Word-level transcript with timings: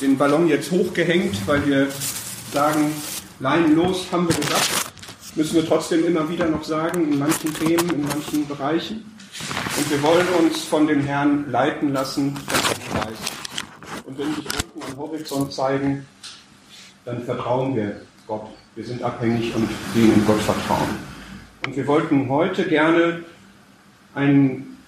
den 0.00 0.18
Ballon 0.18 0.48
jetzt 0.48 0.70
hochgehängt, 0.70 1.46
weil 1.46 1.66
wir 1.66 1.88
sagen, 2.52 2.92
leinenlos 3.40 4.06
haben 4.12 4.28
wir 4.28 4.36
gesagt. 4.36 4.92
Müssen 5.34 5.56
wir 5.56 5.66
trotzdem 5.66 6.06
immer 6.06 6.28
wieder 6.28 6.48
noch 6.48 6.64
sagen, 6.64 7.12
in 7.12 7.18
manchen 7.18 7.52
Themen, 7.54 7.90
in 7.90 8.06
manchen 8.06 8.46
Bereichen. 8.48 9.04
Und 9.76 9.90
wir 9.90 10.02
wollen 10.02 10.26
uns 10.40 10.64
von 10.64 10.86
dem 10.86 11.02
Herrn 11.02 11.50
leiten 11.50 11.92
lassen, 11.92 12.34
dass 12.48 12.62
er 12.70 13.06
weiß. 13.06 13.18
Und 14.06 14.18
wenn 14.18 14.34
sich 14.34 14.44
Wolken 14.44 14.82
am 14.90 14.96
Horizont 14.96 15.52
zeigen, 15.52 16.06
dann 17.04 17.22
vertrauen 17.24 17.76
wir 17.76 18.00
Gott. 18.26 18.46
Wir 18.74 18.84
sind 18.84 19.02
abhängig 19.02 19.54
und 19.54 19.68
in 19.94 20.26
Gott 20.26 20.40
vertrauen. 20.40 20.96
Und 21.66 21.76
wir 21.76 21.86
wollten 21.86 22.28
heute 22.28 22.66
gerne 22.66 23.24
einen 24.14 24.78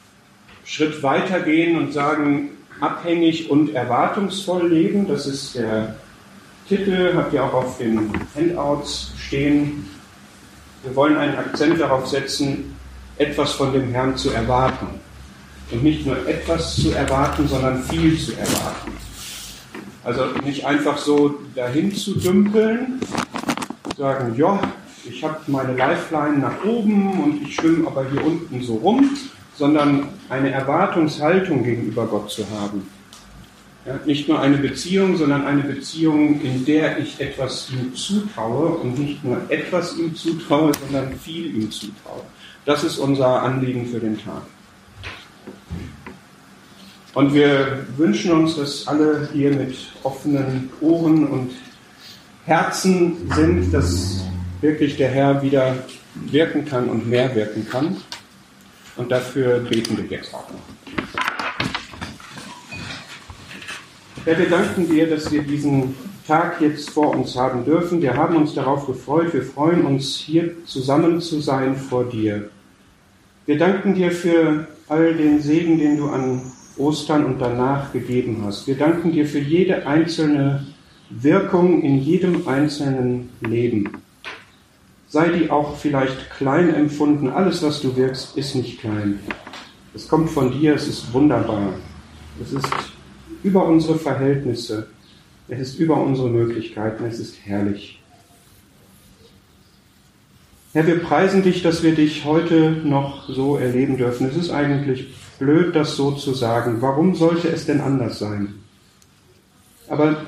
Schritt 0.65 1.03
weiter 1.03 1.41
gehen 1.41 1.77
und 1.77 1.93
sagen, 1.93 2.51
abhängig 2.81 3.51
und 3.51 3.75
erwartungsvoll 3.75 4.69
leben. 4.69 5.07
Das 5.09 5.27
ist 5.27 5.55
der 5.55 5.97
Titel, 6.69 7.15
habt 7.15 7.33
ihr 7.33 7.45
auch 7.45 7.55
auf 7.55 7.79
den 7.79 8.11
Handouts 8.35 9.12
stehen. 9.19 9.89
Wir 10.83 10.95
wollen 10.95 11.16
einen 11.16 11.37
Akzent 11.37 11.80
darauf 11.80 12.07
setzen, 12.07 12.77
etwas 13.16 13.52
von 13.52 13.73
dem 13.73 13.91
Herrn 13.91 14.16
zu 14.16 14.30
erwarten. 14.30 14.87
Und 15.71 15.83
nicht 15.83 16.07
nur 16.07 16.27
etwas 16.27 16.77
zu 16.77 16.93
erwarten, 16.93 17.47
sondern 17.49 17.83
viel 17.83 18.19
zu 18.19 18.33
erwarten. 18.33 18.93
Also 20.05 20.24
nicht 20.45 20.65
einfach 20.65 20.97
so 20.97 21.41
dahin 21.55 21.95
zu 21.95 22.19
dümpeln, 22.19 23.01
sagen, 23.97 24.35
ja, 24.37 24.60
ich 25.05 25.23
habe 25.24 25.38
meine 25.47 25.74
Lifeline 25.74 26.38
nach 26.38 26.65
oben 26.65 27.23
und 27.23 27.43
ich 27.43 27.55
schwimme 27.55 27.87
aber 27.87 28.07
hier 28.10 28.24
unten 28.24 28.63
so 28.63 28.77
rum, 28.77 29.10
sondern 29.57 30.09
eine 30.28 30.50
Erwartungshaltung 30.50 31.64
gegenüber 31.64 32.06
Gott 32.06 32.30
zu 32.30 32.45
haben. 32.50 32.87
Ja, 33.87 33.98
nicht 34.05 34.28
nur 34.28 34.41
eine 34.41 34.59
Beziehung, 34.59 35.16
sondern 35.16 35.46
eine 35.46 35.62
Beziehung, 35.62 36.41
in 36.42 36.64
der 36.64 36.98
ich 36.98 37.20
etwas 37.20 37.70
ihm 37.70 37.95
zutraue 37.95 38.68
und 38.68 38.98
nicht 38.98 39.24
nur 39.24 39.40
etwas 39.48 39.96
ihm 39.96 40.15
zutraue, 40.15 40.73
sondern 40.74 41.15
viel 41.18 41.54
ihm 41.54 41.70
zutraue. 41.70 42.23
Das 42.66 42.85
ist 42.85 42.98
unser 42.98 43.43
Anliegen 43.43 43.87
für 43.87 43.98
den 43.98 44.18
Tag. 44.18 44.43
Und 47.15 47.32
wir 47.32 47.87
wünschen 47.96 48.32
uns, 48.32 48.57
dass 48.57 48.87
alle 48.87 49.29
hier 49.32 49.51
mit 49.52 49.74
offenen 50.02 50.68
Ohren 50.80 51.26
und 51.26 51.52
Herzen 52.45 53.30
sind, 53.35 53.73
dass 53.73 54.24
wirklich 54.60 54.96
der 54.96 55.09
Herr 55.09 55.42
wieder 55.42 55.76
wirken 56.15 56.65
kann 56.65 56.88
und 56.88 57.09
mehr 57.09 57.35
wirken 57.35 57.66
kann. 57.68 57.96
Und 58.99 59.10
dafür 59.10 59.60
beten 59.60 59.96
wir 59.96 60.04
jetzt 60.04 60.35
auch 60.35 60.51
noch. 60.51 60.60
Herr, 64.25 64.38
wir 64.38 64.50
danken 64.50 64.88
dir, 64.88 65.09
dass 65.09 65.32
wir 65.32 65.43
diesen 65.43 65.94
Tag 66.27 66.60
jetzt 66.60 66.91
vor 66.91 67.16
uns 67.16 67.34
haben 67.37 67.65
dürfen. 67.65 68.03
Wir 68.03 68.15
haben 68.15 68.37
uns 68.37 68.53
darauf 68.53 68.87
gefreut. 68.87 69.32
Wir 69.32 69.43
freuen 69.43 69.87
uns, 69.87 70.16
hier 70.16 70.62
zusammen 70.66 71.21
zu 71.21 71.41
sein 71.41 71.76
vor 71.76 72.04
dir. 72.04 72.50
Wir 73.47 73.56
danken 73.56 73.94
dir 73.94 74.10
für 74.10 74.66
all 74.88 75.15
den 75.15 75.41
Segen, 75.41 75.78
den 75.78 75.97
du 75.97 76.09
an 76.09 76.43
Ostern 76.76 77.25
und 77.25 77.41
danach 77.41 77.93
gegeben 77.93 78.43
hast. 78.44 78.66
Wir 78.66 78.76
danken 78.76 79.12
dir 79.12 79.26
für 79.26 79.38
jede 79.38 79.87
einzelne 79.87 80.66
Wirkung 81.09 81.82
in 81.82 81.99
jedem 82.03 82.47
einzelnen 82.47 83.31
Leben. 83.41 83.91
Sei 85.09 85.31
die 85.31 85.50
auch 85.50 85.76
vielleicht 85.76 86.31
klein 86.31 86.75
empfunden. 86.75 87.31
Alles, 87.31 87.62
was 87.62 87.81
du 87.81 87.97
wirkst, 87.97 88.37
ist 88.37 88.54
nicht 88.54 88.81
klein. 88.81 89.20
Es 89.94 90.06
kommt 90.06 90.31
von 90.31 90.53
dir, 90.53 90.75
es 90.75 90.87
ist 90.87 91.12
wunderbar. 91.14 91.72
Es 92.42 92.53
ist 92.53 92.69
über 93.42 93.64
unsere 93.64 93.98
Verhältnisse. 93.98 94.88
Es 95.48 95.60
ist 95.60 95.78
über 95.78 95.97
unsere 95.97 96.28
Möglichkeiten. 96.28 97.04
Es 97.06 97.19
ist 97.19 97.36
herrlich. 97.44 98.03
Herr, 100.75 100.86
wir 100.86 101.03
preisen 101.03 101.42
dich, 101.42 101.62
dass 101.62 101.82
wir 101.82 101.94
dich 101.94 102.26
heute 102.26 102.72
noch 102.84 103.26
so 103.30 103.56
erleben 103.56 103.97
dürfen. 103.97 104.28
Es 104.28 104.36
ist 104.36 104.50
eigentlich 104.50 105.14
blöd, 105.38 105.74
das 105.74 105.97
so 105.97 106.12
zu 106.12 106.34
sagen. 106.34 106.82
Warum 106.82 107.14
sollte 107.14 107.48
es 107.48 107.64
denn 107.64 107.80
anders 107.80 108.18
sein? 108.18 108.54
Aber 109.88 110.18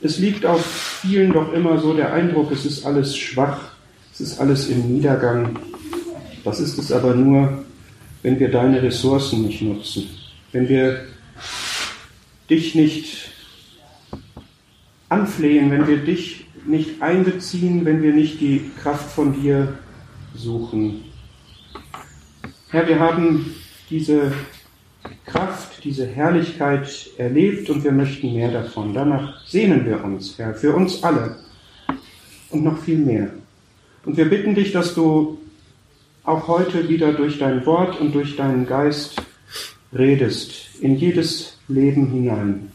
es 0.00 0.18
liegt 0.18 0.46
auf 0.46 0.64
vielen 0.64 1.32
doch 1.32 1.52
immer 1.52 1.78
so 1.78 1.94
der 1.94 2.12
Eindruck, 2.12 2.52
es 2.52 2.64
ist 2.64 2.86
alles 2.86 3.16
schwach, 3.16 3.72
es 4.12 4.20
ist 4.20 4.40
alles 4.40 4.68
im 4.68 4.92
Niedergang. 4.92 5.58
Das 6.44 6.60
ist 6.60 6.78
es 6.78 6.92
aber 6.92 7.14
nur, 7.14 7.64
wenn 8.22 8.38
wir 8.38 8.50
deine 8.50 8.82
Ressourcen 8.82 9.42
nicht 9.42 9.62
nutzen, 9.62 10.08
wenn 10.52 10.68
wir 10.68 11.06
dich 12.48 12.74
nicht 12.74 13.30
anflehen, 15.08 15.70
wenn 15.70 15.86
wir 15.86 15.98
dich 15.98 16.46
nicht 16.66 17.02
einbeziehen, 17.02 17.84
wenn 17.84 18.02
wir 18.02 18.12
nicht 18.12 18.40
die 18.40 18.70
Kraft 18.82 19.10
von 19.10 19.40
dir 19.40 19.78
suchen. 20.34 21.04
Herr, 22.70 22.86
wir 22.86 23.00
haben 23.00 23.54
diese 23.88 24.32
Kraft, 25.24 25.77
diese 25.84 26.06
Herrlichkeit 26.06 27.10
erlebt 27.16 27.70
und 27.70 27.84
wir 27.84 27.92
möchten 27.92 28.34
mehr 28.34 28.50
davon. 28.50 28.94
Danach 28.94 29.46
sehnen 29.46 29.84
wir 29.86 30.02
uns, 30.04 30.38
Herr, 30.38 30.54
für 30.54 30.74
uns 30.74 31.02
alle 31.02 31.36
und 32.50 32.64
noch 32.64 32.78
viel 32.78 32.98
mehr. 32.98 33.30
Und 34.04 34.16
wir 34.16 34.28
bitten 34.28 34.54
dich, 34.54 34.72
dass 34.72 34.94
du 34.94 35.38
auch 36.24 36.46
heute 36.48 36.88
wieder 36.88 37.12
durch 37.12 37.38
dein 37.38 37.64
Wort 37.66 38.00
und 38.00 38.14
durch 38.14 38.36
deinen 38.36 38.66
Geist 38.66 39.20
redest, 39.92 40.52
in 40.80 40.96
jedes 40.96 41.58
Leben 41.68 42.10
hinein. 42.10 42.72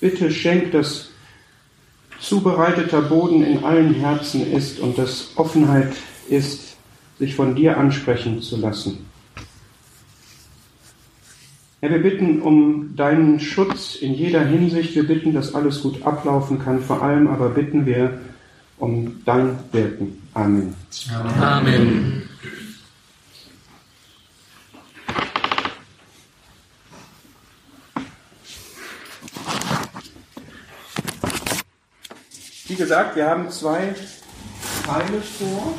Bitte 0.00 0.30
schenk, 0.30 0.72
dass 0.72 1.10
zubereiteter 2.20 3.02
Boden 3.02 3.44
in 3.44 3.64
allen 3.64 3.94
Herzen 3.94 4.52
ist 4.52 4.80
und 4.80 4.98
dass 4.98 5.32
Offenheit 5.36 5.92
ist, 6.28 6.76
sich 7.18 7.34
von 7.34 7.54
dir 7.54 7.76
ansprechen 7.76 8.42
zu 8.42 8.56
lassen. 8.56 9.11
Herr, 11.84 11.90
wir 11.90 11.98
bitten 12.00 12.42
um 12.42 12.94
deinen 12.94 13.40
Schutz 13.40 13.96
in 13.96 14.14
jeder 14.14 14.44
Hinsicht. 14.44 14.94
Wir 14.94 15.04
bitten, 15.04 15.34
dass 15.34 15.52
alles 15.52 15.82
gut 15.82 16.04
ablaufen 16.04 16.60
kann. 16.60 16.80
Vor 16.80 17.02
allem 17.02 17.26
aber 17.26 17.48
bitten 17.48 17.86
wir 17.86 18.20
um 18.78 19.20
dein 19.24 19.58
Wirken. 19.72 20.22
Amen. 20.32 20.76
Amen. 21.40 22.22
Wie 32.68 32.76
gesagt, 32.76 33.16
wir 33.16 33.26
haben 33.26 33.50
zwei 33.50 33.92
Teile 34.86 35.20
vor 35.20 35.74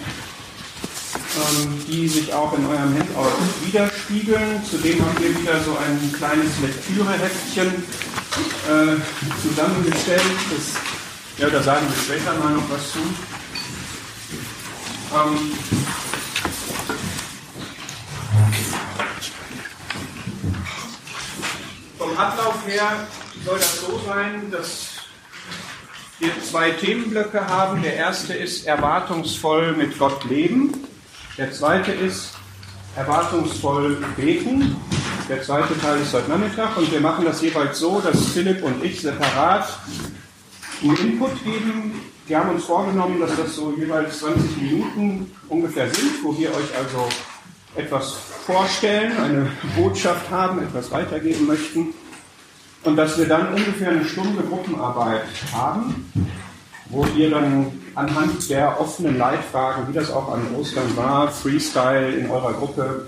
die 1.88 2.08
sich 2.08 2.34
auch 2.34 2.58
in 2.58 2.66
eurem 2.66 2.94
Handout 2.96 3.32
widerspiegeln. 3.66 4.62
Zudem 4.70 5.04
haben 5.04 5.20
wir 5.20 5.40
wieder 5.40 5.64
so 5.64 5.78
ein 5.78 6.14
kleines 6.14 6.60
Lektüreheftchen 6.62 7.68
äh, 7.68 8.96
zusammengestellt. 9.42 10.22
Das, 10.52 11.42
ja, 11.42 11.50
da 11.50 11.64
sagen 11.64 11.88
wir 11.88 12.16
später 12.16 12.38
mal 12.40 12.54
noch 12.54 12.70
was 12.70 12.92
zu. 12.92 13.00
Ähm, 15.16 15.52
vom 21.98 22.18
Ablauf 22.18 22.68
her 22.68 23.08
soll 23.46 23.58
das 23.58 23.82
so 23.82 24.02
sein, 24.08 24.52
dass 24.52 24.88
wir 26.20 26.32
zwei 26.42 26.72
Themenblöcke 26.72 27.48
haben. 27.48 27.82
Der 27.82 27.96
erste 27.96 28.34
ist 28.34 28.66
erwartungsvoll 28.66 29.74
mit 29.74 29.98
Gott 30.00 30.24
leben. 30.26 30.93
Der 31.36 31.52
zweite 31.52 31.92
ist 31.92 32.34
erwartungsvoll 32.96 33.98
beten. 34.16 34.76
Der 35.28 35.42
zweite 35.42 35.76
Teil 35.80 36.00
ist 36.00 36.14
heute 36.14 36.30
Nachmittag 36.30 36.78
und 36.78 36.92
wir 36.92 37.02
machen 37.02 37.26
das 37.26 37.42
jeweils 37.42 37.80
so, 37.80 38.00
dass 38.00 38.28
Philipp 38.28 38.62
und 38.64 38.84
ich 38.84 39.02
separat 39.02 39.80
einen 40.84 40.96
Input 40.98 41.44
geben. 41.44 42.00
Wir 42.28 42.38
haben 42.38 42.52
uns 42.52 42.66
vorgenommen, 42.66 43.20
dass 43.20 43.36
das 43.36 43.56
so 43.56 43.74
jeweils 43.76 44.20
20 44.20 44.62
Minuten 44.62 45.32
ungefähr 45.50 45.90
sind, 45.90 46.24
wo 46.24 46.38
wir 46.38 46.52
euch 46.52 46.78
also 46.78 47.10
etwas 47.76 48.14
vorstellen, 48.46 49.18
eine 49.18 49.52
Botschaft 49.76 50.30
haben, 50.30 50.62
etwas 50.62 50.92
weitergeben 50.92 51.48
möchten 51.48 51.96
und 52.84 52.96
dass 52.96 53.18
wir 53.18 53.28
dann 53.28 53.56
ungefähr 53.56 53.90
eine 53.90 54.06
Stunde 54.06 54.44
Gruppenarbeit 54.44 55.26
haben, 55.52 56.12
wo 56.90 57.08
ihr 57.18 57.32
dann 57.32 57.83
anhand 57.96 58.50
der 58.50 58.80
offenen 58.80 59.18
Leitfragen, 59.18 59.88
wie 59.88 59.94
das 59.94 60.12
auch 60.12 60.32
an 60.34 60.42
Ostern 60.60 60.96
war, 60.96 61.30
Freestyle 61.30 62.12
in 62.12 62.30
eurer 62.30 62.54
Gruppe, 62.54 63.06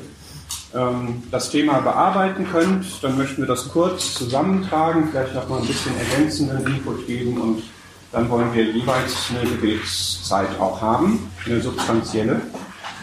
ähm, 0.73 1.23
das 1.31 1.49
Thema 1.49 1.79
bearbeiten 1.79 2.47
könnt. 2.51 2.85
Dann 3.03 3.17
möchten 3.17 3.41
wir 3.41 3.47
das 3.47 3.69
kurz 3.69 4.13
zusammentragen, 4.13 5.09
vielleicht 5.09 5.33
noch 5.33 5.47
mal 5.49 5.59
ein 5.59 5.67
bisschen 5.67 5.97
ergänzenden 5.97 6.65
Input 6.65 7.07
geben 7.07 7.39
und 7.39 7.63
dann 8.11 8.29
wollen 8.29 8.53
wir 8.53 8.63
jeweils 8.63 9.29
eine 9.29 9.49
Gebetszeit 9.49 10.59
auch 10.59 10.79
haben, 10.81 11.31
eine 11.45 11.59
substanzielle, 11.59 12.41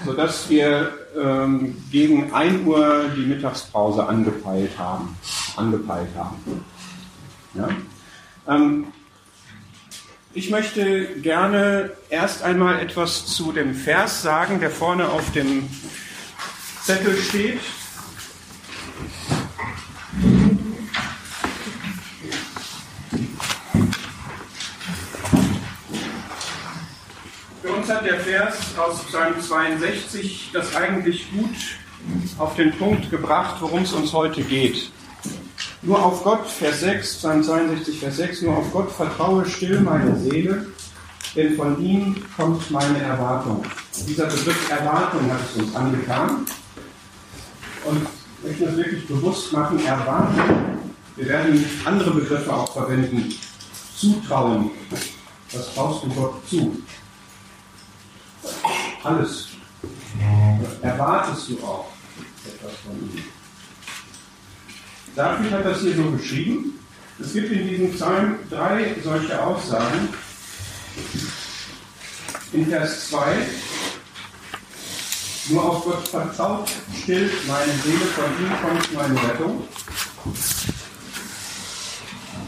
sodass 0.06 0.48
wir 0.48 0.90
ähm, 1.20 1.76
gegen 1.90 2.32
1 2.32 2.66
Uhr 2.66 3.04
die 3.14 3.26
Mittagspause 3.26 4.06
angepeilt 4.06 4.70
haben. 4.78 5.16
Angepeilt 5.56 6.08
haben. 6.16 6.64
Ja? 7.54 7.68
Ich 10.34 10.48
möchte 10.48 11.04
gerne 11.20 11.90
erst 12.08 12.42
einmal 12.42 12.80
etwas 12.80 13.26
zu 13.26 13.52
dem 13.52 13.74
Vers 13.74 14.22
sagen, 14.22 14.60
der 14.60 14.70
vorne 14.70 15.10
auf 15.10 15.30
dem 15.32 15.68
Zettel 16.82 17.14
steht. 17.18 17.60
Für 27.60 27.72
uns 27.74 27.90
hat 27.90 28.06
der 28.06 28.20
Vers 28.20 28.56
aus 28.78 29.04
Psalm 29.04 29.38
62 29.38 30.48
das 30.54 30.74
eigentlich 30.74 31.30
gut 31.30 31.56
auf 32.38 32.56
den 32.56 32.72
Punkt 32.78 33.10
gebracht, 33.10 33.56
worum 33.60 33.82
es 33.82 33.92
uns 33.92 34.14
heute 34.14 34.42
geht. 34.42 34.90
Nur 35.84 36.00
auf 36.00 36.22
Gott, 36.22 36.46
Vers 36.46 36.80
6, 36.80 37.16
Psalm 37.16 37.42
62, 37.42 37.98
Vers 37.98 38.16
6, 38.16 38.42
nur 38.42 38.56
auf 38.56 38.72
Gott 38.72 38.92
vertraue 38.92 39.44
still 39.44 39.80
meine 39.80 40.16
Seele, 40.16 40.66
denn 41.34 41.56
von 41.56 41.82
ihm 41.84 42.24
kommt 42.36 42.70
meine 42.70 43.02
Erwartung. 43.02 43.64
Dieser 44.06 44.26
Begriff 44.26 44.70
Erwartung 44.70 45.28
hat 45.28 45.40
es 45.50 45.60
uns 45.60 45.74
angetan. 45.74 46.46
Und 47.84 48.06
ich 48.38 48.48
möchte 48.48 48.64
das 48.66 48.76
wirklich 48.76 49.08
bewusst 49.08 49.52
machen, 49.52 49.84
Erwartung. 49.84 50.78
Wir 51.16 51.26
werden 51.28 51.64
andere 51.84 52.12
Begriffe 52.12 52.54
auch 52.54 52.72
verwenden. 52.72 53.34
Zutrauen. 53.96 54.70
Was 55.52 55.74
traust 55.74 56.04
du 56.04 56.08
Gott 56.10 56.48
zu? 56.48 56.80
Alles. 59.02 59.48
Erwartest 60.80 61.50
du 61.50 61.64
auch 61.64 61.88
etwas 62.46 62.72
von 62.84 62.94
ihm? 62.94 63.31
David 65.14 65.52
hat 65.52 65.64
das 65.64 65.80
hier 65.80 65.94
so 65.94 66.10
beschrieben. 66.10 66.78
Es 67.20 67.34
gibt 67.34 67.52
in 67.52 67.68
diesem 67.68 67.92
Psalm 67.92 68.38
drei 68.48 68.96
solche 69.04 69.42
Aussagen. 69.42 70.08
In 72.52 72.66
Vers 72.66 73.08
2, 73.10 73.36
nur 75.50 75.64
auf 75.64 75.84
Gott 75.84 76.08
vertraut, 76.08 76.70
stillt 77.02 77.32
meine 77.46 77.72
Seele, 77.82 78.06
von 78.14 78.24
ihm 78.38 78.52
kommt 78.60 78.94
meine 78.94 79.28
Rettung. 79.28 79.68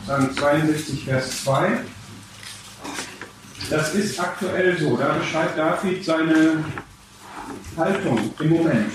Psalm 0.05 0.37
62, 0.37 1.05
Vers 1.05 1.44
2. 1.44 1.81
Das 3.70 3.94
ist 3.94 4.20
aktuell 4.20 4.78
so. 4.78 4.96
Da 4.96 5.14
beschreibt 5.14 5.58
David 5.58 6.05
seine 6.05 6.64
Haltung 7.76 8.31
im 8.38 8.49
Moment. 8.50 8.93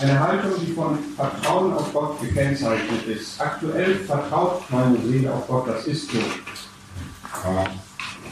Eine 0.00 0.20
Haltung, 0.20 0.52
die 0.60 0.72
von 0.72 0.98
Vertrauen 1.16 1.72
auf 1.72 1.92
Gott 1.92 2.20
gekennzeichnet 2.20 3.04
ist. 3.08 3.40
Aktuell 3.40 3.96
vertraut 3.96 4.62
meine 4.70 4.96
Seele 5.00 5.32
auf 5.32 5.48
Gott, 5.48 5.68
das 5.68 5.86
ist 5.86 6.10
so. 6.12 6.18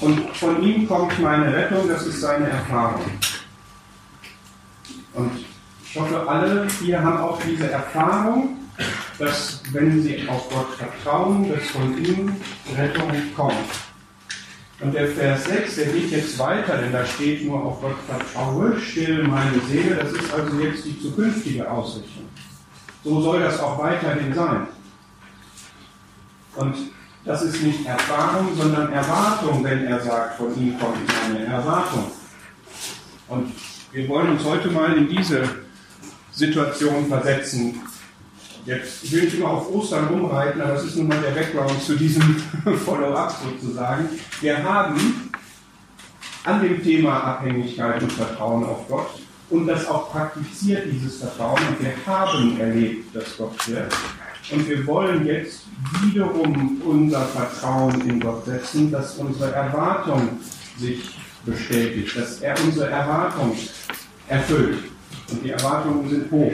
Und 0.00 0.36
von 0.36 0.62
ihm 0.62 0.86
kommt 0.86 1.18
meine 1.20 1.52
Rettung, 1.52 1.88
das 1.88 2.06
ist 2.06 2.20
seine 2.20 2.48
Erfahrung. 2.50 3.02
Und 5.14 5.44
ich 5.84 5.98
hoffe, 5.98 6.28
alle 6.28 6.68
hier 6.80 7.02
haben 7.02 7.18
auch 7.18 7.40
diese 7.42 7.70
Erfahrung, 7.70 8.58
dass 9.18 9.60
wenn 9.72 10.02
sie 10.02 10.28
auf 10.28 10.48
Gott 10.50 10.68
vertrauen, 10.74 11.50
dass 11.50 11.64
von 11.70 11.96
ihm 12.04 12.36
Rettung 12.76 13.10
kommt. 13.34 13.85
Und 14.80 14.92
der 14.92 15.08
Vers 15.08 15.44
6, 15.44 15.76
der 15.76 15.86
geht 15.86 16.10
jetzt 16.10 16.38
weiter, 16.38 16.76
denn 16.76 16.92
da 16.92 17.04
steht 17.04 17.46
nur 17.46 17.62
auf 17.62 17.80
Gott 17.80 17.96
vertraue, 18.06 18.78
still 18.78 19.24
meine 19.24 19.58
Seele. 19.68 19.96
Das 19.96 20.12
ist 20.12 20.32
also 20.34 20.58
jetzt 20.60 20.84
die 20.84 21.00
zukünftige 21.00 21.70
Ausrichtung. 21.70 22.24
So 23.02 23.20
soll 23.22 23.40
das 23.40 23.58
auch 23.60 23.78
weiterhin 23.78 24.34
sein. 24.34 24.66
Und 26.56 26.74
das 27.24 27.42
ist 27.42 27.62
nicht 27.62 27.86
Erfahrung, 27.86 28.54
sondern 28.56 28.92
Erwartung, 28.92 29.64
wenn 29.64 29.84
er 29.86 30.00
sagt, 30.00 30.36
von 30.36 30.54
ihm 30.60 30.78
kommt 30.78 30.96
eine 31.24 31.46
Erwartung. 31.46 32.10
Und 33.28 33.52
wir 33.92 34.08
wollen 34.08 34.32
uns 34.32 34.44
heute 34.44 34.68
mal 34.68 34.96
in 34.96 35.08
diese 35.08 35.42
Situation 36.32 37.08
versetzen. 37.08 37.80
Jetzt 38.66 39.04
ich 39.04 39.12
will 39.12 39.24
ich 39.24 39.38
immer 39.38 39.50
auf 39.50 39.72
Ostern 39.72 40.08
rumreiten, 40.08 40.60
aber 40.60 40.72
das 40.72 40.84
ist 40.84 40.96
nun 40.96 41.06
mal 41.06 41.20
der 41.20 41.30
Background 41.30 41.80
zu 41.80 41.94
diesem 41.94 42.36
Follow-up 42.84 43.32
sozusagen. 43.44 44.08
Wir 44.40 44.62
haben 44.62 45.30
an 46.44 46.62
dem 46.62 46.82
Thema 46.82 47.12
Abhängigkeit 47.22 48.02
und 48.02 48.12
Vertrauen 48.12 48.64
auf 48.64 48.88
Gott 48.88 49.20
und 49.50 49.68
das 49.68 49.86
auch 49.86 50.10
praktiziert, 50.10 50.84
dieses 50.90 51.18
Vertrauen. 51.18 51.60
Und 51.68 51.80
wir 51.80 51.94
haben 52.06 52.58
erlebt, 52.58 53.14
dass 53.14 53.36
Gott 53.36 53.68
wirkt. 53.68 53.94
Und 54.50 54.68
wir 54.68 54.84
wollen 54.86 55.24
jetzt 55.26 55.62
wiederum 56.02 56.82
unser 56.84 57.22
Vertrauen 57.22 58.00
in 58.08 58.18
Gott 58.18 58.44
setzen, 58.46 58.90
dass 58.90 59.16
unsere 59.16 59.52
Erwartung 59.52 60.40
sich 60.76 61.16
bestätigt, 61.44 62.16
dass 62.16 62.40
er 62.40 62.56
unsere 62.64 62.90
Erwartung 62.90 63.56
erfüllt. 64.26 64.78
Und 65.30 65.44
die 65.44 65.50
Erwartungen 65.50 66.08
sind 66.08 66.30
hoch. 66.32 66.52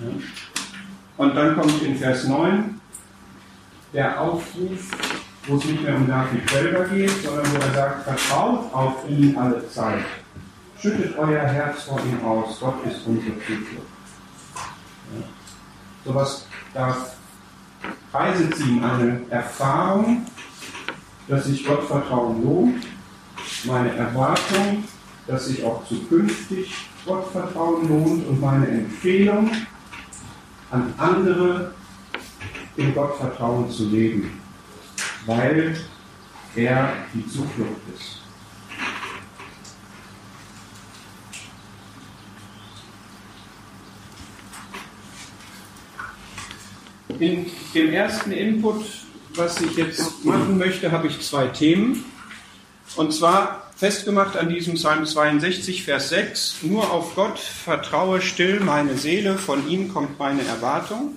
Ja. 0.00 0.08
Und 1.18 1.34
dann 1.34 1.56
kommt 1.56 1.82
in 1.82 1.96
Vers 1.96 2.28
9 2.28 2.80
der 3.92 4.20
Aufruf, 4.20 4.90
wo 5.46 5.56
es 5.56 5.64
nicht 5.64 5.82
mehr 5.82 5.96
um 5.96 6.06
David 6.06 6.48
selber 6.48 6.84
geht, 6.84 7.10
sondern 7.22 7.52
wo 7.52 7.56
er 7.56 7.74
sagt, 7.74 8.04
vertraut 8.04 8.72
auf 8.72 9.08
ihn 9.08 9.36
alle 9.36 9.68
Zeit. 9.68 10.04
Schüttet 10.80 11.18
euer 11.18 11.42
Herz 11.42 11.82
vor 11.82 12.00
ihm 12.00 12.24
aus, 12.24 12.60
Gott 12.60 12.86
ist 12.86 13.04
unsere 13.04 13.36
Zuflucht. 13.38 13.86
Ja. 15.12 15.24
Sowas 16.04 16.46
darf 16.72 17.16
sie 18.56 18.64
ihm 18.64 18.84
eine 18.84 19.20
Erfahrung, 19.30 20.24
dass 21.26 21.46
sich 21.46 21.66
Gottvertrauen 21.66 22.44
lohnt, 22.44 22.86
meine 23.64 23.92
Erwartung, 23.96 24.84
dass 25.26 25.46
sich 25.46 25.64
auch 25.64 25.84
zukünftig 25.86 26.88
Gottvertrauen 27.04 27.88
lohnt 27.88 28.26
und 28.28 28.40
meine 28.40 28.68
Empfehlung, 28.68 29.50
an 30.70 30.92
andere 30.98 31.72
in 32.76 32.94
Gottvertrauen 32.94 33.70
zu 33.70 33.88
leben, 33.88 34.40
weil 35.26 35.76
er 36.54 36.92
die 37.14 37.26
Zuflucht 37.26 37.80
ist. 37.94 38.18
In 47.18 47.46
dem 47.74 47.92
ersten 47.92 48.30
Input, 48.30 48.84
was 49.34 49.60
ich 49.60 49.76
jetzt 49.76 50.24
machen 50.24 50.56
möchte, 50.56 50.92
habe 50.92 51.08
ich 51.08 51.20
zwei 51.20 51.48
Themen. 51.48 52.04
Und 52.94 53.12
zwar 53.12 53.67
festgemacht 53.78 54.36
an 54.36 54.48
diesem 54.48 54.74
Psalm 54.74 55.06
62, 55.06 55.84
Vers 55.84 56.08
6, 56.08 56.56
nur 56.62 56.90
auf 56.90 57.14
Gott 57.14 57.38
vertraue 57.38 58.20
still 58.20 58.58
meine 58.58 58.98
Seele, 58.98 59.38
von 59.38 59.68
ihm 59.68 59.94
kommt 59.94 60.18
meine 60.18 60.42
Erwartung, 60.42 61.14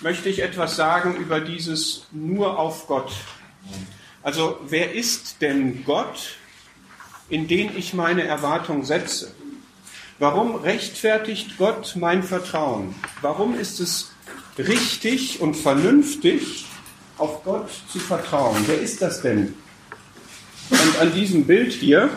möchte 0.00 0.28
ich 0.28 0.42
etwas 0.42 0.74
sagen 0.74 1.14
über 1.14 1.40
dieses 1.40 2.08
nur 2.10 2.58
auf 2.58 2.88
Gott. 2.88 3.12
Also 4.24 4.58
wer 4.66 4.94
ist 4.94 5.42
denn 5.42 5.84
Gott, 5.84 6.38
in 7.28 7.46
den 7.46 7.76
ich 7.76 7.94
meine 7.94 8.24
Erwartung 8.24 8.84
setze? 8.84 9.32
Warum 10.18 10.56
rechtfertigt 10.56 11.56
Gott 11.56 11.94
mein 11.94 12.24
Vertrauen? 12.24 12.96
Warum 13.22 13.56
ist 13.56 13.78
es 13.78 14.10
richtig 14.58 15.40
und 15.40 15.54
vernünftig, 15.54 16.66
auf 17.16 17.44
Gott 17.44 17.70
zu 17.92 18.00
vertrauen? 18.00 18.64
Wer 18.66 18.80
ist 18.80 19.00
das 19.00 19.22
denn? 19.22 19.54
Und 20.70 21.00
an 21.00 21.12
diesem 21.12 21.44
Bild 21.44 21.72
hier, 21.72 22.08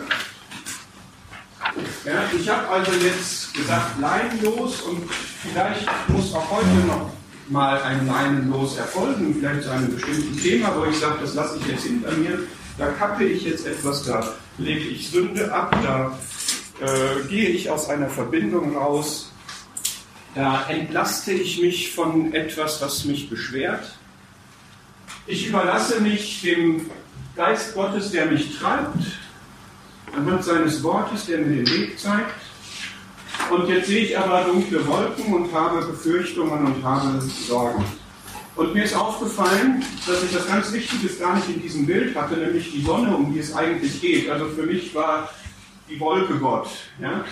ja, 2.04 2.24
ich 2.38 2.48
habe 2.48 2.68
also 2.68 2.92
jetzt 2.92 3.54
gesagt, 3.54 4.00
leinenlos 4.00 4.80
und 4.82 5.02
vielleicht 5.10 5.86
muss 6.08 6.34
auch 6.34 6.50
heute 6.50 6.86
noch 6.86 7.10
mal 7.48 7.80
ein 7.82 8.06
Leinenlos 8.06 8.76
erfolgen, 8.76 9.36
vielleicht 9.38 9.64
zu 9.64 9.70
einem 9.70 9.94
bestimmten 9.94 10.38
Thema, 10.40 10.74
wo 10.76 10.84
ich 10.84 10.96
sage, 10.98 11.18
das 11.20 11.34
lasse 11.34 11.58
ich 11.58 11.66
jetzt 11.66 11.84
hinter 11.84 12.12
mir, 12.12 12.40
da 12.78 12.88
kappe 12.92 13.24
ich 13.24 13.44
jetzt 13.44 13.66
etwas, 13.66 14.04
da 14.04 14.34
lege 14.58 14.88
ich 14.88 15.10
Sünde 15.10 15.52
ab, 15.52 15.76
da 15.82 16.18
äh, 16.80 17.26
gehe 17.28 17.48
ich 17.48 17.70
aus 17.70 17.88
einer 17.88 18.08
Verbindung 18.08 18.76
raus, 18.76 19.32
da 20.34 20.66
entlaste 20.68 21.32
ich 21.32 21.60
mich 21.60 21.92
von 21.92 22.32
etwas, 22.32 22.80
was 22.80 23.04
mich 23.04 23.28
beschwert. 23.28 23.98
Ich 25.26 25.48
überlasse 25.48 26.00
mich 26.00 26.42
dem 26.42 26.90
Geist 27.38 27.72
Gottes, 27.72 28.10
der 28.10 28.26
mich 28.26 28.58
treibt, 28.58 28.96
anhand 30.12 30.42
seines 30.42 30.82
Wortes, 30.82 31.26
der 31.26 31.38
mir 31.38 31.62
den 31.62 31.70
Weg 31.70 31.96
zeigt. 31.96 32.34
Und 33.48 33.68
jetzt 33.68 33.86
sehe 33.86 34.06
ich 34.06 34.18
aber 34.18 34.42
dunkle 34.42 34.84
Wolken 34.84 35.32
und 35.32 35.52
habe 35.52 35.86
Befürchtungen 35.86 36.66
und 36.66 36.82
habe 36.82 37.20
Sorgen. 37.20 37.84
Und 38.56 38.74
mir 38.74 38.82
ist 38.82 38.96
aufgefallen, 38.96 39.84
dass 40.04 40.24
ich 40.24 40.32
das 40.32 40.48
ganz 40.48 40.72
Wichtiges 40.72 41.20
gar 41.20 41.36
nicht 41.36 41.48
in 41.48 41.62
diesem 41.62 41.86
Bild 41.86 42.16
hatte, 42.16 42.36
nämlich 42.38 42.72
die 42.72 42.82
Sonne, 42.82 43.16
um 43.16 43.32
die 43.32 43.38
es 43.38 43.54
eigentlich 43.54 44.00
geht. 44.00 44.28
Also 44.28 44.46
für 44.48 44.64
mich 44.64 44.92
war 44.92 45.30
die 45.88 46.00
Wolke 46.00 46.34
Gott. 46.40 46.68
Ja? 47.00 47.24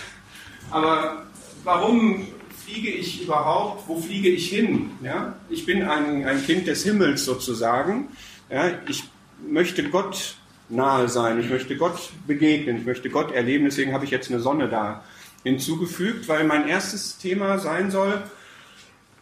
Aber 0.71 1.27
warum 1.65 2.29
fliege 2.65 2.91
ich 2.91 3.25
überhaupt, 3.25 3.89
wo 3.89 4.01
fliege 4.01 4.29
ich 4.29 4.51
hin? 4.51 4.93
Ja? 5.03 5.35
Ich 5.51 5.67
bin 5.67 5.83
ein, 5.83 6.25
ein 6.25 6.47
Kind 6.47 6.69
des 6.69 6.85
Himmels 6.85 7.25
sozusagen. 7.25 8.07
Ja? 8.49 8.71
Ich 8.87 9.03
möchte 9.47 9.89
Gott 9.89 10.37
nahe 10.69 11.09
sein, 11.09 11.39
ich 11.39 11.49
möchte 11.49 11.77
Gott 11.77 12.11
begegnen, 12.27 12.79
ich 12.79 12.85
möchte 12.85 13.11
Gott 13.11 13.33
erleben, 13.33 13.65
deswegen 13.65 13.93
habe 13.93 14.05
ich 14.05 14.11
jetzt 14.11 14.31
eine 14.31 14.41
Sonne 14.41 14.69
da 14.69 15.05
hinzugefügt, 15.45 16.29
weil 16.29 16.45
mein 16.45 16.67
erstes 16.69 17.19
Thema 17.19 17.59
sein 17.59 17.91
soll, 17.91 18.23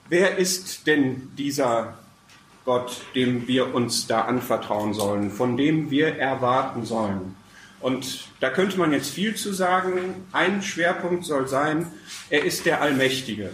wer 0.08 0.38
ist 0.38 0.86
denn 0.86 1.30
dieser 1.36 1.98
Gott, 2.64 3.02
dem 3.14 3.46
wir 3.46 3.74
uns 3.74 4.06
da 4.06 4.22
anvertrauen 4.22 4.94
sollen, 4.94 5.30
von 5.30 5.56
dem 5.56 5.90
wir 5.90 6.16
erwarten 6.16 6.86
sollen? 6.86 7.36
Und 7.80 8.28
da 8.40 8.48
könnte 8.48 8.78
man 8.78 8.92
jetzt 8.92 9.10
viel 9.10 9.34
zu 9.34 9.52
sagen. 9.52 10.26
Ein 10.32 10.62
Schwerpunkt 10.62 11.26
soll 11.26 11.46
sein, 11.48 11.86
er 12.30 12.42
ist 12.42 12.64
der 12.64 12.80
Allmächtige. 12.80 13.50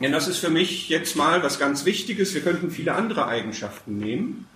Denn 0.00 0.12
das 0.12 0.28
ist 0.28 0.38
für 0.38 0.48
mich 0.48 0.88
jetzt 0.88 1.14
mal 1.16 1.42
was 1.42 1.58
ganz 1.58 1.84
Wichtiges. 1.84 2.32
Wir 2.32 2.40
könnten 2.40 2.70
viele 2.70 2.94
andere 2.94 3.26
Eigenschaften 3.26 3.98
nehmen. 3.98 4.46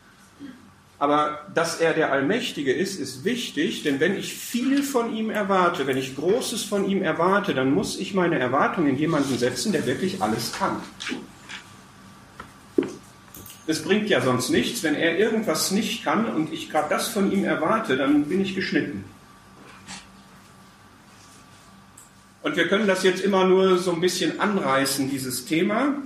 Aber 1.01 1.47
dass 1.55 1.81
er 1.81 1.95
der 1.95 2.11
Allmächtige 2.11 2.73
ist, 2.73 2.99
ist 2.99 3.25
wichtig, 3.25 3.85
denn 3.85 4.01
wenn 4.01 4.17
ich 4.17 4.35
viel 4.35 4.83
von 4.83 5.15
ihm 5.15 5.31
erwarte, 5.31 5.87
wenn 5.87 5.97
ich 5.97 6.17
Großes 6.17 6.65
von 6.65 6.89
ihm 6.89 7.03
erwarte, 7.03 7.55
dann 7.55 7.73
muss 7.73 7.99
ich 7.99 8.15
meine 8.15 8.39
Erwartungen 8.39 8.89
in 8.89 8.99
jemanden 8.99 9.39
setzen, 9.39 9.71
der 9.71 9.87
wirklich 9.87 10.21
alles 10.21 10.53
kann. 10.53 10.77
Es 13.69 13.83
bringt 13.83 14.09
ja 14.09 14.21
sonst 14.21 14.51
nichts, 14.51 14.83
wenn 14.83 14.95
er 14.95 15.19
irgendwas 15.19 15.71
nicht 15.71 16.03
kann 16.03 16.27
und 16.27 16.53
ich 16.53 16.71
gerade 16.71 16.89
das 16.89 17.09
von 17.09 17.31
ihm 17.31 17.45
erwarte, 17.45 17.97
dann 17.97 18.25
bin 18.25 18.41
ich 18.41 18.57
geschnitten. 18.57 19.05
Und 22.43 22.57
wir 22.57 22.67
können 22.67 22.87
das 22.87 23.03
jetzt 23.03 23.21
immer 23.21 23.45
nur 23.45 23.79
so 23.79 23.93
ein 23.93 24.01
bisschen 24.01 24.41
anreißen, 24.41 25.11
dieses 25.11 25.45
Thema. 25.45 25.97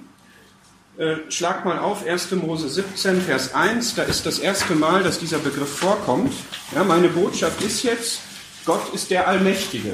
Äh, 0.99 1.31
schlag 1.31 1.65
mal 1.65 1.79
auf 1.79 2.07
1. 2.07 2.33
Mose 2.33 2.69
17, 2.69 3.23
Vers 3.23 3.55
1, 3.55 3.95
da 3.95 4.03
ist 4.03 4.27
das 4.27 4.39
erste 4.39 4.75
Mal, 4.75 5.03
dass 5.03 5.19
dieser 5.19 5.39
Begriff 5.39 5.79
vorkommt. 5.79 6.35
Ja, 6.75 6.85
meine 6.85 7.09
Botschaft 7.09 7.63
ist 7.63 7.83
jetzt, 7.83 8.21
Gott 8.67 8.93
ist 8.93 9.11
der 9.11 9.27
Allmächtige. 9.27 9.93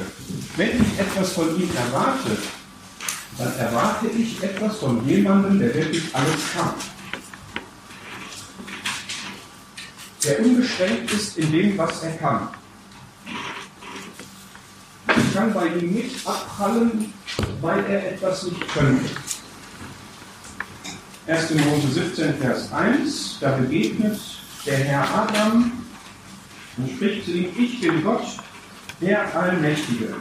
Wenn 0.57 0.81
ich 0.83 0.99
etwas 0.99 1.33
von 1.33 1.49
ihm 1.57 1.71
erwarte, 1.77 2.37
dann 3.39 3.57
erwarte 3.57 4.09
ich 4.09 4.43
etwas 4.43 4.77
von 4.79 5.07
jemandem, 5.09 5.61
der 5.61 5.75
wirklich 5.75 6.15
alles 6.15 6.53
kann. 6.55 6.75
der 10.25 10.41
unbeschränkt 10.41 11.13
ist 11.13 11.39
in 11.39 11.53
dem, 11.53 11.79
was 11.79 12.03
er 12.03 12.13
kann. 12.13 12.49
Ich 15.07 15.35
kann 15.35 15.55
bei 15.55 15.67
ihm 15.69 15.93
nicht 15.93 16.27
abprallen, 16.27 17.13
weil 17.61 17.85
er 17.87 18.13
etwas 18.13 18.43
nicht 18.45 18.69
könnte. 18.69 19.11
1. 21.29 21.51
Mose 21.57 21.89
17, 21.89 22.35
Vers 22.41 22.73
1, 22.73 23.39
da 23.43 23.51
begegnet 23.51 24.19
der 24.65 24.79
Herr 24.79 25.15
Adam 25.15 25.71
und 26.79 26.91
spricht 26.91 27.27
zu 27.27 27.33
ihm, 27.33 27.51
ich 27.55 27.83
bin 27.83 28.03
Gott, 28.03 28.23
der 29.03 29.37
Allmächtige. 29.37 30.15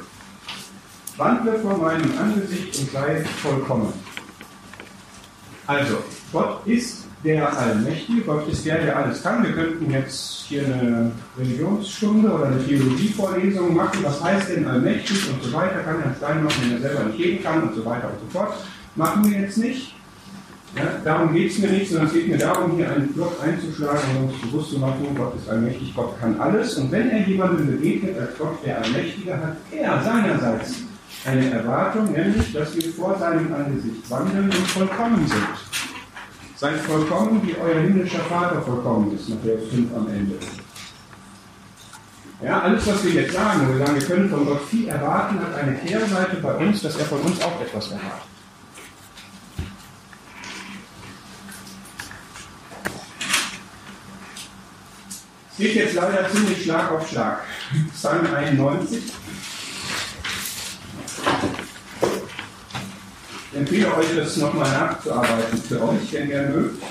Wandle 1.15 1.59
vor 1.59 1.77
meinem 1.77 2.11
Angesicht 2.19 2.77
und 2.77 2.91
sei 2.91 3.23
vollkommen. 3.41 3.93
Also, 5.65 5.99
Gott 6.33 6.67
ist 6.67 7.05
der 7.23 7.57
Allmächtige, 7.57 8.21
Gott 8.23 8.49
ist 8.49 8.65
der, 8.65 8.83
der 8.83 8.97
alles 8.97 9.23
kann. 9.23 9.43
Wir 9.43 9.53
könnten 9.53 9.89
jetzt 9.89 10.45
hier 10.49 10.65
eine 10.65 11.13
Religionsstunde 11.39 12.29
oder 12.29 12.47
eine 12.47 12.65
Theologievorlesung 12.65 13.73
machen. 13.73 13.99
Was 14.03 14.21
heißt 14.21 14.49
denn 14.49 14.67
allmächtig 14.67 15.29
und 15.29 15.41
so 15.41 15.53
weiter? 15.53 15.79
Kann 15.83 16.03
Herr 16.03 16.15
Stein 16.15 16.43
machen, 16.43 16.63
wenn 16.63 16.73
er 16.73 16.81
selber 16.81 17.05
nicht 17.05 17.17
gehen 17.17 17.41
kann 17.41 17.63
und 17.63 17.75
so 17.75 17.85
weiter 17.85 18.09
und 18.09 18.19
so 18.19 18.37
fort. 18.37 18.55
Machen 18.95 19.31
wir 19.31 19.39
jetzt 19.39 19.57
nicht. 19.57 19.96
Ja, 20.77 20.99
darum 21.03 21.33
geht 21.33 21.51
es 21.51 21.57
mir 21.57 21.69
nicht, 21.69 21.89
sondern 21.89 22.07
es 22.07 22.13
geht 22.13 22.27
mir 22.27 22.37
darum, 22.37 22.75
hier 22.75 22.91
einen 22.91 23.11
Block 23.13 23.33
einzuschlagen 23.43 23.99
und 24.17 24.29
uns 24.29 24.41
bewusst 24.41 24.71
zu 24.71 24.79
machen, 24.79 25.15
Gott 25.15 25.35
ist 25.35 25.49
allmächtig, 25.49 25.93
Gott 25.95 26.19
kann 26.19 26.39
alles. 26.39 26.77
Und 26.77 26.91
wenn 26.91 27.09
er 27.09 27.27
jemandem 27.27 27.65
begegnet 27.67 28.19
als 28.19 28.37
Gott, 28.37 28.63
der 28.63 28.81
Allmächtige, 28.83 29.33
hat 29.33 29.57
er 29.71 30.03
seinerseits 30.03 30.75
eine 31.25 31.49
Erwartung, 31.49 32.11
nämlich, 32.11 32.53
dass 32.53 32.75
wir 32.75 32.93
vor 32.93 33.17
seinem 33.17 33.51
Angesicht 33.53 34.09
wandeln 34.09 34.45
und 34.45 34.67
vollkommen 34.67 35.27
sind. 35.27 35.47
Seid 36.55 36.77
vollkommen, 36.81 37.41
wie 37.43 37.55
euer 37.59 37.81
himmlischer 37.81 38.19
Vater 38.19 38.61
vollkommen 38.61 39.15
ist, 39.15 39.29
Matthäus 39.29 39.67
5 39.69 39.95
am 39.95 40.07
Ende. 40.09 40.35
Ja, 42.43 42.61
alles, 42.61 42.85
was 42.85 43.03
wir 43.03 43.13
jetzt 43.13 43.33
sagen, 43.33 43.67
wir 43.67 43.83
sagen, 43.83 43.99
wir 43.99 44.07
können 44.07 44.29
von 44.29 44.45
Gott 44.45 44.61
viel 44.69 44.87
erwarten, 44.87 45.39
hat 45.39 45.55
eine 45.55 45.75
Kehrseite 45.75 46.37
bei 46.37 46.53
uns, 46.55 46.83
dass 46.83 46.97
er 46.97 47.05
von 47.05 47.19
uns 47.21 47.41
auch 47.41 47.59
etwas 47.61 47.91
erwartet. 47.91 48.36
Geht 55.57 55.75
jetzt 55.75 55.95
leider 55.95 56.29
ziemlich 56.31 56.63
Schlag 56.63 56.91
auf 56.91 57.09
Schlag. 57.09 57.43
Psalm 57.93 58.27
91. 58.33 59.03
Ich 63.51 63.57
empfehle 63.57 63.95
euch, 63.95 64.15
das 64.15 64.37
nochmal 64.37 64.69
nachzuarbeiten 64.69 65.61
für 65.63 65.81
euch, 65.81 66.11
wenn 66.11 66.29
ihr 66.29 66.43
mögt. 66.43 66.83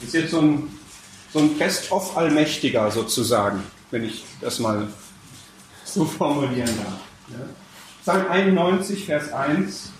Das 0.00 0.08
ist 0.08 0.14
jetzt 0.14 0.30
so 0.32 0.40
ein, 0.40 0.78
so 1.32 1.38
ein 1.38 1.56
Best-of 1.56 2.16
Allmächtiger 2.16 2.90
sozusagen, 2.90 3.62
wenn 3.90 4.04
ich 4.04 4.24
das 4.42 4.58
mal 4.58 4.88
so 5.84 6.04
formulieren 6.04 6.68
darf. 6.76 7.00
Psalm 8.02 8.30
91, 8.30 9.06
Vers 9.06 9.32
1. 9.32 9.93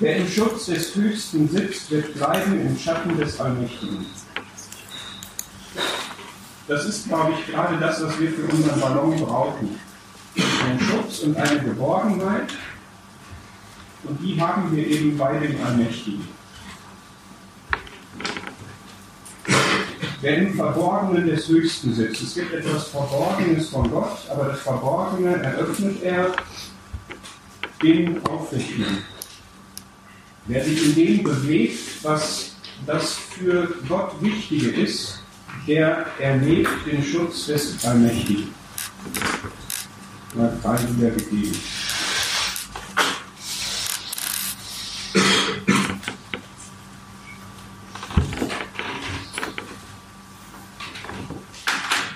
Wer 0.00 0.16
im 0.16 0.28
Schutz 0.28 0.66
des 0.66 0.94
Höchsten 0.94 1.48
sitzt, 1.48 1.90
wird 1.90 2.14
bleiben 2.14 2.60
im 2.60 2.78
Schatten 2.78 3.16
des 3.18 3.40
Allmächtigen. 3.40 4.06
Das 6.68 6.84
ist, 6.84 7.08
glaube 7.08 7.32
ich, 7.32 7.52
gerade 7.52 7.78
das, 7.78 8.02
was 8.04 8.20
wir 8.20 8.30
für 8.30 8.44
unseren 8.44 8.80
Ballon 8.80 9.16
brauchen 9.16 9.78
einen 10.68 10.80
Schutz 10.80 11.20
und 11.20 11.36
eine 11.36 11.60
Geborgenheit. 11.60 12.52
Und 14.04 14.20
die 14.22 14.40
haben 14.40 14.74
wir 14.74 14.86
eben 14.86 15.16
bei 15.16 15.38
dem 15.38 15.56
Allmächtigen. 15.64 16.28
Wer 20.20 20.36
im 20.38 20.54
Verborgenen 20.54 21.26
des 21.26 21.48
Höchsten 21.48 21.94
sitzt. 21.94 22.22
Es 22.22 22.34
gibt 22.34 22.52
etwas 22.52 22.88
Verborgenes 22.88 23.68
von 23.68 23.88
Gott, 23.90 24.18
aber 24.30 24.46
das 24.46 24.60
Verborgene 24.60 25.36
eröffnet 25.36 26.02
er 26.02 26.32
den 27.82 28.24
Aufrichtenden. 28.26 29.04
Wer 30.50 30.64
sich 30.64 30.82
in 30.82 30.94
dem 30.94 31.22
bewegt, 31.22 32.02
was 32.02 32.52
das 32.86 33.12
für 33.12 33.68
Gott 33.86 34.12
Wichtige 34.22 34.70
ist, 34.70 35.22
der 35.66 36.06
erlebt 36.18 36.70
den 36.90 37.02
Schutz 37.02 37.46
des 37.46 37.84
Allmächtigen 37.84 38.54
drei 40.62 40.78
wiedergegeben. 40.96 41.54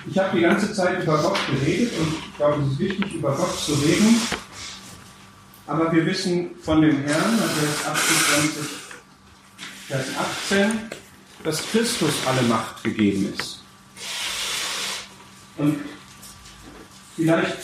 Ich 0.07 0.17
habe 0.17 0.37
die 0.37 0.41
ganze 0.41 0.73
Zeit 0.73 1.03
über 1.03 1.17
Gott 1.19 1.37
geredet 1.51 1.91
und 1.99 2.13
ich 2.17 2.37
glaube, 2.37 2.63
es 2.63 2.71
ist 2.71 2.79
wichtig, 2.79 3.13
über 3.13 3.35
Gott 3.35 3.59
zu 3.59 3.73
reden. 3.73 4.19
Aber 5.65 5.91
wir 5.93 6.05
wissen 6.05 6.51
von 6.61 6.81
dem 6.81 7.03
Herrn, 7.03 7.39
Matthäus 7.39 7.85
28, 7.85 8.65
Vers 9.87 10.05
18, 10.49 10.71
dass 11.43 11.61
Christus 11.67 12.13
alle 12.25 12.41
Macht 12.43 12.83
gegeben 12.83 13.33
ist. 13.37 13.63
Und 15.57 15.79
vielleicht 17.15 17.57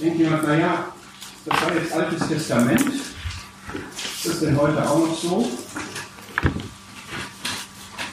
denkt 0.00 0.18
jemand, 0.18 0.44
naja, 0.44 0.86
das 1.44 1.62
war 1.62 1.74
jetzt 1.74 1.92
Altes 1.92 2.28
Testament. 2.28 2.84
Ist 2.84 4.26
das 4.26 4.40
denn 4.40 4.56
heute 4.56 4.88
auch 4.88 5.06
noch 5.06 5.18
so? 5.18 5.50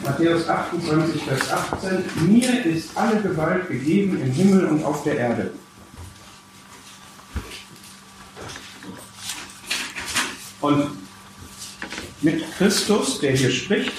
Matthäus 0.04 0.48
28, 0.48 1.24
Vers 1.24 1.52
18. 1.52 2.04
Mir 2.28 2.66
ist 2.66 2.98
alle 2.98 3.22
Gewalt 3.22 3.68
gegeben 3.68 4.20
im 4.22 4.32
Himmel 4.32 4.66
und 4.66 4.84
auf 4.84 5.04
der 5.04 5.18
Erde. 5.18 5.54
Und 10.62 10.92
mit 12.22 12.44
Christus, 12.58 13.20
der 13.20 13.32
hier 13.32 13.52
spricht, 13.52 13.94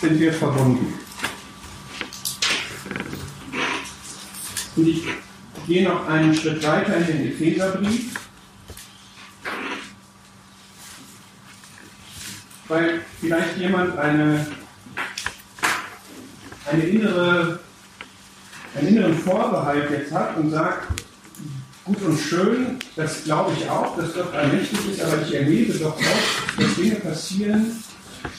sind 0.00 0.18
wir 0.18 0.32
verbunden. 0.32 0.94
Und 4.76 4.88
ich 4.88 5.04
gehe 5.66 5.88
noch 5.88 6.06
einen 6.08 6.34
Schritt 6.34 6.62
weiter 6.62 6.96
in 6.96 7.06
den 7.06 7.28
Epheserbrief. 7.28 8.14
Weil 12.68 13.00
vielleicht 13.20 13.56
jemand 13.58 13.96
eine, 13.96 14.46
eine 16.70 16.82
innere, 16.82 17.60
einen 18.74 18.88
inneren 18.88 19.18
Vorbehalt 19.18 19.90
jetzt 19.90 20.12
hat 20.12 20.36
und 20.36 20.50
sagt, 20.50 21.05
gut 21.86 22.02
und 22.02 22.18
schön, 22.18 22.78
das 22.96 23.22
glaube 23.22 23.52
ich 23.56 23.68
auch, 23.70 23.96
dass 23.96 24.12
Gott 24.12 24.34
allmächtig 24.34 24.78
ist, 24.90 25.00
aber 25.00 25.22
ich 25.22 25.34
erlebe 25.34 25.72
doch 25.78 25.96
auch, 25.96 26.58
dass 26.58 26.74
Dinge 26.74 26.96
passieren, 26.96 27.82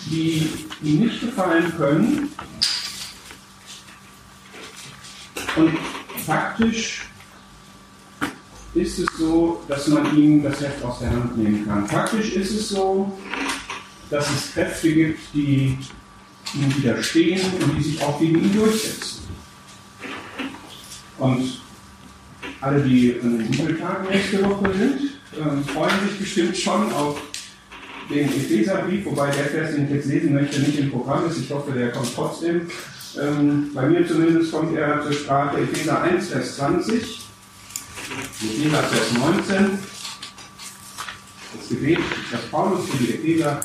die 0.07 0.49
ihm 0.83 0.99
nicht 0.99 1.21
gefallen 1.21 1.73
können. 1.77 2.29
Und 5.55 5.77
faktisch 6.25 7.05
ist 8.73 8.99
es 8.99 9.07
so, 9.17 9.63
dass 9.69 9.87
man 9.87 10.15
ihm 10.15 10.43
das 10.43 10.59
Heft 10.59 10.83
aus 10.83 10.99
der 10.99 11.09
Hand 11.09 11.37
nehmen 11.37 11.65
kann. 11.65 11.87
Faktisch 11.87 12.33
ist 12.33 12.51
es 12.51 12.69
so, 12.69 13.17
dass 14.09 14.29
es 14.29 14.53
Kräfte 14.53 14.93
gibt, 14.93 15.19
die 15.33 15.77
ihm 16.53 16.75
widerstehen 16.77 17.41
und 17.61 17.77
die 17.77 17.83
sich 17.83 18.03
auch 18.03 18.19
gegen 18.19 18.43
ihn 18.43 18.53
durchsetzen. 18.53 19.21
Und 21.17 21.61
alle, 22.61 22.81
die 22.81 23.15
an 23.21 23.37
den 23.37 23.51
Bibeltagen 23.51 24.07
nächste 24.09 24.43
Woche 24.43 24.73
sind, 24.73 24.99
ähm, 25.39 25.63
freuen 25.65 25.93
sich 26.07 26.19
bestimmt 26.19 26.57
schon 26.57 26.91
auf 26.91 27.21
den 28.09 28.27
Epheserbrief, 28.29 29.05
wobei 29.05 29.29
der 29.31 29.45
Vers, 29.45 29.75
den 29.75 29.85
ich 29.85 29.91
jetzt 29.91 30.07
lesen 30.07 30.33
möchte, 30.33 30.59
nicht 30.61 30.79
im 30.79 30.91
Programm 30.91 31.27
ist. 31.29 31.39
Ich 31.39 31.51
hoffe, 31.51 31.71
der 31.71 31.91
kommt 31.91 32.13
trotzdem. 32.15 32.67
Ähm, 33.19 33.71
bei 33.73 33.85
mir 33.87 34.07
zumindest 34.07 34.51
kommt 34.51 34.77
er 34.77 35.01
zur 35.03 35.13
Sprache 35.13 35.59
Epheser 35.61 36.01
1, 36.01 36.29
Vers 36.29 36.55
20. 36.57 37.27
Epheser 38.41 38.83
Vers 38.83 39.13
19. 39.47 39.79
Das 41.57 41.69
Gebet, 41.69 41.99
das 42.31 42.41
Paulus 42.51 42.87
für 42.89 42.97
die 42.97 43.13
Epheser 43.13 43.59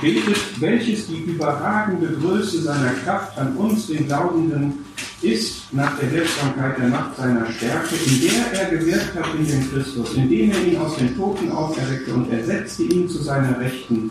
betet, 0.00 0.60
welches 0.60 1.06
die 1.06 1.18
überragende 1.18 2.08
Größe 2.18 2.62
seiner 2.62 2.92
Kraft 3.04 3.38
an 3.38 3.56
uns, 3.56 3.86
den 3.86 4.06
Glaubenden, 4.06 4.84
ist 5.22 5.72
nach 5.72 5.98
der 5.98 6.12
Wirksamkeit 6.12 6.78
der 6.78 6.88
Macht 6.88 7.16
seiner 7.16 7.50
Stärke, 7.50 7.94
in 7.94 8.20
der 8.20 8.60
er 8.60 8.70
gewirkt 8.70 9.14
hat 9.14 9.34
in 9.38 9.46
dem 9.46 9.70
Christus, 9.70 10.14
indem 10.14 10.50
er 10.50 10.64
ihn 10.64 10.76
aus 10.78 10.96
den 10.96 11.16
Toten 11.16 11.50
auferweckte 11.50 12.12
und 12.12 12.30
ersetzte 12.30 12.82
ihn 12.84 13.08
zu 13.08 13.22
seiner 13.22 13.58
Rechten 13.58 14.10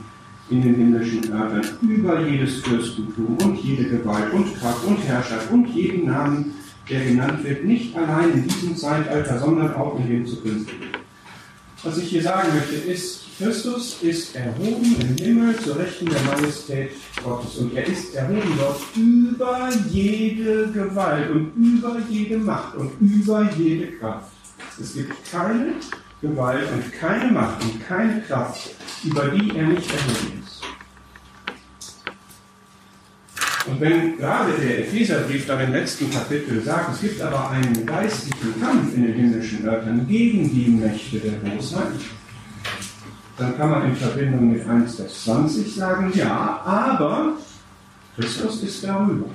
in 0.50 0.62
den 0.62 0.76
himmlischen 0.76 1.32
Örtern 1.32 1.66
über 1.82 2.28
jedes 2.28 2.62
Fürstentum 2.62 3.38
und 3.42 3.58
jede 3.58 3.86
Gewalt 3.86 4.34
und 4.34 4.56
Kraft 4.60 4.86
und 4.86 4.98
Herrschaft 4.98 5.50
und 5.52 5.68
jeden 5.68 6.08
Namen, 6.08 6.54
der 6.90 7.06
genannt 7.06 7.44
wird, 7.44 7.64
nicht 7.64 7.96
allein 7.96 8.34
in 8.34 8.48
diesem 8.48 8.76
Zeitalter, 8.76 9.40
sondern 9.40 9.74
auch 9.76 9.98
in 10.00 10.10
dem 10.10 10.26
zukünftigen. 10.26 10.91
Was 11.84 11.98
ich 11.98 12.10
hier 12.10 12.22
sagen 12.22 12.50
möchte, 12.54 12.76
ist, 12.76 13.22
Christus 13.40 13.98
ist 14.04 14.36
erhoben 14.36 14.96
im 15.00 15.18
Himmel 15.18 15.58
zur 15.58 15.80
Rechten 15.80 16.06
der 16.06 16.22
Majestät 16.22 16.92
Gottes. 17.24 17.58
Und 17.58 17.76
er 17.76 17.88
ist 17.88 18.14
erhoben 18.14 18.56
dort 18.60 18.82
über 18.96 19.70
jede 19.90 20.68
Gewalt 20.68 21.32
und 21.32 21.52
über 21.56 21.98
jede 22.08 22.38
Macht 22.38 22.76
und 22.76 22.92
über 23.02 23.50
jede 23.58 23.94
Kraft. 23.94 24.32
Es 24.80 24.94
gibt 24.94 25.14
keine 25.32 25.74
Gewalt 26.22 26.68
und 26.72 26.94
keine 26.94 27.32
Macht 27.32 27.64
und 27.64 27.84
keine 27.88 28.22
Kraft, 28.22 28.76
über 29.04 29.30
die 29.30 29.50
er 29.58 29.66
nicht 29.66 29.92
erhoben 29.92 30.44
ist. 30.46 30.61
Und 33.68 33.80
wenn 33.80 34.18
gerade 34.18 34.54
der 34.54 34.80
Epheserbrief 34.80 35.46
dann 35.46 35.60
im 35.62 35.72
letzten 35.72 36.10
Kapitel 36.10 36.62
sagt, 36.64 36.96
es 36.96 37.02
gibt 37.02 37.22
aber 37.22 37.52
einen 37.52 37.86
geistlichen 37.86 38.60
Kampf 38.60 38.96
in 38.96 39.04
den 39.04 39.14
himmlischen 39.14 39.66
Örtern 39.66 40.08
gegen 40.08 40.50
die 40.50 40.72
Mächte 40.72 41.20
der 41.20 41.32
Bosheit, 41.32 41.92
dann 43.38 43.58
kann 43.58 43.70
man 43.70 43.86
in 43.86 43.96
Verbindung 43.96 44.52
mit 44.52 44.68
1 44.68 44.96
Vers 44.96 45.24
20 45.26 45.76
sagen, 45.76 46.12
ja, 46.16 46.62
aber 46.66 47.34
Christus 48.16 48.64
ist 48.64 48.84
darüber. 48.84 49.28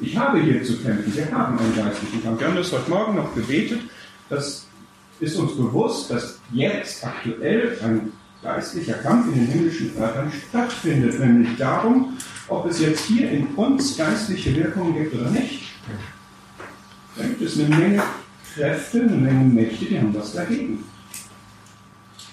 Ich 0.00 0.16
habe 0.16 0.40
hier 0.40 0.62
zu 0.64 0.78
kämpfen, 0.78 1.14
wir 1.14 1.30
haben 1.30 1.58
einen 1.58 1.76
geistlichen 1.76 2.22
Kampf. 2.22 2.40
Wir 2.40 2.48
haben 2.48 2.56
das 2.56 2.72
heute 2.72 2.90
Morgen 2.90 3.16
noch 3.16 3.34
gebetet, 3.34 3.80
das 4.28 4.66
ist 5.20 5.36
uns 5.36 5.56
bewusst, 5.56 6.10
dass 6.10 6.40
jetzt 6.50 7.04
aktuell 7.04 7.78
ein 7.82 8.12
geistlicher 8.42 8.94
Kampf 8.94 9.28
in 9.28 9.34
den 9.34 9.46
himmlischen 9.46 9.96
Örtern 9.96 10.32
stattfindet, 10.48 11.18
nämlich 11.20 11.56
darum, 11.56 12.18
ob 12.48 12.66
es 12.66 12.80
jetzt 12.80 13.04
hier 13.04 13.30
in 13.30 13.46
uns 13.54 13.96
geistliche 13.96 14.54
Wirkungen 14.56 14.94
gibt 14.94 15.14
oder 15.14 15.30
nicht. 15.30 15.62
Da 17.16 17.24
gibt 17.24 17.42
es 17.42 17.58
eine 17.58 17.74
Menge 17.74 18.02
Kräfte, 18.54 19.02
eine 19.02 19.16
Menge 19.16 19.44
Mächte, 19.44 19.84
die 19.84 19.98
haben 19.98 20.14
was 20.14 20.32
dagegen. 20.34 20.84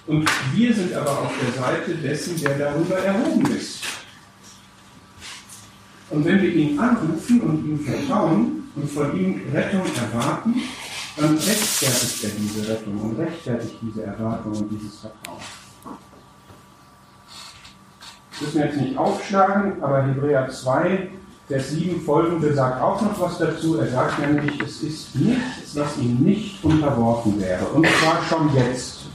Und 0.08 0.28
wir 0.54 0.74
sind 0.74 0.94
aber 0.94 1.20
auf 1.20 1.32
der 1.40 1.62
Seite 1.62 1.96
dessen, 1.96 2.42
der 2.42 2.58
darüber 2.58 2.98
erhoben 2.98 3.46
ist. 3.56 3.84
Und 6.10 6.26
wenn 6.26 6.42
wir 6.42 6.52
ihn 6.52 6.80
anrufen 6.80 7.42
und 7.42 7.66
ihm 7.68 7.80
vertrauen 7.80 8.64
und 8.76 8.90
von 8.90 9.16
ihm 9.20 9.42
Rettung 9.54 9.84
erwarten, 9.96 10.56
dann 11.16 11.38
rechtfertigt 11.38 12.24
er 12.24 12.30
diese 12.32 12.68
Rettung 12.68 12.98
und 13.00 13.20
rechtfertigt 13.20 13.76
diese 13.82 14.04
Erwartung 14.04 14.54
und 14.54 14.70
dieses 14.72 15.00
Vertrauen. 15.00 15.42
Müssen 18.40 18.60
wir 18.60 18.66
jetzt 18.66 18.78
nicht 18.78 18.98
aufschlagen, 18.98 19.84
aber 19.84 20.04
Hebräer 20.04 20.50
2, 20.50 21.10
Vers 21.48 21.72
7 21.72 22.02
folgende 22.02 22.54
sagt 22.54 22.82
auch 22.82 23.02
noch 23.02 23.20
was 23.20 23.38
dazu. 23.40 23.78
Er 23.78 23.88
sagt 23.88 24.20
nämlich, 24.20 24.62
es 24.62 24.84
ist 24.84 25.16
nichts, 25.16 25.76
was 25.76 25.98
ihm 25.98 26.16
nicht 26.18 26.64
unterworfen 26.64 27.40
wäre. 27.40 27.66
Und 27.66 27.86
zwar 27.88 28.24
schon 28.30 28.56
jetzt. 28.56 29.08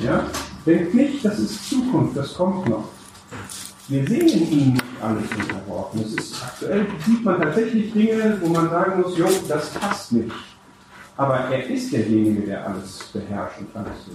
Ja? 0.00 0.24
Denkt 0.64 0.94
nicht, 0.94 1.24
das 1.24 1.38
ist 1.38 1.68
Zukunft, 1.68 2.16
das 2.16 2.34
kommt 2.34 2.68
noch. 2.68 2.88
Wir 3.88 4.06
sehen 4.06 4.28
ihm 4.28 4.72
nicht 4.72 4.84
alles 5.02 5.24
unterworfen. 5.30 6.00
Es 6.00 6.14
ist 6.14 6.42
aktuell 6.42 6.86
sieht 7.04 7.22
man 7.22 7.42
tatsächlich 7.42 7.92
Dinge, 7.92 8.38
wo 8.40 8.48
man 8.48 8.70
sagen 8.70 9.02
muss, 9.02 9.18
jo, 9.18 9.26
das 9.46 9.70
passt 9.70 10.12
nicht. 10.12 10.32
Aber 11.16 11.38
er 11.38 11.68
ist 11.68 11.92
derjenige, 11.92 12.42
der 12.42 12.66
alles 12.66 13.10
beherrscht 13.12 13.58
und 13.58 13.76
alles 13.76 13.92
so 14.06 14.12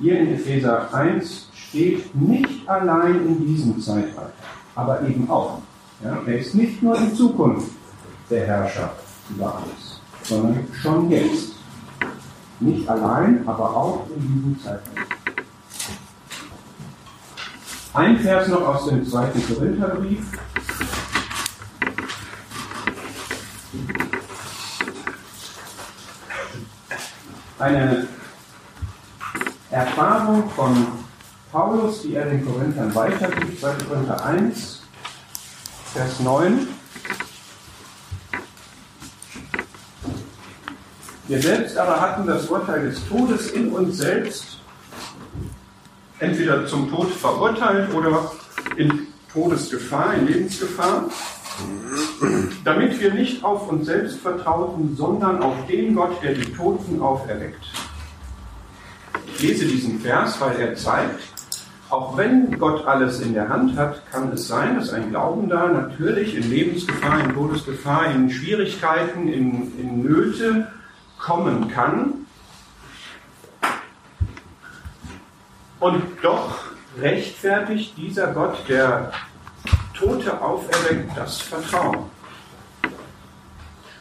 Hier 0.00 0.20
in 0.20 0.34
Epheser 0.34 0.94
1 0.94 1.48
steht 1.52 2.14
nicht 2.14 2.68
allein 2.68 3.16
in 3.26 3.44
diesem 3.44 3.80
Zeitalter, 3.80 4.32
aber 4.76 5.02
eben 5.02 5.28
auch. 5.28 5.60
Ja, 6.04 6.22
er 6.24 6.38
ist 6.38 6.54
nicht 6.54 6.80
nur 6.80 6.96
in 6.96 7.12
Zukunft 7.12 7.72
der 8.30 8.46
Herrscher 8.46 8.92
über 9.28 9.56
alles, 9.56 10.00
sondern 10.22 10.68
schon 10.72 11.10
jetzt. 11.10 11.56
Nicht 12.60 12.88
allein, 12.88 13.46
aber 13.46 13.76
auch 13.76 14.06
in 14.14 14.20
diesem 14.20 14.60
Zeitraum. 14.62 14.94
Ein 17.94 18.18
Vers 18.20 18.46
noch 18.46 18.68
aus 18.68 18.86
dem 18.86 19.04
zweiten 19.04 19.42
Korintherbrief. 19.52 20.24
Eine 27.58 28.06
Erfahrung 29.78 30.50
von 30.56 30.88
Paulus, 31.52 32.02
die 32.02 32.16
er 32.16 32.24
den 32.24 32.44
Korinthern 32.44 32.92
weitergibt, 32.96 33.60
2. 33.60 33.74
Korinther 33.88 34.24
1, 34.24 34.82
Vers 35.94 36.18
9. 36.18 36.66
Wir 41.28 41.40
selbst 41.40 41.78
aber 41.78 42.00
hatten 42.00 42.26
das 42.26 42.46
Urteil 42.46 42.90
des 42.90 43.08
Todes 43.08 43.52
in 43.52 43.70
uns 43.70 43.98
selbst, 43.98 44.58
entweder 46.18 46.66
zum 46.66 46.90
Tod 46.90 47.12
verurteilt 47.12 47.94
oder 47.94 48.32
in 48.76 49.06
Todesgefahr, 49.32 50.14
in 50.14 50.26
Lebensgefahr, 50.26 51.04
damit 52.64 52.98
wir 52.98 53.14
nicht 53.14 53.44
auf 53.44 53.68
uns 53.68 53.86
selbst 53.86 54.18
vertrauten, 54.18 54.96
sondern 54.96 55.40
auf 55.40 55.54
den 55.68 55.94
Gott, 55.94 56.20
der 56.20 56.34
die 56.34 56.52
Toten 56.52 57.00
auferweckt. 57.00 57.87
Ich 59.34 59.42
lese 59.42 59.66
diesen 59.66 60.00
Vers, 60.00 60.40
weil 60.40 60.58
er 60.60 60.74
zeigt, 60.74 61.20
auch 61.90 62.16
wenn 62.16 62.58
Gott 62.58 62.86
alles 62.86 63.20
in 63.20 63.32
der 63.34 63.48
Hand 63.48 63.76
hat, 63.76 64.02
kann 64.10 64.30
es 64.32 64.46
sein, 64.46 64.76
dass 64.76 64.92
ein 64.92 65.10
Glaubender 65.10 65.68
natürlich 65.68 66.36
in 66.36 66.50
Lebensgefahr, 66.50 67.20
in 67.20 67.32
Todesgefahr, 67.32 68.10
in 68.10 68.30
Schwierigkeiten, 68.30 69.28
in, 69.28 69.78
in 69.78 70.02
Nöte 70.02 70.68
kommen 71.18 71.70
kann. 71.70 72.26
Und 75.80 76.02
doch 76.22 76.58
rechtfertigt 77.00 77.96
dieser 77.96 78.28
Gott, 78.28 78.58
der 78.68 79.12
Tote 79.94 80.40
auferweckt, 80.40 81.16
das 81.16 81.40
Vertrauen. 81.40 82.10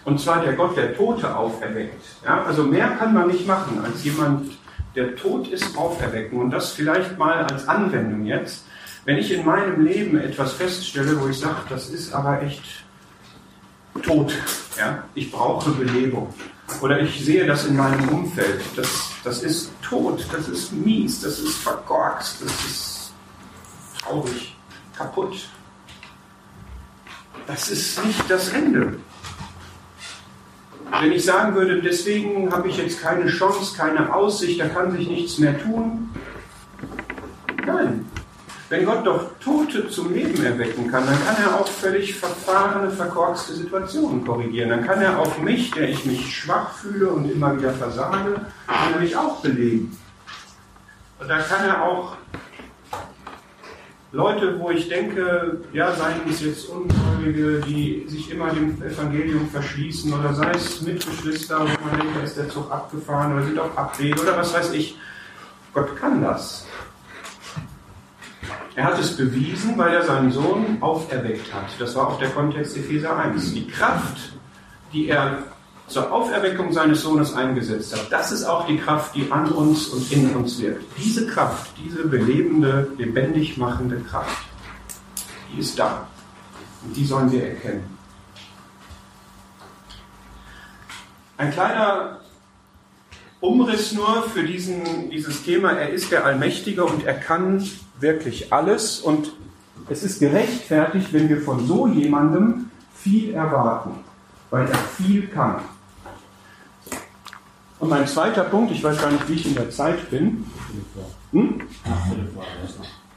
Und 0.04 0.20
zwar 0.20 0.42
der 0.42 0.54
Gott, 0.54 0.78
der 0.78 0.96
Tote 0.96 1.36
auferweckt. 1.36 2.04
Ja, 2.26 2.44
also 2.44 2.64
mehr 2.64 2.88
kann 2.98 3.14
man 3.14 3.28
nicht 3.28 3.48
machen, 3.48 3.84
als 3.84 4.04
jemand, 4.04 4.52
der 4.98 5.16
tot 5.16 5.48
ist, 5.48 5.78
auferwecken. 5.78 6.40
Und 6.40 6.52
das 6.52 6.72
vielleicht 6.72 7.18
mal 7.18 7.46
als 7.46 7.68
Anwendung 7.68 8.26
jetzt. 8.26 8.66
Wenn 9.06 9.18
ich 9.18 9.32
in 9.32 9.46
meinem 9.46 9.86
Leben 9.86 10.18
etwas 10.18 10.54
feststelle, 10.54 11.22
wo 11.22 11.28
ich 11.30 11.40
sage, 11.40 11.62
das 11.70 11.90
ist 11.90 12.12
aber 12.14 12.42
echt 12.42 12.64
tot, 14.04 14.34
ja, 14.78 15.04
ich 15.16 15.32
brauche 15.32 15.72
Belebung, 15.72 16.34
oder 16.82 17.00
ich 17.00 17.24
sehe 17.24 17.46
das 17.46 17.66
in 17.66 17.78
meinem 17.78 18.10
Umfeld. 18.10 18.62
Das, 18.76 19.12
das 19.24 19.44
ist 19.44 19.72
tot, 19.82 20.26
das 20.32 20.50
ist 20.50 20.74
mies, 20.74 21.22
das 21.22 21.40
ist 21.40 21.58
verkorkst, 21.60 22.42
das 22.42 22.52
ist 22.66 23.14
traurig, 24.02 24.56
kaputt. 24.98 25.48
das 27.46 27.70
ist 27.70 28.04
nicht 28.04 28.30
das 28.30 28.50
Ende. 28.50 29.00
Wenn 30.92 31.12
ich 31.12 31.26
sagen 31.26 31.56
würde, 31.56 31.82
deswegen 31.82 32.52
habe 32.52 32.70
ich 32.70 32.78
jetzt 32.78 33.02
keine 33.02 33.28
Chance, 33.28 33.76
keine 33.78 34.14
Aussicht, 34.14 34.60
da 34.60 34.68
kann 34.68 34.92
sich 34.92 35.08
nichts 35.08 35.38
mehr 35.38 35.58
tun. 35.62 36.10
Nein. 37.66 38.06
Wenn 38.70 38.84
Gott 38.84 39.06
doch 39.06 39.30
Tote 39.40 39.90
zum 39.90 40.14
Leben 40.14 40.44
erwecken 40.44 40.92
kann, 40.92 41.06
dann 41.06 41.18
kann 41.26 41.38
er 41.42 41.60
auch 41.60 41.68
völlig 41.68 42.16
verfahrene, 42.16 42.90
verkorkste 42.92 43.54
Situationen 43.54 44.26
korrigieren. 44.26 44.70
Dann 44.70 44.86
kann 44.86 45.02
er 45.02 45.20
auch 45.20 45.38
mich, 45.38 45.72
der 45.72 45.90
ich 45.90 46.06
mich 46.06 46.36
schwach 46.36 46.74
fühle 46.74 47.10
und 47.10 47.32
immer 47.32 47.58
wieder 47.58 47.72
versage, 47.72 48.42
kann 48.68 48.94
er 48.94 49.00
mich 49.00 49.16
auch 49.16 49.40
beleben. 49.42 49.98
Und 51.20 51.30
dann 51.30 51.42
kann 51.44 51.66
er 51.66 51.82
auch 51.82 52.18
Leute, 54.14 54.58
wo 54.60 54.72
ich 54.72 54.88
denke, 54.88 55.60
ja, 55.74 55.92
seien 55.94 56.22
es 56.30 56.42
jetzt 56.42 56.70
Ungläubige, 56.70 57.60
die 57.68 58.06
sich 58.08 58.32
immer 58.32 58.50
dem 58.52 58.82
Evangelium 58.82 59.50
verschließen, 59.50 60.14
oder 60.14 60.34
sei 60.34 60.52
es 60.52 60.82
Mitgeschwister, 60.82 61.60
wo 61.60 61.86
man 61.86 62.00
denkt, 62.00 62.16
da 62.16 62.24
ist 62.24 62.38
der 62.38 62.48
Zug 62.48 62.72
abgefahren, 62.72 63.34
oder 63.34 63.44
sind 63.44 63.60
auch 63.60 63.76
Abwege, 63.76 64.22
oder 64.22 64.38
was 64.38 64.54
weiß 64.54 64.72
ich. 64.74 64.98
Gott 65.74 65.96
kann 65.98 66.22
das. 66.22 66.66
Er 68.76 68.86
hat 68.86 69.00
es 69.00 69.18
bewiesen, 69.18 69.78
weil 69.78 69.94
er 69.94 70.04
seinen 70.04 70.32
Sohn 70.32 70.78
auferweckt 70.80 71.54
hat. 71.54 71.66
Das 71.78 71.96
war 71.96 72.08
auch 72.08 72.20
der 72.20 72.30
Kontext 72.30 72.78
Epheser 72.78 73.18
1. 73.18 73.54
Die 73.54 73.68
Kraft, 73.68 74.34
die 74.94 75.10
er 75.10 75.40
zur 75.88 76.12
Auferweckung 76.12 76.74
seines 76.74 77.02
Sohnes 77.02 77.34
eingesetzt 77.34 77.94
hat, 77.94 78.12
das 78.12 78.32
ist 78.32 78.44
auch 78.44 78.68
die 78.68 78.78
Kraft, 78.78 79.16
die 79.16 79.32
an 79.32 79.52
uns 79.52 79.88
und 79.88 80.12
in 80.12 80.36
uns 80.36 80.60
wirkt. 80.62 80.84
Diese 80.98 81.26
Kraft, 81.28 81.72
diese 81.84 82.08
belebende, 82.08 82.92
lebendig 82.98 83.58
machende 83.58 84.00
Kraft, 84.02 84.46
die 85.54 85.60
ist 85.60 85.80
da. 85.80 86.08
Und 86.84 86.96
die 86.96 87.06
sollen 87.06 87.32
wir 87.32 87.48
erkennen. 87.48 87.98
Ein 91.38 91.52
kleiner 91.52 92.20
Umriss 93.40 93.94
nur 93.94 94.24
für 94.24 94.44
diesen, 94.44 95.10
dieses 95.12 95.44
Thema. 95.44 95.72
Er 95.72 95.90
ist 95.90 96.12
der 96.12 96.26
Allmächtige 96.26 96.84
und 96.84 97.06
er 97.06 97.14
kann 97.14 97.64
wirklich 98.00 98.52
alles. 98.52 99.00
Und 99.00 99.32
es 99.90 100.04
ist 100.04 100.20
gerechtfertigt, 100.20 101.14
wenn 101.14 101.30
wir 101.30 101.42
von 101.42 101.66
so 101.68 101.88
jemandem 101.88 102.72
viel 102.96 103.34
erwarten, 103.34 103.92
weil 104.50 104.68
er 104.68 104.78
viel 104.78 105.28
kann. 105.28 105.62
Und 107.80 107.90
mein 107.90 108.08
zweiter 108.08 108.44
Punkt, 108.44 108.72
ich 108.72 108.84
weiß 108.84 109.00
gar 109.00 109.12
nicht, 109.12 109.28
wie 109.30 109.34
ich 109.34 109.46
in 109.46 109.56
der 109.56 109.70
Zeit 109.70 110.10
bin. 110.10 110.46
Hm? 111.32 111.62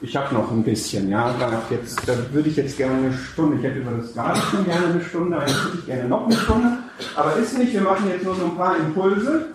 Ich 0.02 0.16
habe 0.16 0.34
noch 0.34 0.50
ein 0.50 0.62
bisschen, 0.62 1.08
ja. 1.08 1.34
Da, 1.38 1.62
da 2.06 2.32
würde 2.32 2.48
ich 2.48 2.56
jetzt 2.56 2.76
gerne 2.76 2.96
eine 2.96 3.12
Stunde. 3.12 3.56
Ich 3.56 3.62
hätte 3.62 3.78
über 3.78 3.92
das 3.92 4.14
gar 4.14 4.34
nicht 4.34 4.50
schon 4.50 4.64
gerne 4.64 4.86
eine 4.86 5.04
Stunde, 5.04 5.38
jetzt 5.38 5.64
würde 5.64 5.78
ich 5.78 5.86
gerne 5.86 6.08
noch 6.08 6.26
eine 6.26 6.36
Stunde. 6.36 6.78
Aber 7.16 7.36
ist 7.36 7.58
nicht, 7.58 7.72
wir 7.72 7.82
machen 7.82 8.08
jetzt 8.08 8.24
nur 8.24 8.34
so 8.34 8.44
ein 8.44 8.56
paar 8.56 8.76
Impulse. 8.76 9.46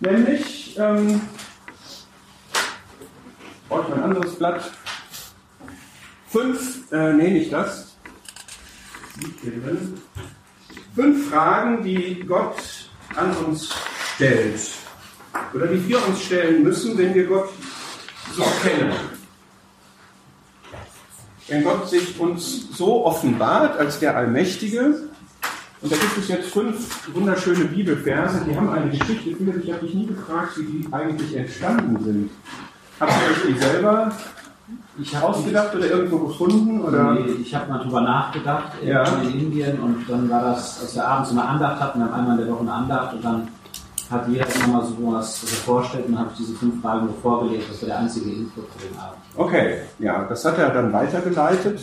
Nämlich, 0.00 0.76
ähm, 0.78 1.20
brauche 3.68 3.88
ich 3.88 3.94
ein 3.94 4.02
anderes 4.02 4.36
Blatt. 4.36 4.70
Fünf, 6.28 6.92
äh, 6.92 7.12
nee, 7.14 7.30
nicht 7.30 7.52
das. 7.52 7.96
Fünf 10.94 11.30
Fragen, 11.30 11.82
die 11.82 12.24
Gott 12.26 12.56
an 13.16 13.34
uns 13.46 13.74
stellt. 14.18 14.60
Oder 15.54 15.68
die 15.68 15.88
wir 15.88 16.04
uns 16.06 16.22
stellen 16.22 16.64
müssen, 16.64 16.98
wenn 16.98 17.14
wir 17.14 17.26
Gott 17.26 17.50
so 18.34 18.42
kennen. 18.62 18.92
Wenn 21.46 21.62
Gott 21.62 21.88
sich 21.88 22.18
uns 22.18 22.76
so 22.76 23.06
offenbart 23.06 23.78
als 23.78 24.00
der 24.00 24.16
Allmächtige, 24.16 25.08
und 25.80 25.92
da 25.92 25.96
gibt 25.96 26.18
es 26.18 26.28
jetzt 26.28 26.50
fünf 26.50 27.08
wunderschöne 27.14 27.66
Bibelverse, 27.66 28.44
die 28.44 28.56
haben 28.56 28.68
eine 28.70 28.90
Geschichte, 28.90 29.30
ich 29.30 29.72
habe 29.72 29.84
mich 29.84 29.94
nie 29.94 30.06
gefragt, 30.06 30.58
wie 30.58 30.64
die 30.64 30.92
eigentlich 30.92 31.36
entstanden 31.36 32.04
sind. 32.04 32.30
Habt 32.98 33.12
ihr 33.12 33.30
euch 33.30 33.54
die 33.54 33.62
selber 33.62 34.12
ich 35.00 35.16
ausgedacht 35.16 35.74
oder 35.76 35.86
irgendwo 35.86 36.18
gefunden? 36.26 36.82
Oder? 36.82 37.12
Nee, 37.12 37.30
ich 37.40 37.54
habe 37.54 37.70
mal 37.70 37.78
drüber 37.78 38.00
nachgedacht 38.00 38.72
ja. 38.84 39.04
in 39.22 39.38
Indien 39.38 39.78
und 39.78 40.04
dann 40.08 40.28
war 40.28 40.42
das, 40.42 40.80
als 40.82 40.96
wir 40.96 41.06
abends 41.06 41.30
eine 41.30 41.44
Andacht 41.44 41.80
hatten, 41.80 42.00
wir 42.00 42.06
haben 42.06 42.14
einmal 42.14 42.38
in 42.38 42.44
der 42.44 42.52
Woche 42.52 42.62
eine 42.62 42.72
Andacht 42.72 43.14
und 43.14 43.24
dann 43.24 43.48
hat 44.10 44.28
jeder 44.28 44.46
immer 44.54 44.78
mal 44.78 44.84
so 44.84 44.96
was, 45.12 45.38
vorstellt 45.38 46.06
und 46.06 46.18
habe 46.18 46.30
ich 46.32 46.38
diese 46.38 46.54
fünf 46.54 46.80
Fragen 46.80 47.06
nur 47.06 47.14
vorgelegt. 47.16 47.64
Das 47.70 47.82
war 47.82 47.88
der 47.88 47.98
einzige 47.98 48.30
Input 48.30 48.64
für 48.76 48.88
den 48.88 48.98
Abend. 48.98 49.18
Okay, 49.36 49.76
ja, 49.98 50.24
das 50.24 50.44
hat 50.44 50.58
er 50.58 50.70
dann 50.70 50.92
weitergeleitet. 50.92 51.80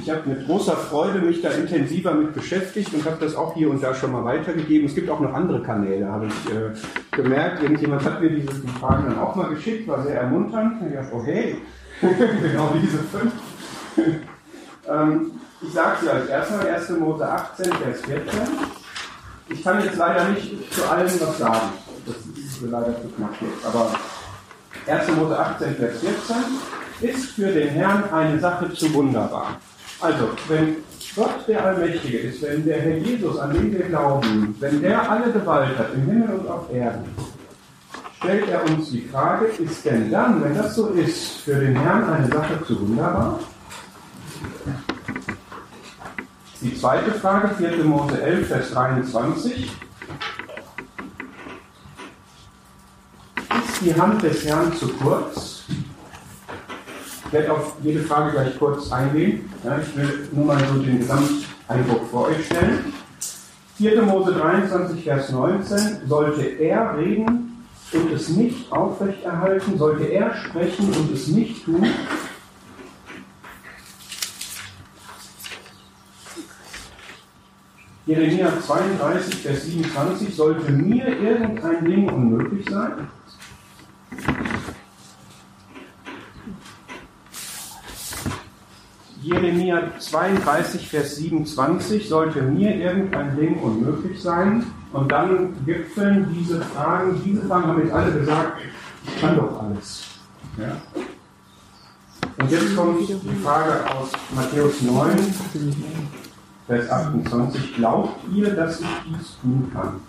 Ich 0.00 0.10
habe 0.10 0.28
mit 0.28 0.46
großer 0.46 0.76
Freude 0.76 1.20
mich 1.20 1.42
da 1.42 1.50
intensiver 1.50 2.14
mit 2.14 2.32
beschäftigt 2.32 2.94
und 2.94 3.04
habe 3.04 3.16
das 3.20 3.34
auch 3.34 3.54
hier 3.54 3.68
und 3.68 3.82
da 3.82 3.94
schon 3.94 4.12
mal 4.12 4.24
weitergegeben. 4.24 4.86
Es 4.86 4.94
gibt 4.94 5.10
auch 5.10 5.18
noch 5.18 5.34
andere 5.34 5.60
Kanäle, 5.62 6.06
habe 6.06 6.26
ich 6.26 6.52
äh, 6.52 7.16
gemerkt. 7.16 7.62
Irgendjemand 7.62 8.04
hat 8.04 8.20
mir 8.20 8.30
diese 8.30 8.52
Fragen 8.80 9.06
dann 9.08 9.18
auch 9.18 9.34
mal 9.34 9.48
geschickt, 9.48 9.88
war 9.88 10.02
sehr 10.04 10.20
ermunternd. 10.20 10.82
Ich 10.88 10.94
dachte, 10.94 11.10
oh 11.14 11.24
hey, 11.24 11.56
genau 12.00 12.72
diese 12.80 12.98
fünf. 12.98 13.32
ähm, 14.88 15.32
ich 15.60 15.72
sage 15.72 15.96
sie 16.02 16.08
euch 16.08 16.30
erstmal, 16.30 16.68
1. 16.68 16.90
Mose 16.90 17.28
18, 17.28 17.64
Vers 17.64 18.00
14. 18.02 18.77
Ich 19.50 19.64
kann 19.64 19.82
jetzt 19.82 19.96
leider 19.96 20.28
nicht 20.28 20.72
zu 20.72 20.84
allen 20.88 21.20
was 21.20 21.38
sagen. 21.38 21.68
Das 22.06 22.16
ist 22.16 22.62
leider 22.62 23.00
zu 23.00 23.08
knapp 23.16 23.34
jetzt. 23.40 23.64
Aber 23.66 23.90
1. 24.86 25.16
Mose 25.16 25.38
18, 25.38 25.76
Vers 25.76 26.00
14 26.00 26.36
ist 27.00 27.30
für 27.30 27.46
den 27.46 27.68
Herrn 27.68 28.04
eine 28.12 28.38
Sache 28.40 28.72
zu 28.72 28.92
wunderbar. 28.92 29.56
Also, 30.00 30.28
wenn 30.48 30.76
Gott 31.16 31.48
der 31.48 31.64
Allmächtige 31.64 32.18
ist, 32.18 32.42
wenn 32.42 32.64
der 32.64 32.80
Herr 32.80 32.96
Jesus, 32.98 33.38
an 33.38 33.52
den 33.52 33.72
wir 33.72 33.86
glauben, 33.86 34.54
wenn 34.60 34.82
der 34.82 35.10
alle 35.10 35.32
Gewalt 35.32 35.76
hat, 35.78 35.94
im 35.94 36.02
Himmel 36.02 36.38
und 36.38 36.48
auf 36.48 36.72
Erden, 36.72 37.04
stellt 38.18 38.48
er 38.48 38.64
uns 38.64 38.90
die 38.90 39.08
Frage, 39.10 39.46
ist 39.46 39.84
denn 39.84 40.10
dann, 40.10 40.42
wenn 40.44 40.54
das 40.54 40.74
so 40.74 40.88
ist, 40.88 41.38
für 41.38 41.54
den 41.54 41.76
Herrn 41.76 42.04
eine 42.10 42.28
Sache 42.28 42.62
zu 42.66 42.80
wunderbar? 42.80 43.40
Die 46.60 46.74
zweite 46.74 47.12
Frage, 47.12 47.54
4. 47.54 47.84
Mose 47.84 48.20
11, 48.20 48.48
Vers 48.48 48.70
23. 48.72 49.70
Ist 53.68 53.80
die 53.80 53.94
Hand 53.94 54.20
des 54.24 54.44
Herrn 54.44 54.72
zu 54.74 54.88
kurz? 54.88 55.62
Ich 57.26 57.32
werde 57.32 57.52
auf 57.52 57.74
jede 57.80 58.00
Frage 58.00 58.32
gleich 58.32 58.58
kurz 58.58 58.90
eingehen. 58.90 59.48
Ja, 59.62 59.78
ich 59.78 59.96
will 59.96 60.28
nur 60.32 60.46
mal 60.46 60.58
so 60.58 60.82
den 60.82 60.98
Gesamteindruck 60.98 62.10
vor 62.10 62.26
euch 62.26 62.44
stellen. 62.46 62.92
4. 63.76 64.02
Mose 64.02 64.32
23, 64.32 65.04
Vers 65.04 65.30
19. 65.30 66.08
Sollte 66.08 66.42
er 66.42 66.98
reden 66.98 67.64
und 67.92 68.12
es 68.12 68.30
nicht 68.30 68.72
aufrechterhalten? 68.72 69.78
Sollte 69.78 70.06
er 70.06 70.34
sprechen 70.34 70.92
und 70.92 71.12
es 71.14 71.28
nicht 71.28 71.64
tun? 71.64 71.86
Jeremia 78.08 78.50
32, 78.58 79.34
Vers 79.42 79.66
27, 79.66 80.34
sollte 80.34 80.72
mir 80.72 81.08
irgendein 81.08 81.84
Ding 81.84 82.08
unmöglich 82.08 82.66
sein? 82.70 83.06
Jeremia 89.20 89.90
32, 89.98 90.88
Vers 90.88 91.16
27, 91.16 92.08
sollte 92.08 92.40
mir 92.40 92.76
irgendein 92.76 93.36
Ding 93.36 93.60
unmöglich 93.60 94.22
sein? 94.22 94.64
Und 94.94 95.12
dann 95.12 95.54
gipfeln 95.66 96.34
diese 96.34 96.62
Fragen, 96.62 97.20
diese 97.22 97.42
Fragen 97.42 97.66
haben 97.66 97.82
jetzt 97.82 97.92
alle 97.92 98.12
gesagt, 98.12 98.62
ich 99.04 99.20
kann 99.20 99.36
doch 99.36 99.62
alles. 99.62 100.04
Ja? 100.56 100.80
Und 102.38 102.50
jetzt 102.50 102.74
kommt 102.74 103.06
die 103.06 103.42
Frage 103.44 103.84
aus 103.94 104.12
Matthäus 104.34 104.80
9, 104.80 105.14
Vers 106.68 106.90
28, 106.90 107.76
glaubt 107.76 108.20
ihr, 108.30 108.50
dass 108.50 108.80
ich 108.80 108.86
dies 109.06 109.38
tun 109.40 109.72
kann? 109.72 110.00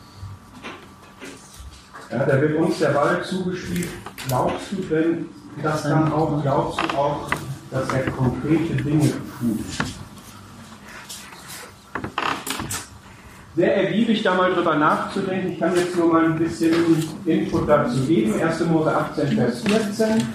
Ja, 2.11 2.25
da 2.25 2.41
wird 2.41 2.57
uns 2.57 2.79
der 2.79 2.89
Ball 2.89 3.23
zugespielt. 3.23 3.87
Glaubst 4.27 4.71
du 4.73 4.75
denn 4.81 5.29
das 5.63 5.83
dann 5.83 6.11
auch? 6.11 6.41
Glaubst 6.41 6.81
du 6.81 6.97
auch, 6.97 7.29
dass 7.71 7.89
er 7.93 8.11
konkrete 8.11 8.75
Dinge 8.75 9.09
tut? 9.39 9.59
Sehr 13.55 13.77
ergiebig, 13.77 14.21
da 14.23 14.33
mal 14.33 14.53
drüber 14.53 14.75
nachzudenken. 14.75 15.53
Ich 15.53 15.59
kann 15.59 15.73
jetzt 15.75 15.95
nur 15.95 16.11
mal 16.11 16.25
ein 16.25 16.37
bisschen 16.37 16.73
Input 17.25 17.69
dazu 17.69 18.01
geben. 18.01 18.33
1. 18.41 18.65
Mose 18.65 18.93
18, 18.93 19.27
Vers 19.29 19.61
14. 19.61 20.27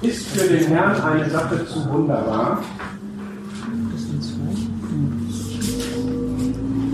Ist 0.00 0.28
für 0.28 0.48
den 0.48 0.66
Herrn 0.68 0.98
eine 1.00 1.28
Sache 1.28 1.66
zu 1.66 1.88
wunderbar, 1.90 2.62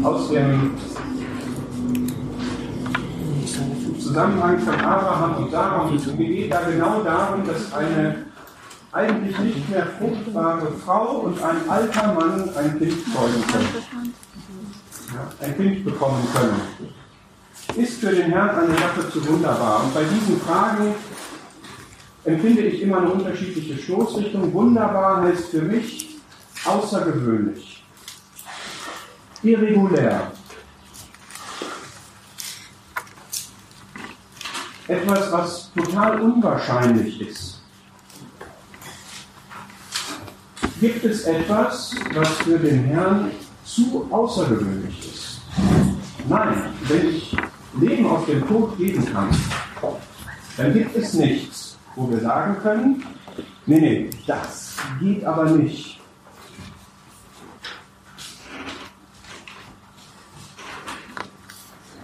aus 0.02 0.30
dem 0.30 0.76
Zusammenhang 3.98 4.58
von 4.60 4.74
Abraham 4.74 5.44
und 5.44 5.50
Sarah. 5.50 5.90
Es 5.94 6.16
geht 6.16 6.52
da 6.52 6.62
genau 6.62 7.02
darum, 7.02 7.46
dass 7.46 7.72
eine 7.72 8.28
eigentlich 8.92 9.38
nicht 9.38 9.68
mehr 9.70 9.86
fruchtbare 9.98 10.72
Frau 10.84 11.20
und 11.20 11.42
ein 11.42 11.68
alter 11.68 12.14
Mann 12.14 12.48
ein 12.56 12.78
Kind 12.78 12.94
zeugen 13.12 13.46
können. 13.52 14.14
Ja, 15.14 15.46
ein 15.46 15.56
Kind 15.56 15.84
bekommen 15.84 16.26
können. 16.34 16.60
Ist 17.76 18.00
für 18.00 18.10
den 18.10 18.30
Herrn 18.30 18.50
eine 18.50 18.74
Sache 18.74 19.10
zu 19.10 19.26
wunderbar. 19.28 19.84
Und 19.84 19.94
bei 19.94 20.02
diesen 20.04 20.40
Fragen 20.40 20.94
empfinde 22.24 22.62
ich 22.62 22.82
immer 22.82 22.98
eine 22.98 23.10
unterschiedliche 23.10 23.76
Stoßrichtung. 23.76 24.52
Wunderbar 24.54 25.22
heißt 25.22 25.48
für 25.48 25.62
mich 25.62 26.18
außergewöhnlich, 26.64 27.77
irregulär. 29.42 30.32
Etwas, 34.86 35.32
was 35.32 35.72
total 35.74 36.20
unwahrscheinlich 36.20 37.20
ist. 37.20 37.60
Gibt 40.80 41.04
es 41.04 41.24
etwas, 41.24 41.94
was 42.14 42.28
für 42.38 42.58
den 42.58 42.84
Herrn 42.84 43.30
zu 43.64 44.06
außergewöhnlich 44.10 45.12
ist? 45.12 45.40
Nein, 46.28 46.54
wenn 46.82 47.08
ich 47.10 47.36
Leben 47.80 48.06
aus 48.06 48.26
dem 48.26 48.46
Tod 48.46 48.76
geben 48.78 49.04
kann, 49.12 49.28
dann 50.56 50.72
gibt 50.72 50.96
es 50.96 51.14
nichts, 51.14 51.76
wo 51.94 52.10
wir 52.10 52.20
sagen 52.20 52.56
können, 52.62 53.04
nee, 53.66 53.80
nee, 53.80 54.10
das 54.26 54.76
geht 55.00 55.24
aber 55.24 55.46
nicht. 55.50 55.97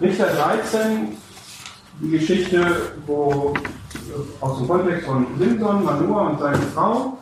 Richter 0.01 0.25
13, 0.25 1.17
die 2.01 2.09
Geschichte, 2.09 2.91
wo 3.05 3.53
aus 4.41 4.57
dem 4.57 4.67
Kontext 4.67 5.05
von 5.05 5.25
Simson, 5.39 5.85
Manoah 5.85 6.31
und 6.31 6.39
seine 6.39 6.57
Frau, 6.73 7.17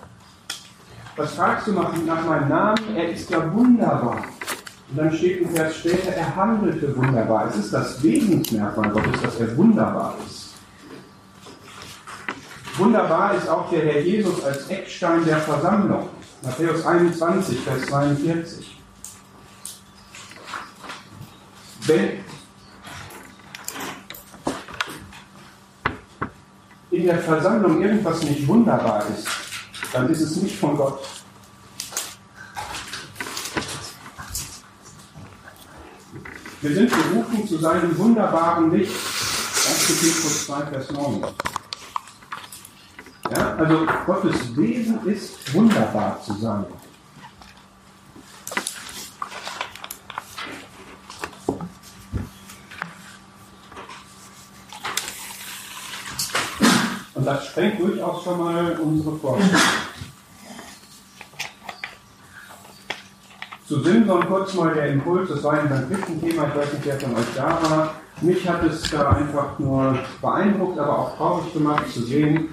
was 1.15 1.35
fragst 1.35 1.67
du 1.67 1.73
nach, 1.73 1.95
nach 2.03 2.25
meinem 2.25 2.49
Namen? 2.49 2.95
Er 2.95 3.09
ist 3.09 3.29
ja 3.29 3.53
wunderbar. 3.53 4.23
Und 4.89 4.97
dann 4.97 5.13
steht 5.13 5.45
ein 5.45 5.55
Vers 5.55 5.77
später, 5.77 6.13
er 6.13 6.35
handelte 6.35 6.95
wunderbar. 6.97 7.47
Es 7.49 7.57
ist 7.57 7.73
das 7.73 8.01
Wesensmerkmal 8.01 8.89
Gottes, 8.89 9.21
dass 9.21 9.39
er 9.39 9.55
wunderbar 9.55 10.15
ist. 10.25 10.53
Wunderbar 12.77 13.35
ist 13.35 13.47
auch 13.47 13.69
der 13.69 13.81
Herr 13.85 14.01
Jesus 14.01 14.43
als 14.43 14.67
Eckstein 14.69 15.23
der 15.25 15.37
Versammlung. 15.37 16.09
Matthäus 16.41 16.83
21, 16.83 17.59
Vers 17.59 17.85
42. 17.85 18.81
Wenn 21.85 22.23
in 26.93 27.07
der 27.07 27.17
Versammlung 27.17 27.81
irgendwas 27.81 28.21
nicht 28.23 28.47
wunderbar 28.47 29.03
ist, 29.07 29.27
dann 29.91 30.09
ist 30.09 30.21
es 30.21 30.35
nicht 30.37 30.57
von 30.57 30.77
Gott. 30.77 30.99
Wir 36.61 36.75
sind 36.75 36.89
berufen 36.91 37.47
zu 37.47 37.57
seinem 37.57 37.97
wunderbaren 37.97 38.71
Licht. 38.71 38.93
1. 38.93 39.87
Petrus 39.87 40.45
2, 40.45 40.65
Vers 40.67 40.91
9. 40.91 41.25
Ja, 43.35 43.55
also 43.55 43.87
Gottes 44.05 44.55
Wesen 44.55 45.05
ist 45.07 45.53
wunderbar 45.53 46.21
zu 46.23 46.33
sein. 46.33 46.65
Und 57.23 57.27
das 57.27 57.45
sprengt 57.45 57.79
durchaus 57.79 58.21
schon 58.21 58.37
mal 58.37 58.77
unsere 58.83 59.15
Vorstellung. 59.15 59.61
Zu 63.65 63.79
Simson 63.79 64.27
kurz 64.27 64.53
mal 64.55 64.73
der 64.73 64.87
Impuls, 64.87 65.29
das 65.29 65.41
war 65.41 65.53
ein 65.53 65.69
Thema, 65.69 66.47
ich 66.49 66.55
weiß 66.57 66.73
nicht, 66.73 66.85
wer 66.85 66.99
von 66.99 67.15
euch 67.15 67.33
da 67.33 67.57
war. 67.63 67.93
Mich 68.19 68.45
hat 68.45 68.61
es 68.65 68.91
da 68.91 69.11
einfach 69.11 69.57
nur 69.57 69.97
beeindruckt, 70.21 70.77
aber 70.77 70.99
auch 70.99 71.15
traurig 71.15 71.53
gemacht 71.53 71.89
zu 71.93 72.01
sehen, 72.01 72.49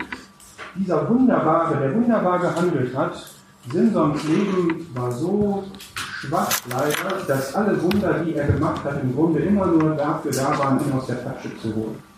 dieser 0.76 1.08
Wunderbare, 1.10 1.76
der 1.76 1.92
wunderbar 1.92 2.38
gehandelt 2.38 2.94
hat, 2.94 3.26
Simsons 3.72 4.22
Leben 4.22 4.86
war 4.94 5.10
so 5.10 5.64
schwach 5.88 6.60
leider, 6.70 7.24
dass 7.26 7.56
alle 7.56 7.82
Wunder, 7.82 8.20
die 8.20 8.36
er 8.36 8.46
gemacht 8.46 8.84
hat, 8.84 9.02
im 9.02 9.16
Grunde 9.16 9.40
immer 9.40 9.66
nur 9.66 9.96
dafür 9.96 10.30
da 10.30 10.56
waren, 10.56 10.78
ihn 10.78 10.92
aus 10.92 11.08
der 11.08 11.24
Tasche 11.24 11.50
zu 11.60 11.74
holen. 11.74 12.09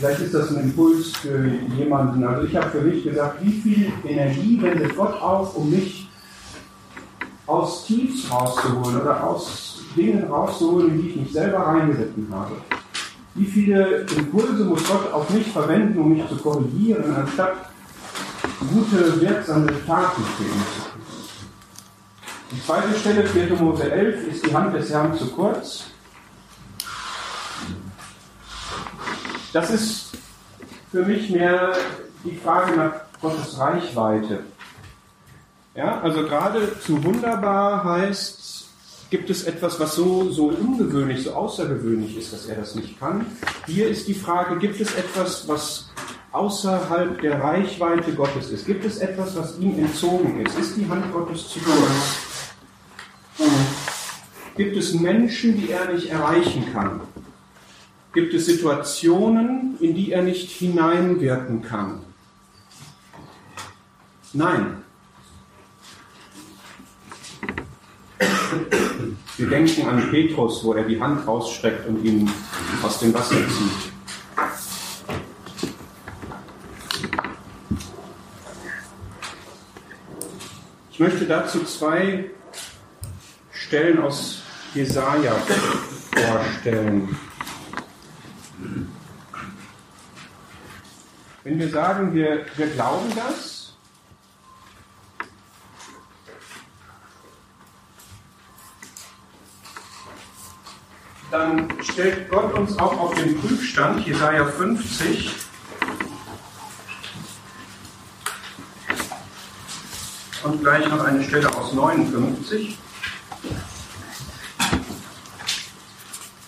Vielleicht 0.00 0.22
ist 0.22 0.32
das 0.32 0.48
ein 0.48 0.62
Impuls 0.62 1.14
für 1.18 1.46
jemanden. 1.76 2.24
Also 2.24 2.46
ich 2.46 2.56
habe 2.56 2.70
für 2.70 2.80
mich 2.80 3.04
gesagt, 3.04 3.44
wie 3.44 3.52
viel 3.52 3.92
Energie 4.02 4.58
wendet 4.62 4.96
Gott 4.96 5.20
auf, 5.20 5.54
um 5.54 5.68
mich 5.68 6.08
aus 7.46 7.84
Tiefs 7.84 8.30
rauszuholen 8.32 8.98
oder 8.98 9.22
aus 9.22 9.82
Dingen 9.94 10.24
rauszuholen, 10.24 10.92
in 10.92 11.02
die 11.02 11.08
ich 11.10 11.16
mich 11.16 11.32
selber 11.32 11.58
reingeritten 11.58 12.28
habe. 12.32 12.52
Wie 13.34 13.44
viele 13.44 14.06
Impulse 14.16 14.64
muss 14.64 14.88
Gott 14.88 15.12
auf 15.12 15.28
mich 15.28 15.48
verwenden, 15.48 15.98
um 15.98 16.14
mich 16.14 16.26
zu 16.28 16.36
korrigieren, 16.36 17.14
anstatt 17.14 17.68
gute, 18.72 19.20
wirksame 19.20 19.66
Taten 19.86 20.22
zu 20.22 20.44
tun? 20.44 20.62
Die 22.52 22.62
zweite 22.64 22.98
Stelle, 22.98 23.26
4. 23.26 23.54
Mose 23.56 23.92
11, 23.92 24.28
ist 24.28 24.46
die 24.46 24.54
Hand 24.54 24.74
des 24.74 24.88
Herrn 24.90 25.14
zu 25.14 25.26
kurz. 25.26 25.89
Das 29.52 29.70
ist 29.70 30.12
für 30.90 31.04
mich 31.04 31.30
mehr 31.30 31.72
die 32.24 32.36
Frage 32.36 32.76
nach 32.76 32.92
Gottes 33.20 33.58
Reichweite. 33.58 34.44
Ja, 35.74 36.00
also 36.00 36.22
gerade 36.22 36.78
zu 36.80 37.02
wunderbar 37.02 37.84
heißt, 37.84 38.68
gibt 39.10 39.28
es 39.28 39.44
etwas, 39.44 39.78
was 39.80 39.94
so, 39.94 40.30
so 40.30 40.46
ungewöhnlich, 40.48 41.24
so 41.24 41.32
außergewöhnlich 41.32 42.16
ist, 42.16 42.32
dass 42.32 42.46
er 42.46 42.56
das 42.56 42.74
nicht 42.74 42.98
kann. 42.98 43.26
Hier 43.66 43.88
ist 43.88 44.06
die 44.06 44.14
Frage, 44.14 44.58
gibt 44.58 44.80
es 44.80 44.94
etwas, 44.94 45.48
was 45.48 45.90
außerhalb 46.32 47.20
der 47.20 47.42
Reichweite 47.42 48.12
Gottes 48.12 48.50
ist? 48.50 48.66
Gibt 48.66 48.84
es 48.84 48.98
etwas, 48.98 49.36
was 49.36 49.58
ihm 49.58 49.78
entzogen 49.78 50.44
ist? 50.46 50.56
Ist 50.58 50.76
die 50.76 50.88
Hand 50.88 51.12
Gottes 51.12 51.48
zu 51.48 51.58
kurz? 51.60 53.48
Gibt 54.56 54.76
es 54.76 54.94
Menschen, 54.94 55.56
die 55.56 55.70
er 55.70 55.92
nicht 55.92 56.10
erreichen 56.10 56.72
kann? 56.72 57.00
Gibt 58.12 58.34
es 58.34 58.46
Situationen, 58.46 59.76
in 59.80 59.94
die 59.94 60.12
er 60.12 60.22
nicht 60.22 60.50
hineinwirken 60.50 61.62
kann? 61.62 62.00
Nein, 64.32 64.80
Wir 69.40 69.48
denken 69.48 69.88
an 69.88 70.10
Petrus, 70.10 70.62
wo 70.64 70.74
er 70.74 70.84
die 70.84 71.00
Hand 71.00 71.26
rausstreckt 71.26 71.88
und 71.88 72.04
ihn 72.04 72.30
aus 72.82 72.98
dem 72.98 73.14
Wasser 73.14 73.36
zieht. 73.36 73.90
Ich 80.92 81.00
möchte 81.00 81.24
dazu 81.24 81.64
zwei 81.64 82.28
Stellen 83.50 84.00
aus 84.00 84.42
Jesaja 84.74 85.32
vorstellen. 86.12 87.08
Wenn 91.44 91.58
wir 91.58 91.70
sagen, 91.70 92.12
wir, 92.12 92.44
wir 92.56 92.66
glauben 92.68 93.12
das, 93.16 93.60
dann 101.30 101.68
stellt 101.82 102.28
Gott 102.28 102.52
uns 102.54 102.78
auch 102.78 102.98
auf 102.98 103.14
den 103.14 103.40
Prüfstand, 103.40 104.06
Jesaja 104.06 104.44
50. 104.44 105.34
Und 110.42 110.60
gleich 110.62 110.88
noch 110.88 111.04
eine 111.04 111.22
Stelle 111.22 111.54
aus 111.54 111.72
59. 111.72 112.78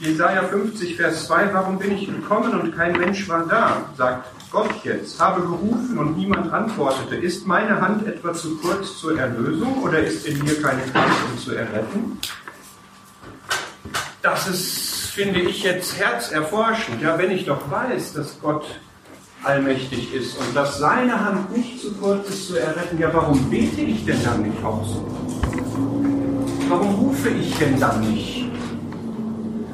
Jesaja 0.03 0.43
50, 0.43 0.97
Vers 0.97 1.27
2, 1.27 1.55
warum 1.55 1.79
bin 1.79 1.93
ich 1.93 2.07
gekommen 2.07 2.61
und 2.61 2.77
kein 2.77 2.99
Mensch 2.99 3.29
war 3.29 3.47
da? 3.47 3.83
sagt 3.97 4.29
Gott 4.51 4.75
jetzt. 4.83 5.21
Habe 5.21 5.43
gerufen 5.43 5.97
und 5.97 6.17
niemand 6.17 6.53
antwortete. 6.53 7.15
Ist 7.15 7.47
meine 7.47 7.81
Hand 7.81 8.05
etwa 8.07 8.33
zu 8.35 8.59
kurz 8.59 8.99
zur 8.99 9.17
Erlösung 9.17 9.81
oder 9.81 10.01
ist 10.01 10.27
in 10.27 10.43
mir 10.45 10.61
keine 10.61 10.83
Kraft, 10.83 11.25
um 11.31 11.39
zu 11.39 11.53
erretten? 11.53 12.19
das 14.23 14.49
ist, 14.49 15.11
finde 15.13 15.41
ich, 15.41 15.63
jetzt 15.63 15.99
herzerforschend. 15.99 17.01
Ja, 17.03 17.19
wenn 17.19 17.31
ich 17.31 17.45
doch 17.45 17.71
weiß, 17.71 18.15
dass 18.15 18.41
Gott 18.41 18.67
allmächtig 19.45 20.15
ist 20.15 20.37
und 20.39 20.55
dass 20.55 20.79
seine 20.79 21.25
Hand 21.25 21.57
nicht 21.57 21.81
zu 21.81 21.93
kurz 21.95 22.29
ist 22.29 22.49
zu 22.49 22.57
erretten, 22.57 22.99
ja, 22.99 23.13
warum 23.13 23.51
bete 23.51 23.81
ich 23.81 24.05
denn 24.05 24.23
dann 24.25 24.43
nicht 24.43 24.65
auch 24.65 24.85
so? 24.87 25.07
Warum 26.69 26.95
rufe 26.95 27.29
ich 27.29 27.55
denn 27.57 27.79
dann 27.79 28.01
nicht? 28.01 28.42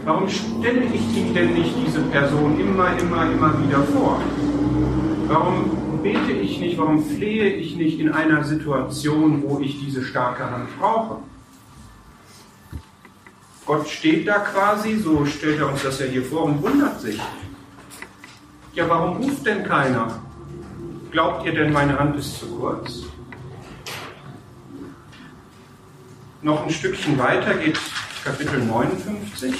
Warum 0.08 0.26
stelle 0.26 0.84
ich 0.84 1.14
ihm 1.14 1.34
denn 1.34 1.52
nicht 1.52 1.74
diese 1.86 2.00
Person 2.00 2.58
immer, 2.58 2.98
immer, 2.98 3.30
immer 3.30 3.62
wieder 3.62 3.82
vor? 3.82 4.18
Warum 5.26 6.00
bete 6.02 6.32
ich 6.32 6.58
nicht, 6.60 6.78
warum 6.78 7.04
flehe 7.04 7.50
ich 7.50 7.76
nicht 7.76 8.00
in 8.00 8.10
einer 8.10 8.42
Situation, 8.42 9.42
wo 9.42 9.60
ich 9.60 9.78
diese 9.78 10.02
starke 10.02 10.50
Hand 10.50 10.66
brauche? 10.78 11.18
Gott 13.66 13.86
steht 13.86 14.26
da 14.26 14.38
quasi, 14.38 14.96
so 14.96 15.26
stellt 15.26 15.58
er 15.58 15.68
uns 15.68 15.82
das 15.82 16.00
ja 16.00 16.06
hier 16.06 16.24
vor 16.24 16.44
und 16.44 16.62
wundert 16.62 16.98
sich. 17.02 17.20
Ja, 18.72 18.88
warum 18.88 19.18
ruft 19.18 19.44
denn 19.44 19.62
keiner? 19.62 20.22
Glaubt 21.10 21.44
ihr 21.44 21.52
denn, 21.52 21.70
meine 21.70 21.98
Hand 21.98 22.16
ist 22.16 22.40
zu 22.40 22.46
kurz? 22.46 23.02
Noch 26.40 26.64
ein 26.64 26.70
Stückchen 26.70 27.18
weiter 27.18 27.52
geht 27.56 27.78
Kapitel 28.28 28.60
59. 28.60 29.54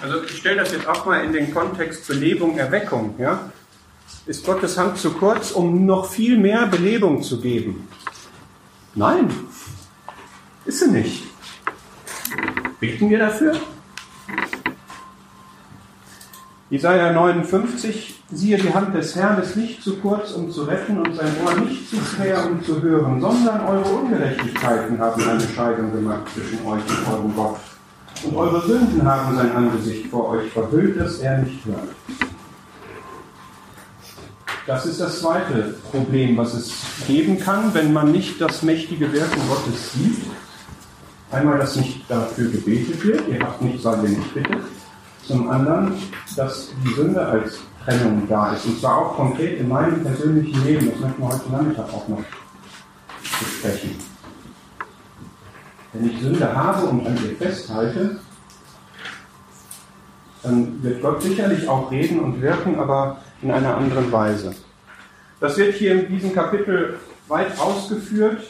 Also 0.00 0.24
ich 0.24 0.38
stelle 0.38 0.56
das 0.56 0.72
jetzt 0.72 0.86
auch 0.86 1.04
mal 1.04 1.22
in 1.22 1.34
den 1.34 1.52
Kontext 1.52 2.08
Belebung, 2.08 2.56
Erweckung. 2.56 3.14
Ja? 3.18 3.52
Ist 4.24 4.46
Gottes 4.46 4.78
Hand 4.78 4.96
zu 4.96 5.12
kurz, 5.12 5.50
um 5.50 5.84
noch 5.84 6.10
viel 6.10 6.38
mehr 6.38 6.66
Belebung 6.66 7.22
zu 7.22 7.42
geben? 7.42 7.86
Nein, 8.94 9.30
ist 10.64 10.80
sie 10.80 10.90
nicht. 10.90 11.24
Beten 12.80 13.10
wir 13.10 13.18
dafür? 13.18 13.60
Jesaja 16.70 17.12
59, 17.12 18.22
siehe, 18.32 18.56
die 18.56 18.72
Hand 18.72 18.94
des 18.94 19.14
Herrn 19.14 19.40
ist 19.42 19.56
nicht 19.56 19.82
zu 19.82 19.96
kurz, 19.98 20.32
um 20.32 20.50
zu 20.50 20.64
retten, 20.64 20.98
und 20.98 21.14
sein 21.14 21.32
Ohr 21.44 21.60
nicht 21.60 21.88
zu 21.88 21.96
schwer, 21.96 22.46
um 22.46 22.64
zu 22.64 22.80
hören, 22.80 23.20
sondern 23.20 23.60
eure 23.66 23.84
Ungerechtigkeiten 23.84 24.98
haben 24.98 25.22
eine 25.28 25.40
Scheidung 25.40 25.92
gemacht 25.92 26.22
zwischen 26.34 26.66
euch 26.66 26.82
und 26.88 27.12
eurem 27.12 27.36
Gott 27.36 27.58
und 28.24 28.36
eure 28.36 28.66
Sünden 28.66 29.04
haben 29.04 29.36
sein 29.36 29.52
Angesicht 29.52 30.06
vor 30.06 30.30
euch 30.30 30.50
verhüllt, 30.50 30.98
dass 30.98 31.18
er 31.18 31.38
nicht 31.38 31.64
hört. 31.66 31.88
Das 34.66 34.86
ist 34.86 35.00
das 35.00 35.20
zweite 35.20 35.74
Problem, 35.90 36.36
was 36.38 36.54
es 36.54 36.72
geben 37.06 37.38
kann, 37.38 37.74
wenn 37.74 37.92
man 37.92 38.12
nicht 38.12 38.40
das 38.40 38.62
mächtige 38.62 39.12
Wirken 39.12 39.40
Gottes 39.48 39.92
sieht. 39.92 40.22
Einmal, 41.30 41.58
dass 41.58 41.76
nicht 41.76 42.08
dafür 42.08 42.50
gebetet 42.50 43.04
wird, 43.04 43.28
ihr 43.28 43.40
habt 43.40 43.60
nicht, 43.60 43.84
weil 43.84 44.04
ihr 44.04 44.10
nicht 44.10 44.32
bittet. 44.32 44.62
Zum 45.26 45.48
anderen, 45.48 45.94
dass 46.36 46.70
die 46.84 46.92
Sünde 46.94 47.24
als 47.24 47.60
Trennung 47.84 48.26
da 48.28 48.52
ist. 48.52 48.66
Und 48.66 48.80
zwar 48.80 48.98
auch 48.98 49.16
konkret 49.16 49.58
in 49.60 49.68
meinem 49.68 50.02
persönlichen 50.02 50.64
Leben. 50.64 50.90
Das 50.90 51.00
möchten 51.00 51.22
wir 51.22 51.28
heute 51.28 51.52
Nachmittag 51.52 51.92
auch 51.92 52.08
noch 52.08 52.24
besprechen. 53.22 53.96
Wenn 55.92 56.10
ich 56.10 56.20
Sünde 56.20 56.54
habe 56.54 56.86
und 56.86 57.06
an 57.06 57.18
ihr 57.24 57.36
festhalte, 57.36 58.20
dann 60.42 60.82
wird 60.82 61.00
Gott 61.00 61.22
sicherlich 61.22 61.66
auch 61.68 61.90
reden 61.90 62.20
und 62.20 62.42
wirken, 62.42 62.78
aber 62.78 63.18
in 63.40 63.50
einer 63.50 63.76
anderen 63.76 64.12
Weise. 64.12 64.54
Das 65.40 65.56
wird 65.56 65.74
hier 65.74 65.92
in 65.92 66.08
diesem 66.08 66.34
Kapitel 66.34 66.98
weit 67.28 67.58
ausgeführt. 67.58 68.42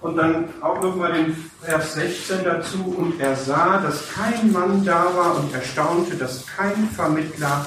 Und 0.00 0.16
dann 0.16 0.50
auch 0.60 0.80
nochmal 0.82 1.14
den 1.14 1.50
Vers 1.66 1.94
16 1.94 2.44
dazu. 2.44 2.94
Und 2.96 3.20
er 3.20 3.34
sah, 3.34 3.78
dass 3.78 4.08
kein 4.12 4.52
Mann 4.52 4.84
da 4.84 5.04
war 5.16 5.36
und 5.36 5.52
er 5.52 5.62
staunte, 5.62 6.14
dass 6.14 6.46
kein 6.46 6.88
Vermittler 6.90 7.66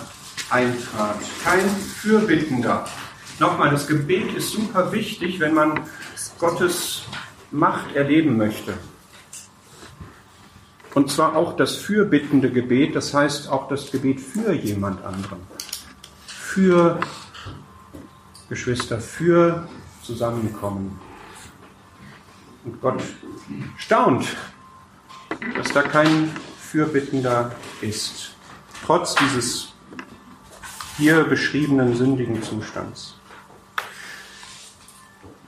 eintrat, 0.49 1.17
kein 1.43 1.69
Fürbittender. 1.69 2.87
Nochmal, 3.39 3.71
das 3.71 3.87
Gebet 3.87 4.33
ist 4.33 4.51
super 4.51 4.91
wichtig, 4.93 5.39
wenn 5.41 5.53
man 5.53 5.81
Gottes 6.39 7.03
Macht 7.51 7.93
erleben 7.95 8.37
möchte. 8.37 8.73
Und 10.95 11.11
zwar 11.11 11.35
auch 11.35 11.55
das 11.55 11.75
fürbittende 11.75 12.49
Gebet, 12.49 12.95
das 12.95 13.13
heißt 13.13 13.49
auch 13.49 13.67
das 13.67 13.91
Gebet 13.91 14.21
für 14.21 14.53
jemand 14.53 15.03
anderen. 15.03 15.39
Für 16.25 16.99
Geschwister, 18.49 18.99
für 18.99 19.67
Zusammenkommen. 20.03 20.99
Und 22.69 22.81
Gott 22.81 23.01
staunt, 23.77 24.37
dass 25.55 25.71
da 25.73 25.81
kein 25.81 26.29
Fürbittender 26.59 27.51
ist, 27.81 28.35
trotz 28.85 29.15
dieses 29.15 29.73
hier 30.97 31.23
beschriebenen 31.23 31.95
sündigen 31.95 32.43
Zustands. 32.43 33.15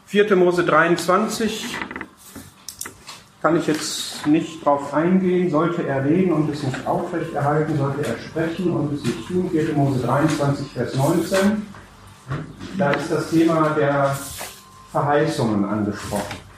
4. 0.08 0.36
Mose 0.36 0.66
23 0.66 1.78
kann 3.42 3.58
ich 3.58 3.68
jetzt 3.68 4.26
nicht 4.26 4.66
drauf 4.66 4.92
eingehen. 4.92 5.52
Sollte 5.52 5.86
er 5.86 6.04
reden 6.04 6.34
und 6.34 6.50
es 6.50 6.64
nicht 6.64 6.88
aufrechterhalten, 6.88 7.78
sollte 7.78 8.04
er 8.04 8.18
sprechen 8.18 8.72
und 8.72 8.94
es 8.94 9.04
nicht 9.04 9.28
tun. 9.28 9.48
4. 9.52 9.74
Mose 9.76 10.00
23, 10.00 10.72
Vers 10.72 10.96
19. 10.96 11.68
Da 12.80 12.92
ist 12.92 13.12
das 13.12 13.30
Thema 13.30 13.70
der 13.78 14.18
Verheißungen 14.92 15.66
angesprochen. 15.66 16.51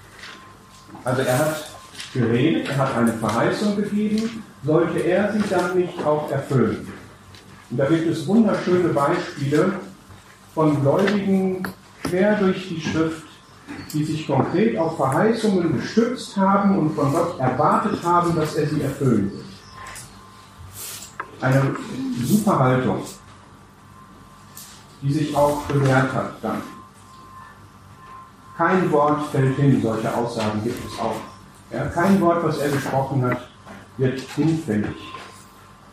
Also 1.04 1.22
er 1.22 1.38
hat 1.38 1.70
geredet, 2.14 2.70
er 2.70 2.78
hat 2.78 2.96
eine 2.96 3.14
Verheißung 3.14 3.76
gegeben, 3.76 4.44
sollte 4.64 5.00
er 5.00 5.34
sie 5.34 5.44
dann 5.50 5.78
nicht 5.78 6.04
auch 6.06 6.32
erfüllen. 6.32 6.88
Und 7.70 7.78
da 7.78 7.86
gibt 7.86 8.08
es 8.08 8.28
wunderschöne 8.28 8.90
Beispiele 8.90 9.74
von 10.54 10.80
Gläubigen 10.82 11.64
quer 12.04 12.36
durch 12.36 12.70
die 12.70 12.80
Schrift, 12.80 13.24
die 13.92 14.04
sich 14.04 14.28
konkret 14.28 14.78
auf 14.78 14.98
Verheißungen 14.98 15.78
gestützt 15.78 16.38
haben 16.38 16.78
und 16.78 16.96
von 16.96 17.12
Gott 17.12 17.40
erwartet 17.40 18.04
haben, 18.04 18.36
dass 18.36 18.56
er 18.56 18.68
sie 18.68 18.82
erfüllen 18.82 19.32
wird. 19.32 19.46
Eine 21.42 21.76
super 22.24 22.60
Haltung, 22.60 23.04
die 25.02 25.14
sich 25.14 25.36
auch 25.36 25.64
bewährt 25.64 26.14
hat 26.14 26.36
dann. 26.42 26.62
Kein 28.58 28.92
Wort 28.92 29.32
fällt 29.32 29.56
hin, 29.56 29.82
solche 29.82 30.14
Aussagen 30.16 30.64
gibt 30.64 30.80
es 30.86 31.00
auch. 31.00 31.16
Ja, 31.72 31.86
kein 31.86 32.22
Wort, 32.22 32.44
was 32.44 32.60
er 32.60 32.70
gesprochen 32.70 33.26
hat, 33.26 33.50
wird 33.98 34.20
hinfällig. 34.20 34.96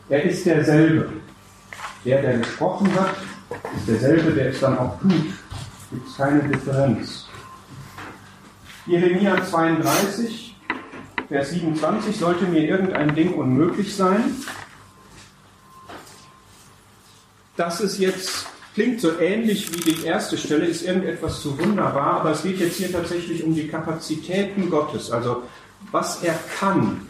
Er 0.09 0.25
ist 0.25 0.45
derselbe. 0.45 1.09
Der, 2.05 2.21
der 2.21 2.39
gesprochen 2.39 2.91
hat, 2.95 3.15
ist 3.77 3.89
derselbe, 3.89 4.33
der 4.33 4.51
es 4.51 4.61
dann 4.61 4.77
auch 4.77 5.01
tut. 5.01 5.13
Es 5.13 5.91
gibt 5.91 6.17
keine 6.17 6.43
Differenz. 6.43 7.27
Jeremia 8.87 9.43
32, 9.45 10.57
Vers 11.29 11.51
27, 11.51 12.17
sollte 12.17 12.45
mir 12.45 12.63
irgendein 12.63 13.15
Ding 13.15 13.35
unmöglich 13.35 13.95
sein. 13.95 14.35
Das 17.57 17.81
ist 17.81 17.99
jetzt, 17.99 18.47
klingt 18.81 19.03
so 19.03 19.19
ähnlich 19.19 19.71
wie 19.75 19.93
die 19.93 20.07
erste 20.07 20.39
Stelle, 20.39 20.65
ist 20.65 20.83
irgendetwas 20.83 21.43
zu 21.43 21.59
wunderbar, 21.59 22.21
aber 22.21 22.31
es 22.31 22.43
geht 22.43 22.61
jetzt 22.61 22.79
hier 22.79 22.91
tatsächlich 22.91 23.45
um 23.45 23.55
die 23.55 23.69
Kapazitäten 23.69 24.71
Gottes, 24.71 25.11
also 25.11 25.43
was 25.91 26.23
er 26.23 26.35
kann. 26.59 27.07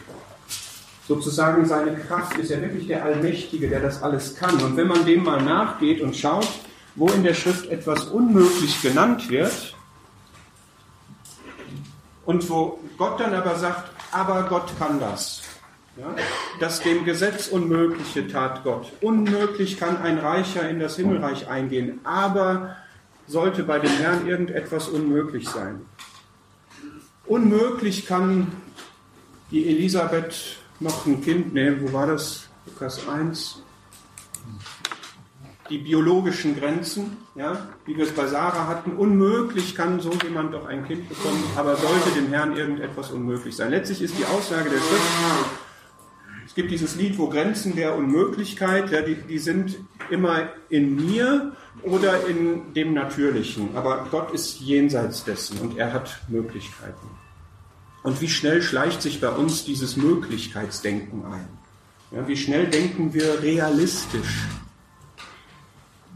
Sozusagen 1.07 1.65
seine 1.67 1.95
Kraft 1.95 2.37
ist 2.39 2.51
ja 2.51 2.61
wirklich 2.61 2.89
der 2.89 3.05
Allmächtige, 3.05 3.69
der 3.69 3.79
das 3.79 4.03
alles 4.03 4.35
kann. 4.35 4.61
Und 4.61 4.77
wenn 4.77 4.89
man 4.89 5.07
dem 5.07 5.23
mal 5.23 5.41
nachgeht 5.41 6.01
und 6.01 6.17
schaut, 6.17 6.49
wo 6.97 7.09
in 7.11 7.23
der 7.23 7.35
Schrift 7.35 7.71
etwas 7.71 8.07
unmöglich 8.07 8.83
genannt 8.83 9.31
wird, 9.31 9.77
und 12.27 12.51
wo 12.51 12.81
Gott 12.99 13.21
dann 13.21 13.33
aber 13.33 13.55
sagt, 13.55 13.91
aber 14.11 14.43
Gott 14.49 14.73
kann 14.77 14.99
das. 14.99 15.40
Ja? 15.97 16.15
Das 16.61 16.81
dem 16.81 17.05
Gesetz 17.05 17.49
Unmögliche 17.49 18.29
tat 18.29 18.65
Gott. 18.65 18.93
Unmöglich 19.01 19.79
kann 19.79 19.97
ein 19.99 20.19
Reicher 20.19 20.69
in 20.69 20.81
das 20.81 20.97
Himmelreich 20.97 21.49
eingehen, 21.49 22.01
aber 22.05 22.77
sollte 23.27 23.63
bei 23.63 23.79
dem 23.79 23.93
Herrn 23.93 24.27
irgendetwas 24.27 24.89
unmöglich 24.89 25.49
sein. 25.49 25.83
Unmöglich 27.27 28.07
kann 28.07 28.49
die 29.51 29.69
Elisabeth 29.69 30.57
noch 30.81 31.07
ein 31.07 31.23
Kind 31.23 31.55
nehmen. 31.55 31.81
Wo 31.83 31.93
war 31.93 32.07
das? 32.07 32.49
Lukas 32.67 33.09
1 33.09 33.63
die 35.71 35.79
biologischen 35.79 36.59
Grenzen, 36.59 37.17
ja, 37.37 37.69
wie 37.87 37.97
wir 37.97 38.05
es 38.05 38.13
bei 38.13 38.27
Sarah 38.27 38.67
hatten. 38.67 38.93
Unmöglich 38.93 39.77
kann 39.77 40.01
so 40.01 40.11
jemand 40.25 40.53
doch 40.53 40.67
ein 40.67 40.85
Kind 40.85 41.09
bekommen, 41.09 41.43
aber 41.57 41.77
sollte 41.77 42.11
dem 42.11 42.29
Herrn 42.29 42.57
irgendetwas 42.57 43.13
unmöglich 43.13 43.55
sein. 43.57 43.71
Letztlich 43.71 44.03
ist 44.03 44.19
die 44.19 44.25
Aussage 44.25 44.69
der 44.69 44.79
Schrift, 44.79 45.60
es 46.51 46.57
gibt 46.57 46.73
dieses 46.73 46.97
Lied, 46.97 47.17
wo 47.17 47.29
Grenzen 47.29 47.77
der 47.77 47.95
Unmöglichkeit, 47.95 48.91
ja, 48.91 49.03
die, 49.03 49.15
die 49.15 49.39
sind 49.39 49.77
immer 50.11 50.49
in 50.69 50.97
mir 50.97 51.53
oder 51.85 52.27
in 52.27 52.75
dem 52.75 52.93
Natürlichen. 52.93 53.77
Aber 53.77 54.09
Gott 54.11 54.33
ist 54.33 54.59
jenseits 54.59 55.23
dessen 55.23 55.59
und 55.61 55.79
er 55.79 55.93
hat 55.93 56.21
Möglichkeiten. 56.27 57.07
Und 58.03 58.21
wie 58.21 58.29
schnell 58.29 58.63
schleicht 58.63 59.01
sich 59.01 59.21
bei 59.21 59.29
uns 59.29 59.65
dieses 59.65 59.97
Möglichkeitsdenken 59.97 61.25
ein? 61.25 61.49
Ja, 62.11 62.27
wie 62.27 62.37
schnell 62.37 62.67
denken 62.67 63.15
wir 63.15 63.41
realistisch? 63.41 64.41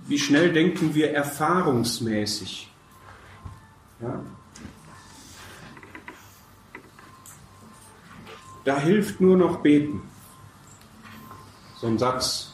Wie 0.09 0.19
schnell 0.19 0.53
denken 0.53 0.97
wir 0.97 1.13
erfahrungsmäßig? 1.13 2.73
Ja? 4.03 4.21
da 8.65 8.81
hilft 8.81 9.21
nur 9.21 9.37
noch 9.37 9.59
beten. 9.59 10.03
So 11.85 11.91
ein 11.91 11.99
Satz. 11.99 12.49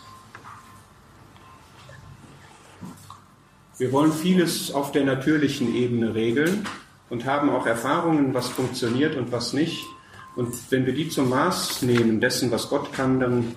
Wir 3.79 3.93
wollen 3.93 4.13
vieles 4.13 4.73
auf 4.73 4.91
der 4.91 5.05
natürlichen 5.05 5.73
Ebene 5.73 6.17
regeln 6.17 6.67
und 7.11 7.27
haben 7.27 7.49
auch 7.49 7.65
Erfahrungen, 7.65 8.35
was 8.35 8.49
funktioniert 8.49 9.15
und 9.15 9.31
was 9.31 9.53
nicht. 9.53 9.87
Und 10.35 10.53
wenn 10.73 10.85
wir 10.85 10.95
die 10.95 11.11
zum 11.11 11.29
Maß 11.29 11.83
nehmen 11.83 12.21
dessen, 12.21 12.51
was 12.51 12.71
Gott 12.71 12.93
kann, 12.93 13.21
dann 13.21 13.55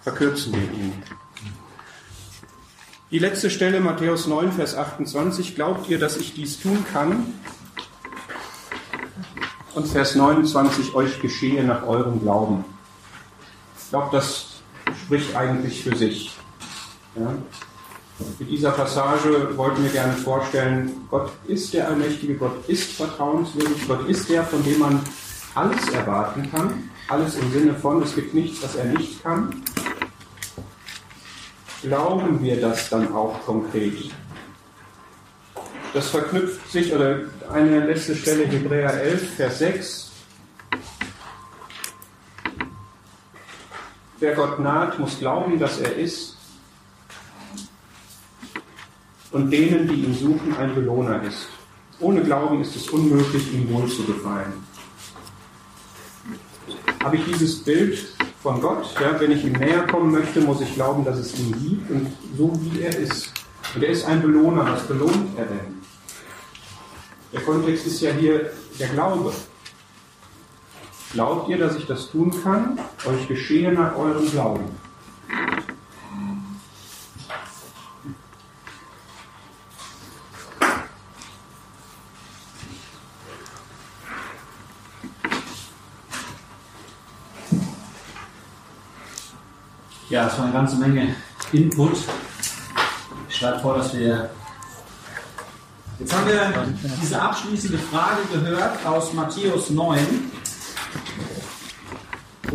verkürzen 0.00 0.52
wir 0.54 0.62
ihn. 0.62 0.92
Die 3.12 3.20
letzte 3.20 3.48
Stelle, 3.48 3.78
Matthäus 3.78 4.26
9, 4.26 4.50
Vers 4.50 4.74
28. 4.74 5.54
Glaubt 5.54 5.88
ihr, 5.88 6.00
dass 6.00 6.16
ich 6.16 6.34
dies 6.34 6.58
tun 6.58 6.84
kann? 6.92 7.32
Und 9.72 9.86
Vers 9.86 10.16
29, 10.16 10.96
euch 10.96 11.20
geschehe 11.22 11.62
nach 11.62 11.86
eurem 11.86 12.18
Glauben. 12.18 12.64
Ich 13.80 13.90
glaube, 13.90 14.08
das 14.10 14.45
spricht 15.06 15.36
eigentlich 15.36 15.84
für 15.84 15.94
sich. 15.94 16.36
Ja? 17.14 17.32
Mit 18.38 18.50
dieser 18.50 18.70
Passage 18.70 19.56
wollten 19.56 19.84
wir 19.84 19.90
gerne 19.90 20.14
vorstellen, 20.14 21.06
Gott 21.10 21.30
ist 21.46 21.72
der 21.74 21.88
Allmächtige, 21.88 22.34
Gott 22.34 22.66
ist 22.68 22.92
vertrauenswürdig, 22.92 23.86
Gott 23.86 24.08
ist 24.08 24.28
der, 24.28 24.42
von 24.42 24.64
dem 24.64 24.78
man 24.80 25.00
alles 25.54 25.88
erwarten 25.90 26.50
kann. 26.50 26.90
Alles 27.08 27.36
im 27.36 27.52
Sinne 27.52 27.74
von, 27.74 28.02
es 28.02 28.14
gibt 28.14 28.34
nichts, 28.34 28.62
was 28.64 28.74
er 28.74 28.86
nicht 28.86 29.22
kann. 29.22 29.62
Glauben 31.82 32.42
wir 32.42 32.60
das 32.60 32.88
dann 32.88 33.12
auch 33.12 33.44
konkret? 33.44 34.10
Das 35.94 36.08
verknüpft 36.08 36.68
sich, 36.72 36.92
oder 36.92 37.20
eine 37.52 37.86
letzte 37.86 38.16
Stelle, 38.16 38.46
Hebräer 38.46 38.92
11, 39.02 39.34
Vers 39.36 39.58
6. 39.58 40.05
Wer 44.18 44.34
Gott 44.34 44.58
naht, 44.60 44.98
muss 44.98 45.18
glauben, 45.18 45.58
dass 45.58 45.78
er 45.78 45.94
ist 45.96 46.36
und 49.32 49.50
denen, 49.50 49.86
die 49.86 50.04
ihn 50.04 50.14
suchen, 50.14 50.56
ein 50.56 50.74
Belohner 50.74 51.22
ist. 51.22 51.48
Ohne 52.00 52.22
Glauben 52.22 52.60
ist 52.62 52.74
es 52.76 52.88
unmöglich, 52.88 53.52
ihm 53.52 53.72
wohl 53.72 53.86
zu 53.88 54.04
gefallen. 54.04 54.52
Habe 57.02 57.16
ich 57.16 57.24
dieses 57.26 57.62
Bild 57.62 57.98
von 58.42 58.60
Gott? 58.60 58.86
Ja, 59.00 59.18
wenn 59.20 59.32
ich 59.32 59.44
ihm 59.44 59.52
näher 59.52 59.86
kommen 59.86 60.10
möchte, 60.10 60.40
muss 60.40 60.60
ich 60.60 60.74
glauben, 60.74 61.04
dass 61.04 61.18
es 61.18 61.38
ihn 61.38 61.52
gibt 61.52 61.90
und 61.90 62.12
so 62.36 62.52
wie 62.62 62.80
er 62.80 62.96
ist. 62.96 63.32
Und 63.74 63.82
er 63.82 63.90
ist 63.90 64.06
ein 64.06 64.22
Belohner. 64.22 64.66
Was 64.66 64.86
belohnt 64.86 65.38
er 65.38 65.44
denn? 65.44 65.82
Der 67.32 67.40
Kontext 67.42 67.86
ist 67.86 68.00
ja 68.00 68.12
hier 68.12 68.50
der 68.78 68.88
Glaube. 68.88 69.32
Glaubt 71.12 71.48
ihr, 71.48 71.58
dass 71.58 71.76
ich 71.76 71.86
das 71.86 72.10
tun 72.10 72.32
kann? 72.42 72.78
Euch 73.06 73.28
geschehe 73.28 73.72
nach 73.72 73.96
eurem 73.96 74.30
Glauben. 74.30 74.64
Ja, 90.08 90.28
es 90.28 90.38
war 90.38 90.44
eine 90.44 90.52
ganze 90.54 90.76
Menge 90.76 91.16
Input. 91.52 91.98
Ich 93.28 93.36
schlage 93.36 93.58
vor, 93.60 93.76
dass 93.76 93.94
wir. 93.94 94.30
Jetzt 95.98 96.14
haben 96.14 96.26
wir 96.26 96.74
diese 97.02 97.20
abschließende 97.20 97.78
Frage 97.78 98.22
gehört 98.32 98.86
aus 98.86 99.12
Matthäus 99.14 99.70
9, 99.70 99.98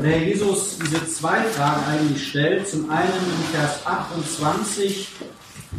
der 0.02 0.12
Herr 0.12 0.28
Jesus 0.28 0.78
diese 0.80 1.08
zwei 1.08 1.42
Fragen 1.44 1.84
eigentlich 1.86 2.30
stellt. 2.30 2.68
Zum 2.68 2.90
einen 2.90 3.12
in 3.12 3.56
Vers 3.56 3.86
28, 3.86 5.10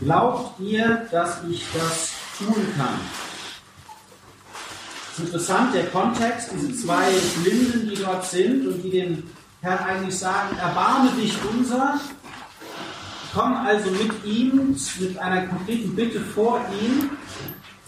glaubt 0.01 0.61
ihr, 0.61 1.07
dass 1.11 1.41
ich 1.51 1.65
das 1.75 2.13
tun 2.39 2.55
kann? 2.77 3.01
Es 5.11 5.19
ist 5.19 5.25
interessant, 5.27 5.75
der 5.75 5.87
Kontext, 5.87 6.51
diese 6.55 6.75
zwei 6.75 7.11
Blinden, 7.43 7.91
die 7.91 7.97
dort 7.97 8.25
sind 8.25 8.67
und 8.67 8.83
die 8.83 8.91
den 8.91 9.31
Herrn 9.61 9.85
eigentlich 9.85 10.17
sagen, 10.17 10.57
erbarme 10.59 11.11
dich 11.21 11.35
unser, 11.51 12.01
komm 13.35 13.55
also 13.55 13.91
mit 13.91 14.25
ihm, 14.25 14.77
mit 14.99 15.19
einer 15.19 15.47
konkreten 15.47 15.95
Bitte 15.95 16.21
vor 16.21 16.61
ihm. 16.81 17.11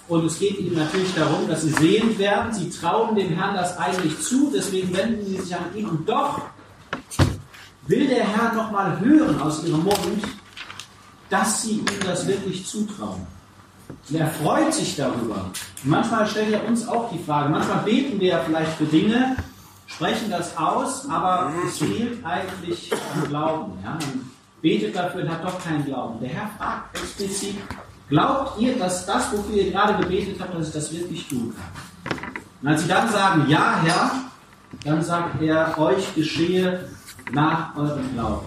Und 0.06 0.26
es 0.26 0.38
geht 0.38 0.58
ihnen 0.58 0.76
natürlich 0.76 1.14
darum, 1.14 1.48
dass 1.48 1.62
sie 1.62 1.70
sehend 1.70 2.18
werden. 2.18 2.52
Sie 2.52 2.68
trauen 2.68 3.16
dem 3.16 3.30
Herrn 3.30 3.54
das 3.54 3.78
eigentlich 3.78 4.20
zu, 4.20 4.52
deswegen 4.54 4.94
wenden 4.94 5.24
sie 5.24 5.38
sich 5.38 5.54
an 5.54 5.74
ihn. 5.74 5.88
Und 5.88 6.08
doch 6.08 6.42
will 7.86 8.06
der 8.06 8.24
Herr 8.24 8.52
nochmal 8.52 9.00
hören 9.00 9.40
aus 9.40 9.64
ihrem 9.64 9.82
Mund, 9.82 10.24
dass 11.30 11.62
sie 11.62 11.78
ihm 11.78 11.86
das 12.04 12.26
wirklich 12.26 12.66
zutrauen. 12.66 13.26
Und 14.08 14.16
er 14.16 14.28
freut 14.28 14.72
sich 14.74 14.96
darüber. 14.96 15.50
Und 15.82 15.90
manchmal 15.90 16.26
stellt 16.26 16.52
er 16.52 16.66
uns 16.66 16.86
auch 16.86 17.10
die 17.10 17.22
Frage, 17.22 17.48
manchmal 17.50 17.84
beten 17.84 18.20
wir 18.20 18.28
ja 18.28 18.40
vielleicht 18.44 18.72
für 18.72 18.84
Dinge, 18.84 19.36
sprechen 19.86 20.30
das 20.30 20.56
aus, 20.56 21.08
aber 21.08 21.52
es 21.66 21.78
fehlt 21.78 22.24
eigentlich 22.24 22.90
am 23.14 23.28
Glauben. 23.28 23.72
Ja? 23.82 23.90
Man 23.92 24.30
betet 24.60 24.94
dafür 24.94 25.22
und 25.22 25.30
hat 25.30 25.44
doch 25.44 25.62
keinen 25.62 25.84
Glauben. 25.84 26.20
Der 26.20 26.28
Herr 26.30 26.50
fragt 26.58 26.96
explizit, 26.98 27.56
glaubt 28.08 28.60
ihr, 28.60 28.78
dass 28.78 29.06
das, 29.06 29.32
wofür 29.32 29.54
ihr 29.54 29.70
gerade 29.70 30.02
gebetet 30.02 30.36
habt, 30.40 30.54
dass 30.54 30.68
ich 30.68 30.74
das 30.74 30.92
wirklich 30.92 31.28
tun 31.28 31.54
kann? 31.54 32.18
Und 32.62 32.68
als 32.68 32.82
sie 32.82 32.88
dann 32.88 33.10
sagen, 33.10 33.46
ja, 33.48 33.80
Herr, 33.84 34.10
dann 34.84 35.02
sagt 35.02 35.40
er, 35.42 35.78
euch 35.78 36.14
geschehe 36.14 36.88
nach 37.32 37.76
eurem 37.76 38.12
Glauben. 38.14 38.46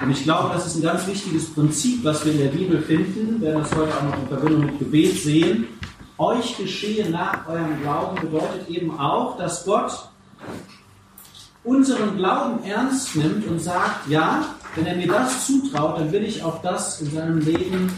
Und 0.00 0.10
ich 0.10 0.24
glaube, 0.24 0.54
das 0.54 0.66
ist 0.66 0.76
ein 0.76 0.82
ganz 0.82 1.06
wichtiges 1.06 1.52
Prinzip, 1.52 2.02
was 2.04 2.24
wir 2.24 2.32
in 2.32 2.38
der 2.38 2.48
Bibel 2.48 2.80
finden. 2.80 3.40
Wir 3.40 3.48
werden 3.48 3.62
das 3.62 3.74
heute 3.74 3.94
auch 3.94 4.02
noch 4.02 4.18
in 4.18 4.28
Verbindung 4.28 4.66
mit 4.66 4.78
Gebet 4.78 5.22
sehen. 5.22 5.68
Euch 6.16 6.56
geschehe 6.56 7.08
nach 7.10 7.46
eurem 7.46 7.80
Glauben 7.82 8.20
bedeutet 8.20 8.68
eben 8.68 8.98
auch, 8.98 9.36
dass 9.36 9.64
Gott 9.64 10.08
unseren 11.64 12.16
Glauben 12.16 12.64
ernst 12.64 13.14
nimmt 13.16 13.46
und 13.46 13.58
sagt, 13.58 14.08
ja, 14.08 14.44
wenn 14.74 14.86
er 14.86 14.96
mir 14.96 15.08
das 15.08 15.46
zutraut, 15.46 15.98
dann 15.98 16.12
will 16.12 16.24
ich 16.24 16.42
auch 16.42 16.62
das 16.62 17.00
in 17.02 17.10
seinem 17.10 17.38
Leben 17.38 17.92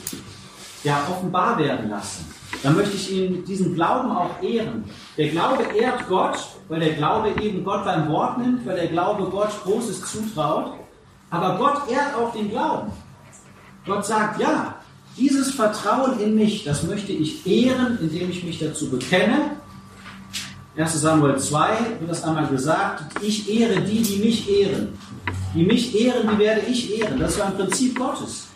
ja, 0.85 1.07
offenbar 1.11 1.59
werden 1.59 1.91
lassen. 1.91 2.27
Dann 2.63 2.77
möchte 2.77 2.97
ich 2.97 3.11
ihn 3.11 3.45
diesen 3.45 3.75
Glauben 3.75 4.11
auch 4.11 4.43
ehren. 4.43 4.85
Der 5.17 5.29
Glaube 5.29 5.65
ehrt 5.75 6.07
Gott, 6.09 6.39
weil 6.69 6.81
der 6.81 6.95
Glaube 6.95 7.31
eben 7.41 7.65
Gott 7.65 7.85
beim 7.85 8.09
Wort 8.09 8.39
nimmt, 8.39 8.67
weil 8.67 8.77
der 8.77 8.89
Glaube 8.89 9.25
Gott 9.31 9.51
Großes 9.65 10.03
zutraut. 10.05 10.75
Aber 11.31 11.57
Gott 11.57 11.91
ehrt 11.91 12.15
auch 12.15 12.33
den 12.33 12.51
Glauben. 12.51 12.93
Gott 13.87 14.05
sagt, 14.05 14.41
ja, 14.41 14.75
dieses 15.17 15.51
Vertrauen 15.51 16.21
in 16.21 16.35
mich, 16.35 16.65
das 16.65 16.83
möchte 16.83 17.13
ich 17.13 17.47
ehren, 17.47 17.99
indem 18.01 18.31
ich 18.31 18.45
mich 18.45 18.59
dazu 18.59 18.91
bekenne 18.91 19.57
1 20.75 21.01
Samuel 21.03 21.39
2 21.39 21.69
wird 22.01 22.11
das 22.11 22.25
einmal 22.25 22.47
gesagt, 22.47 23.23
ich 23.23 23.49
ehre 23.49 23.83
die, 23.83 24.01
die 24.01 24.17
mich 24.19 24.49
ehren. 24.49 24.99
Die 25.55 25.65
mich 25.65 25.95
ehren, 25.95 26.31
die 26.33 26.39
werde 26.39 26.63
ich 26.63 26.99
ehren. 26.99 27.19
Das 27.19 27.33
ist 27.33 27.43
ein 27.43 27.55
Prinzip 27.55 27.99
Gottes. 27.99 28.49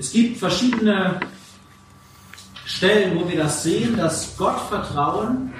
Es 0.00 0.12
gibt 0.12 0.38
verschiedene 0.38 1.20
Stellen, 2.64 3.20
wo 3.20 3.28
wir 3.28 3.36
das 3.36 3.62
sehen, 3.62 3.98
dass 3.98 4.34
Gottvertrauen 4.38 5.52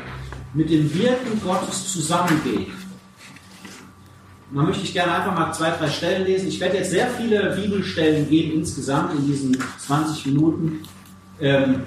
mit 0.54 0.70
dem 0.70 0.92
Wirken 0.94 1.38
Gottes 1.44 1.92
zusammengeht. 1.92 2.68
Und 4.50 4.56
da 4.56 4.62
möchte 4.62 4.82
ich 4.82 4.94
gerne 4.94 5.12
einfach 5.12 5.34
mal 5.34 5.52
zwei, 5.52 5.72
drei 5.72 5.90
Stellen 5.90 6.24
lesen. 6.24 6.48
Ich 6.48 6.58
werde 6.58 6.78
jetzt 6.78 6.90
sehr 6.90 7.10
viele 7.10 7.54
Bibelstellen 7.54 8.30
geben 8.30 8.60
insgesamt 8.60 9.14
in 9.14 9.26
diesen 9.26 9.58
20 9.78 10.24
Minuten. 10.26 10.84
Ähm, 11.38 11.82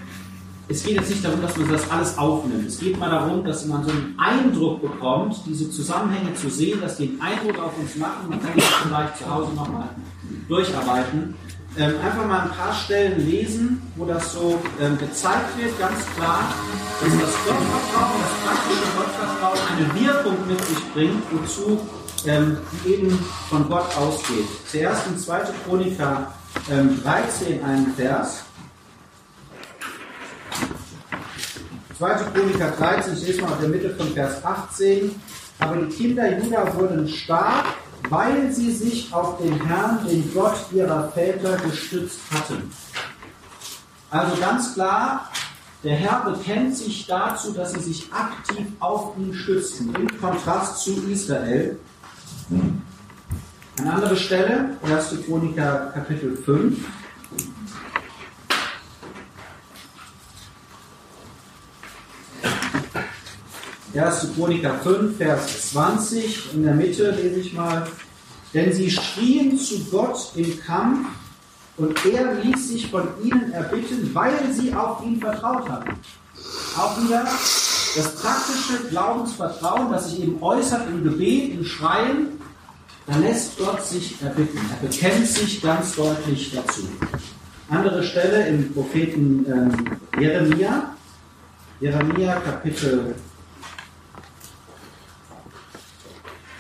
es 0.69 0.83
geht 0.83 0.97
jetzt 0.97 1.09
nicht 1.09 1.25
darum, 1.25 1.41
dass 1.41 1.57
man 1.57 1.71
das 1.71 1.89
alles 1.89 2.17
aufnimmt. 2.19 2.67
Es 2.67 2.77
geht 2.77 2.99
mal 2.99 3.09
darum, 3.09 3.43
dass 3.43 3.65
man 3.65 3.83
so 3.83 3.89
einen 3.89 4.13
Eindruck 4.19 4.79
bekommt, 4.83 5.37
diese 5.47 5.71
Zusammenhänge 5.71 6.35
zu 6.35 6.51
sehen, 6.51 6.79
dass 6.81 6.97
die 6.97 7.05
einen 7.05 7.19
Eindruck 7.19 7.57
auf 7.63 7.79
uns 7.79 7.95
machen. 7.95 8.29
Man 8.29 8.39
kann 8.39 8.51
das 8.55 8.65
vielleicht 8.65 9.17
zu 9.17 9.33
Hause 9.33 9.53
nochmal 9.55 9.89
durcharbeiten. 10.47 11.33
Ähm, 11.75 11.95
einfach 12.05 12.27
mal 12.27 12.41
ein 12.41 12.51
paar 12.51 12.73
Stellen 12.73 13.25
lesen, 13.27 13.81
wo 13.95 14.05
das 14.05 14.31
so 14.31 14.61
ähm, 14.79 14.95
gezeigt 14.97 15.57
wird, 15.57 15.77
ganz 15.79 16.05
klar, 16.15 16.53
dass 17.01 17.11
das 17.11 17.33
Gottvertrauen, 17.45 18.21
das 18.21 18.33
praktische 18.45 18.87
Gottvertrauen 18.95 19.59
eine 19.75 20.07
Wirkung 20.07 20.47
mit 20.47 20.63
sich 20.65 20.93
bringt, 20.93 21.23
wozu 21.31 21.81
ähm, 22.27 22.57
die 22.85 22.93
eben 22.93 23.25
von 23.49 23.67
Gott 23.67 23.95
ausgeht. 23.97 24.45
Zuerst 24.69 25.07
in 25.07 25.17
2. 25.17 25.41
Chroniker 25.65 26.33
13 26.67 27.53
ähm, 27.53 27.65
einen 27.65 27.93
Vers. 27.95 28.43
2. 31.97 32.13
Chroniker 32.33 32.71
13, 32.77 33.13
ich 33.13 33.27
lese 33.27 33.41
mal 33.41 33.53
auf 33.53 33.59
der 33.59 33.69
Mitte 33.69 33.89
von 33.95 34.13
Vers 34.13 34.45
18. 34.45 35.15
Aber 35.59 35.75
die 35.77 35.95
Kinder 35.95 36.37
Juda 36.37 36.75
wurden 36.75 37.07
stark, 37.07 37.65
weil 38.09 38.51
sie 38.51 38.71
sich 38.71 39.13
auf 39.13 39.37
den 39.37 39.59
Herrn, 39.65 40.05
den 40.07 40.33
Gott 40.33 40.55
ihrer 40.71 41.09
Väter, 41.11 41.57
gestützt 41.57 42.19
hatten. 42.31 42.69
Also 44.09 44.39
ganz 44.39 44.73
klar, 44.73 45.29
der 45.83 45.95
Herr 45.95 46.23
bekennt 46.31 46.77
sich 46.77 47.05
dazu, 47.07 47.51
dass 47.51 47.73
sie 47.73 47.81
sich 47.81 48.13
aktiv 48.13 48.67
auf 48.79 49.17
ihn 49.17 49.33
stützen, 49.33 49.93
im 49.95 50.21
Kontrast 50.21 50.79
zu 50.79 50.91
Israel. 51.09 51.77
Eine 53.79 53.93
andere 53.93 54.15
Stelle, 54.15 54.77
1. 54.83 55.15
Chroniker 55.25 55.91
Kapitel 55.93 56.37
5. 56.37 56.77
1. 63.95 64.27
Chroniker 64.35 64.73
5, 64.79 65.17
Vers 65.17 65.71
20, 65.71 66.53
in 66.55 66.63
der 66.63 66.73
Mitte 66.73 67.11
lese 67.11 67.39
ich 67.39 67.53
mal. 67.53 67.87
Denn 68.53 68.73
sie 68.73 68.89
schrien 68.89 69.57
zu 69.57 69.83
Gott 69.91 70.31
im 70.35 70.59
Kampf 70.61 71.07
und 71.77 72.05
er 72.05 72.35
ließ 72.35 72.69
sich 72.69 72.89
von 72.89 73.07
ihnen 73.23 73.51
erbitten, 73.51 74.09
weil 74.13 74.33
sie 74.51 74.73
auf 74.73 75.03
ihn 75.03 75.19
vertraut 75.19 75.69
hatten. 75.69 75.93
Auch 76.77 76.97
wieder 77.03 77.23
das 77.95 78.15
praktische 78.15 78.87
Glaubensvertrauen, 78.89 79.91
das 79.91 80.09
sich 80.09 80.23
eben 80.23 80.41
äußert 80.41 80.87
im 80.87 81.03
Gebet, 81.03 81.53
im 81.53 81.63
Schreien, 81.63 82.39
da 83.05 83.17
lässt 83.17 83.57
Gott 83.57 83.83
sich 83.85 84.21
erbitten. 84.21 84.59
Er 84.71 84.87
bekennt 84.87 85.27
sich 85.27 85.61
ganz 85.61 85.95
deutlich 85.95 86.51
dazu. 86.55 86.83
Andere 87.69 88.03
Stelle 88.03 88.47
im 88.47 88.73
Propheten 88.73 89.45
ähm, 89.47 89.97
Jeremia, 90.19 90.95
Jeremia 91.79 92.39
Kapitel 92.39 93.15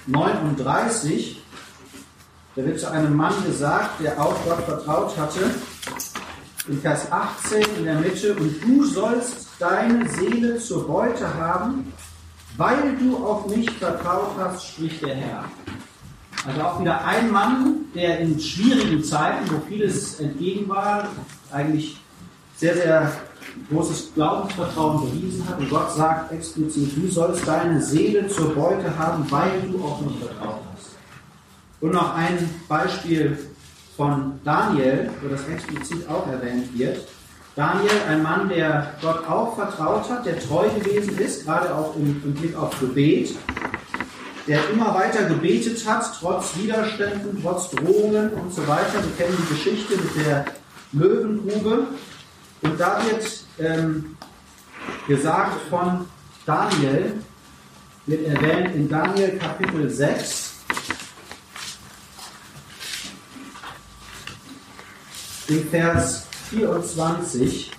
39, 0.07 1.41
da 2.55 2.65
wird 2.65 2.79
zu 2.79 2.91
einem 2.91 3.15
Mann 3.15 3.33
gesagt, 3.45 4.01
der 4.01 4.21
auch 4.21 4.35
Gott 4.45 4.63
vertraut 4.65 5.17
hatte, 5.17 5.51
in 6.67 6.79
Vers 6.81 7.11
18 7.11 7.61
in 7.77 7.85
der 7.85 7.95
Mitte, 7.95 8.35
und 8.35 8.61
du 8.63 8.85
sollst 8.85 9.47
deine 9.59 10.07
Seele 10.09 10.57
zur 10.59 10.87
Beute 10.87 11.33
haben, 11.33 11.91
weil 12.57 12.95
du 12.97 13.17
auf 13.17 13.47
mich 13.47 13.69
vertraut 13.71 14.31
hast, 14.37 14.67
spricht 14.67 15.01
der 15.01 15.15
Herr. 15.15 15.45
Also 16.45 16.61
auch 16.61 16.81
wieder 16.81 17.03
ein 17.05 17.31
Mann, 17.31 17.85
der 17.95 18.19
in 18.19 18.39
schwierigen 18.39 19.03
Zeiten, 19.03 19.49
wo 19.49 19.61
vieles 19.67 20.19
entgegen 20.19 20.67
war, 20.69 21.07
eigentlich 21.51 21.97
sehr, 22.57 22.75
sehr 22.75 23.11
großes 23.69 24.13
Glaubensvertrauen 24.15 25.09
bewiesen 25.09 25.47
hat. 25.47 25.59
Und 25.59 25.69
Gott 25.69 25.91
sagt 25.91 26.31
explizit, 26.31 26.95
du 26.95 27.07
sollst 27.07 27.47
deine 27.47 27.81
Seele 27.81 28.27
zur 28.27 28.53
Beute 28.53 28.97
haben, 28.97 29.29
weil 29.29 29.61
du 29.69 29.83
auf 29.83 30.01
mich 30.01 30.17
vertraut 30.19 30.61
hast. 30.73 30.91
Und 31.81 31.93
noch 31.93 32.15
ein 32.15 32.49
Beispiel 32.67 33.37
von 33.95 34.39
Daniel, 34.43 35.11
wo 35.21 35.29
das 35.29 35.47
explizit 35.47 36.07
auch 36.09 36.27
erwähnt 36.27 36.77
wird. 36.77 37.07
Daniel, 37.55 37.91
ein 38.09 38.23
Mann, 38.23 38.49
der 38.49 38.93
Gott 39.01 39.27
auch 39.29 39.55
vertraut 39.55 40.09
hat, 40.09 40.25
der 40.25 40.39
treu 40.39 40.67
gewesen 40.69 41.17
ist, 41.19 41.45
gerade 41.45 41.73
auch 41.75 41.95
im, 41.95 42.21
im 42.23 42.33
Blick 42.33 42.55
auf 42.55 42.79
Gebet, 42.79 43.35
der 44.47 44.69
immer 44.71 44.93
weiter 44.95 45.25
gebetet 45.25 45.87
hat, 45.87 46.03
trotz 46.19 46.57
Widerständen, 46.57 47.39
trotz 47.43 47.69
Drohungen 47.69 48.31
und 48.33 48.53
so 48.53 48.67
weiter. 48.67 48.95
Wir 49.03 49.25
kennen 49.25 49.37
die 49.37 49.53
Geschichte 49.53 49.95
mit 49.97 50.25
der 50.25 50.45
Löwengrube. 50.93 51.87
Und 52.63 52.79
da 52.79 53.01
wird 53.05 53.42
ähm, 53.59 54.17
gesagt 55.07 55.61
von 55.69 56.05
Daniel, 56.45 57.13
wird 58.05 58.27
erwähnt 58.27 58.75
in 58.75 58.89
Daniel 58.89 59.37
Kapitel 59.37 59.89
6, 59.89 60.53
im 65.47 65.67
Vers 65.67 66.25
24, 66.49 67.71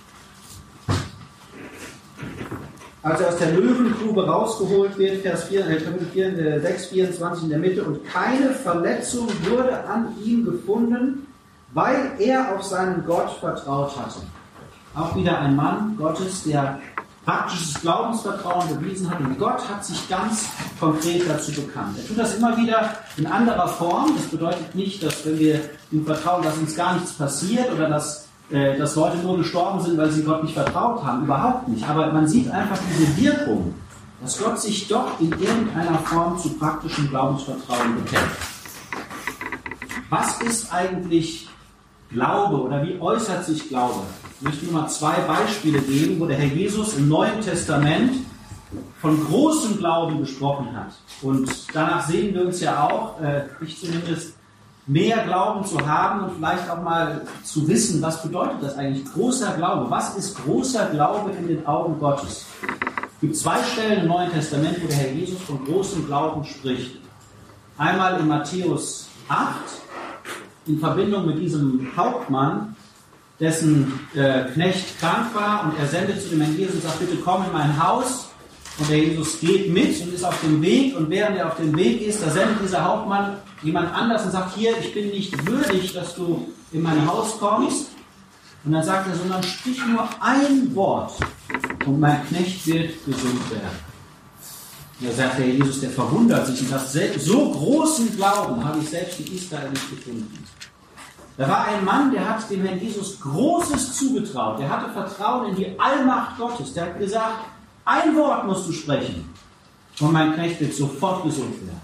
als 3.03 3.21
er 3.21 3.27
aus 3.27 3.37
der 3.37 3.51
Löwengrube 3.51 4.25
rausgeholt 4.25 4.97
wird, 4.97 5.21
Vers 5.21 5.45
4, 5.45 5.67
äh, 5.67 5.81
Kapitel 5.81 6.07
4, 6.11 6.39
äh, 6.39 6.59
6, 6.59 6.85
24 6.87 7.43
in 7.43 7.49
der 7.49 7.59
Mitte, 7.59 7.83
und 7.83 8.03
keine 8.07 8.51
Verletzung 8.51 9.27
wurde 9.47 9.83
an 9.85 10.15
ihm 10.23 10.45
gefunden, 10.45 11.27
weil 11.73 12.13
er 12.19 12.55
auf 12.55 12.63
seinen 12.63 13.05
Gott 13.05 13.29
vertraut 13.39 13.95
hatte. 13.95 14.21
Auch 14.95 15.15
wieder 15.15 15.39
ein 15.39 15.55
Mann 15.55 15.95
Gottes, 15.97 16.43
der 16.43 16.79
praktisches 17.25 17.81
Glaubensvertrauen 17.81 18.67
bewiesen 18.77 19.09
hat 19.09 19.19
und 19.19 19.37
Gott 19.39 19.67
hat 19.67 19.83
sich 19.83 20.07
ganz 20.07 20.47
konkret 20.79 21.27
dazu 21.27 21.51
bekannt. 21.51 21.97
Er 21.97 22.07
tut 22.07 22.19
das 22.19 22.35
immer 22.35 22.55
wieder 22.55 22.91
in 23.17 23.25
anderer 23.25 23.67
Form. 23.67 24.13
Das 24.15 24.27
bedeutet 24.27 24.75
nicht, 24.75 25.03
dass 25.03 25.25
wenn 25.25 25.39
wir 25.39 25.59
ihm 25.91 26.05
vertrauen, 26.05 26.43
dass 26.43 26.57
uns 26.57 26.75
gar 26.75 26.93
nichts 26.93 27.13
passiert 27.13 27.71
oder 27.73 27.89
dass, 27.89 28.27
äh, 28.51 28.77
dass 28.77 28.95
Leute 28.95 29.17
nur 29.17 29.37
gestorben 29.37 29.81
sind, 29.81 29.97
weil 29.97 30.11
sie 30.11 30.23
Gott 30.23 30.43
nicht 30.43 30.53
vertraut 30.53 31.03
haben. 31.03 31.23
Überhaupt 31.23 31.67
nicht. 31.67 31.87
Aber 31.89 32.13
man 32.13 32.27
sieht 32.27 32.49
einfach 32.51 32.77
diese 32.93 33.17
Wirkung, 33.17 33.73
dass 34.21 34.37
Gott 34.37 34.61
sich 34.61 34.87
doch 34.87 35.19
in 35.19 35.31
irgendeiner 35.31 35.97
Form 35.99 36.37
zu 36.37 36.49
praktischem 36.49 37.09
Glaubensvertrauen 37.09 37.95
bekennt. 37.95 38.31
Was 40.09 40.39
ist 40.41 40.71
eigentlich 40.71 41.49
Glaube 42.15 42.61
oder 42.61 42.81
wie 42.81 42.99
äußert 42.99 43.43
sich 43.43 43.67
Glaube? 43.67 44.01
Ich 44.39 44.41
möchte 44.41 44.65
nur 44.65 44.81
mal 44.81 44.87
zwei 44.87 45.15
Beispiele 45.27 45.79
geben, 45.79 46.19
wo 46.19 46.25
der 46.25 46.37
Herr 46.37 46.47
Jesus 46.47 46.95
im 46.95 47.09
Neuen 47.09 47.41
Testament 47.41 48.13
von 49.01 49.21
großem 49.25 49.77
Glauben 49.77 50.19
gesprochen 50.19 50.69
hat. 50.73 50.93
Und 51.21 51.49
danach 51.73 52.07
sehen 52.07 52.33
wir 52.33 52.45
uns 52.45 52.61
ja 52.61 52.87
auch, 52.87 53.21
äh, 53.21 53.43
ich 53.61 53.79
zumindest, 53.79 54.33
mehr 54.87 55.25
Glauben 55.25 55.65
zu 55.65 55.85
haben 55.85 56.25
und 56.25 56.35
vielleicht 56.37 56.69
auch 56.69 56.81
mal 56.81 57.21
zu 57.43 57.67
wissen, 57.67 58.01
was 58.01 58.21
bedeutet 58.21 58.61
das 58.61 58.77
eigentlich, 58.77 59.03
großer 59.13 59.53
Glaube. 59.57 59.89
Was 59.89 60.15
ist 60.15 60.37
großer 60.43 60.87
Glaube 60.91 61.31
in 61.31 61.47
den 61.47 61.65
Augen 61.65 61.99
Gottes? 61.99 62.45
Es 62.61 63.21
gibt 63.21 63.35
zwei 63.35 63.61
Stellen 63.63 64.03
im 64.03 64.07
Neuen 64.07 64.31
Testament, 64.31 64.81
wo 64.81 64.87
der 64.87 64.97
Herr 64.97 65.11
Jesus 65.11 65.41
von 65.41 65.63
großem 65.65 66.05
Glauben 66.05 66.45
spricht. 66.45 66.97
Einmal 67.77 68.19
in 68.19 68.27
Matthäus 68.27 69.09
8, 69.27 69.55
in 70.67 70.79
Verbindung 70.79 71.25
mit 71.25 71.39
diesem 71.39 71.91
Hauptmann, 71.95 72.75
dessen 73.39 73.99
äh, 74.15 74.45
Knecht 74.53 74.99
krank 74.99 75.33
war 75.33 75.65
und 75.65 75.79
er 75.79 75.87
sendet 75.87 76.21
zu 76.21 76.29
dem 76.29 76.41
Herrn 76.41 76.57
Jesus 76.57 76.75
und 76.75 76.83
sagt, 76.83 76.99
bitte 76.99 77.17
komm 77.17 77.45
in 77.45 77.51
mein 77.51 77.83
Haus. 77.83 78.29
Und 78.77 78.89
der 78.89 78.97
Jesus 78.97 79.39
geht 79.39 79.71
mit 79.71 80.01
und 80.01 80.13
ist 80.13 80.25
auf 80.25 80.39
dem 80.41 80.61
Weg 80.61 80.97
und 80.97 81.09
während 81.09 81.37
er 81.37 81.47
auf 81.47 81.55
dem 81.55 81.75
Weg 81.77 82.01
ist, 82.01 82.21
da 82.21 82.29
sendet 82.29 82.61
dieser 82.61 82.83
Hauptmann 82.83 83.37
jemand 83.63 83.93
anders 83.93 84.25
und 84.25 84.31
sagt, 84.31 84.55
hier, 84.55 84.77
ich 84.77 84.93
bin 84.93 85.09
nicht 85.09 85.47
würdig, 85.47 85.93
dass 85.93 86.15
du 86.15 86.45
in 86.73 86.81
mein 86.81 87.07
Haus 87.07 87.39
kommst. 87.39 87.91
Und 88.65 88.71
dann 88.71 88.83
sagt 88.83 89.07
er, 89.07 89.15
sondern 89.15 89.43
sprich 89.43 89.79
nur 89.85 90.09
ein 90.19 90.75
Wort 90.75 91.13
und 91.85 91.99
mein 91.99 92.25
Knecht 92.27 92.65
wird 92.67 93.05
gesund 93.05 93.51
werden. 93.51 93.84
Da 94.99 95.11
sagt 95.11 95.39
der 95.39 95.47
Jesus, 95.47 95.81
der 95.81 95.89
verwundert 95.89 96.47
sich 96.47 96.61
und 96.61 96.69
sagt, 96.69 97.19
so 97.19 97.51
großen 97.51 98.15
Glauben 98.15 98.63
habe 98.63 98.79
ich 98.79 98.89
selbst 98.89 99.19
in 99.19 99.35
Israel 99.35 99.69
nicht 99.69 99.89
gefunden. 99.89 100.45
Da 101.37 101.49
war 101.49 101.65
ein 101.65 101.83
Mann, 101.83 102.11
der 102.11 102.29
hat 102.29 102.49
dem 102.49 102.65
Herrn 102.65 102.79
Jesus 102.79 103.19
Großes 103.19 103.93
zugetraut. 103.93 104.57
Der 104.59 104.69
hatte 104.69 104.91
Vertrauen 104.93 105.49
in 105.49 105.55
die 105.57 105.77
Allmacht 105.77 106.37
Gottes. 106.37 106.73
Der 106.73 106.85
hat 106.85 106.99
gesagt, 106.99 107.45
ein 107.83 108.15
Wort 108.15 108.47
musst 108.47 108.67
du 108.69 108.71
sprechen. 108.71 109.29
Und 109.99 110.13
mein 110.13 110.33
Knecht 110.33 110.61
wird 110.61 110.73
sofort 110.73 111.23
gesund 111.23 111.55
werden. 111.61 111.81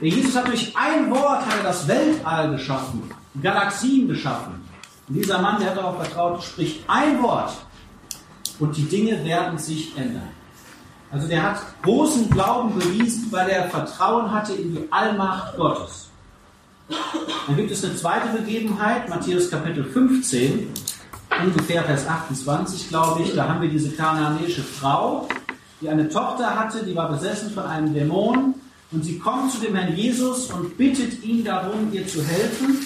Der 0.00 0.08
Jesus 0.08 0.36
hat 0.36 0.48
durch 0.48 0.74
ein 0.76 1.10
Wort 1.10 1.44
hat 1.46 1.56
er 1.56 1.62
das 1.64 1.88
Weltall 1.88 2.52
geschaffen, 2.52 3.10
Galaxien 3.42 4.08
geschaffen. 4.08 4.60
Und 5.08 5.14
dieser 5.14 5.40
Mann, 5.40 5.58
der 5.58 5.70
hat 5.70 5.76
darauf 5.76 5.96
vertraut, 5.96 6.42
spricht 6.42 6.82
ein 6.86 7.22
Wort 7.22 7.52
und 8.58 8.76
die 8.76 8.84
Dinge 8.84 9.22
werden 9.24 9.58
sich 9.58 9.96
ändern. 9.96 10.28
Also 11.12 11.26
der 11.26 11.42
hat 11.42 11.60
großen 11.82 12.30
Glauben 12.30 12.78
bewiesen, 12.78 13.26
weil 13.30 13.48
er 13.48 13.68
Vertrauen 13.68 14.30
hatte 14.30 14.52
in 14.54 14.74
die 14.74 14.86
Allmacht 14.90 15.56
Gottes. 15.56 16.08
Dann 17.46 17.56
gibt 17.56 17.70
es 17.70 17.84
eine 17.84 17.96
zweite 17.96 18.28
Begebenheit, 18.28 19.08
Matthäus 19.08 19.50
Kapitel 19.50 19.84
15, 19.84 20.72
ungefähr 21.44 21.82
Vers 21.84 22.06
28, 22.06 22.88
glaube 22.88 23.22
ich. 23.22 23.34
Da 23.34 23.48
haben 23.48 23.60
wir 23.60 23.68
diese 23.68 23.90
kananäische 23.90 24.62
Frau, 24.62 25.28
die 25.80 25.88
eine 25.88 26.08
Tochter 26.08 26.58
hatte, 26.58 26.84
die 26.84 26.94
war 26.94 27.10
besessen 27.10 27.50
von 27.50 27.64
einem 27.64 27.92
Dämon. 27.92 28.54
Und 28.92 29.04
sie 29.04 29.18
kommt 29.18 29.52
zu 29.52 29.60
dem 29.60 29.76
Herrn 29.76 29.94
Jesus 29.94 30.50
und 30.50 30.76
bittet 30.76 31.22
ihn 31.22 31.44
darum, 31.44 31.92
ihr 31.92 32.06
zu 32.06 32.22
helfen. 32.24 32.78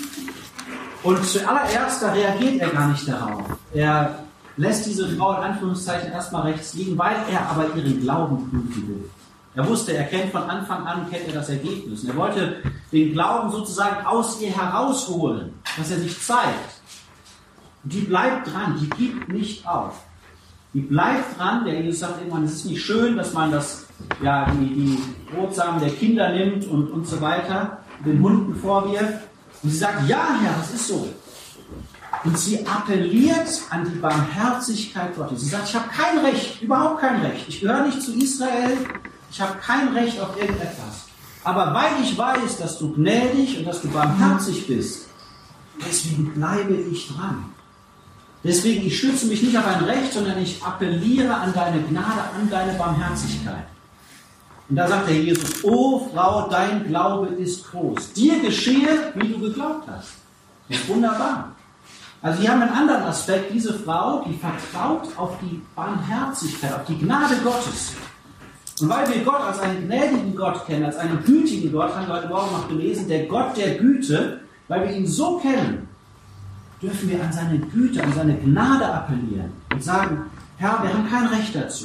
Und 1.03 1.25
zuallererst, 1.25 2.03
da 2.03 2.12
reagiert 2.12 2.61
er 2.61 2.70
gar 2.70 2.89
nicht 2.89 3.09
darauf. 3.09 3.43
Er 3.72 4.24
lässt 4.57 4.87
diese 4.87 5.09
Frau 5.17 5.33
in 5.33 5.43
Anführungszeichen 5.43 6.13
erstmal 6.13 6.43
rechts 6.43 6.75
liegen, 6.75 6.97
weil 6.97 7.17
er 7.31 7.49
aber 7.51 7.75
ihren 7.75 8.01
Glauben 8.01 8.51
prüfen 8.51 8.89
will. 8.89 9.11
Er 9.57 9.69
wusste, 9.69 9.97
er 9.97 10.05
kennt 10.05 10.33
von 10.33 10.43
Anfang 10.43 10.85
an, 10.85 11.09
kennt 11.11 11.29
er 11.29 11.35
das 11.35 11.49
Ergebnis. 11.49 12.03
Und 12.03 12.11
er 12.11 12.17
wollte 12.17 12.57
den 12.91 13.13
Glauben 13.13 13.51
sozusagen 13.51 14.05
aus 14.05 14.41
ihr 14.41 14.51
herausholen, 14.51 15.53
dass 15.77 15.91
er 15.91 15.99
sich 15.99 16.21
zeigt. 16.21 16.81
Und 17.85 17.93
die 17.93 18.01
bleibt 18.01 18.53
dran, 18.53 18.79
die 18.81 18.91
gibt 18.91 19.29
nicht 19.29 19.67
auf. 19.67 20.03
Die 20.73 20.81
bleibt 20.81 21.39
dran, 21.39 21.65
der 21.65 21.81
Jesus 21.81 22.01
sagt 22.01 22.19
irgendwann, 22.19 22.45
es 22.45 22.55
ist 22.55 22.67
nicht 22.67 22.83
schön, 22.83 23.17
dass 23.17 23.33
man 23.33 23.53
das, 23.53 23.87
ja, 24.21 24.51
die, 24.51 24.75
die 24.75 24.99
Brotsamen 25.33 25.81
der 25.81 25.91
Kinder 25.91 26.31
nimmt 26.31 26.67
und, 26.67 26.91
und 26.91 27.07
so 27.07 27.21
weiter, 27.21 27.79
den 28.05 28.21
Hunden 28.21 28.57
vorwirft. 28.57 29.21
Und 29.63 29.71
sie 29.71 29.77
sagt, 29.77 30.09
ja, 30.09 30.37
Herr, 30.43 30.57
das 30.59 30.75
ist 30.75 30.89
so. 30.89 31.09
Und 32.23 32.39
sie 32.39 32.67
appelliert 32.67 33.49
an 33.71 33.85
die 33.85 33.99
Barmherzigkeit 33.99 35.17
Gottes. 35.17 35.41
Sie 35.41 35.49
sagt, 35.49 35.69
ich 35.69 35.75
habe 35.75 35.89
kein 35.89 36.19
Recht, 36.25 36.62
überhaupt 36.62 37.01
kein 37.01 37.21
Recht. 37.21 37.47
Ich 37.49 37.61
gehöre 37.61 37.87
nicht 37.87 38.01
zu 38.01 38.15
Israel. 38.15 38.77
Ich 39.31 39.41
habe 39.41 39.59
kein 39.59 39.89
Recht 39.89 40.21
auf 40.21 40.39
irgendetwas. 40.41 41.07
Aber 41.43 41.75
weil 41.75 42.03
ich 42.03 42.17
weiß, 42.17 42.59
dass 42.59 42.79
du 42.79 42.93
gnädig 42.95 43.59
und 43.59 43.67
dass 43.67 43.83
du 43.83 43.89
barmherzig 43.89 44.67
bist, 44.67 45.07
deswegen 45.87 46.33
bleibe 46.33 46.75
ich 46.75 47.09
dran. 47.09 47.45
Deswegen, 48.43 48.87
ich 48.87 48.99
stütze 48.99 49.27
mich 49.27 49.43
nicht 49.43 49.57
auf 49.57 49.67
ein 49.67 49.85
Recht, 49.85 50.12
sondern 50.12 50.41
ich 50.43 50.62
appelliere 50.62 51.35
an 51.35 51.53
deine 51.53 51.83
Gnade, 51.83 52.21
an 52.39 52.49
deine 52.51 52.75
Barmherzigkeit. 52.75 53.67
Und 54.69 54.77
da 54.77 54.89
sagt 54.89 55.09
der 55.09 55.17
Jesus, 55.17 55.65
O 55.65 56.11
Frau, 56.12 56.49
dein 56.49 56.87
Glaube 56.87 57.27
ist 57.27 57.71
groß. 57.71 58.12
Dir 58.12 58.41
geschehe, 58.41 59.12
wie 59.15 59.29
du 59.29 59.39
geglaubt 59.39 59.89
hast. 59.89 60.12
Das 60.69 60.79
ist 60.79 60.89
wunderbar. 60.89 61.54
Also 62.25 62.41
wir 62.41 62.51
haben 62.51 62.62
einen 62.62 62.72
anderen 62.72 63.03
Aspekt. 63.03 63.53
Diese 63.53 63.75
Frau, 63.75 64.25
die 64.27 64.33
vertraut 64.33 65.07
auf 65.18 65.37
die 65.43 65.61
Barmherzigkeit, 65.77 66.72
auf 66.72 66.87
die 66.87 66.99
Gnade 66.99 67.37
Gottes. 67.45 67.93
Und 68.81 68.89
weil 68.89 69.07
wir 69.12 69.22
Gott 69.22 69.43
als 69.43 69.61
einen 69.61 69.87
gnädigen 69.87 70.35
Gott 70.35 70.64
kennen, 70.64 70.87
als 70.87 70.97
einen 70.97 71.22
gütigen 71.22 71.70
Gott, 71.70 71.95
haben 71.95 72.07
wir 72.07 72.14
heute 72.14 72.29
Morgen 72.29 72.51
noch 72.53 72.66
gelesen, 72.66 73.09
der 73.09 73.27
Gott 73.27 73.55
der 73.59 73.75
Güte, 73.75 74.41
weil 74.68 74.89
wir 74.89 74.97
ihn 74.97 75.07
so 75.07 75.37
kennen, 75.37 75.87
dürfen 76.81 77.11
wir 77.11 77.22
an 77.22 77.31
seine 77.31 77.59
Güte, 77.59 78.03
an 78.03 78.14
seine 78.14 78.37
Gnade 78.39 78.87
appellieren 78.87 79.53
und 79.70 79.85
sagen, 79.85 80.22
Herr, 80.57 80.83
wir 80.83 80.95
haben 80.95 81.07
kein 81.11 81.27
Recht 81.27 81.55
dazu. 81.55 81.85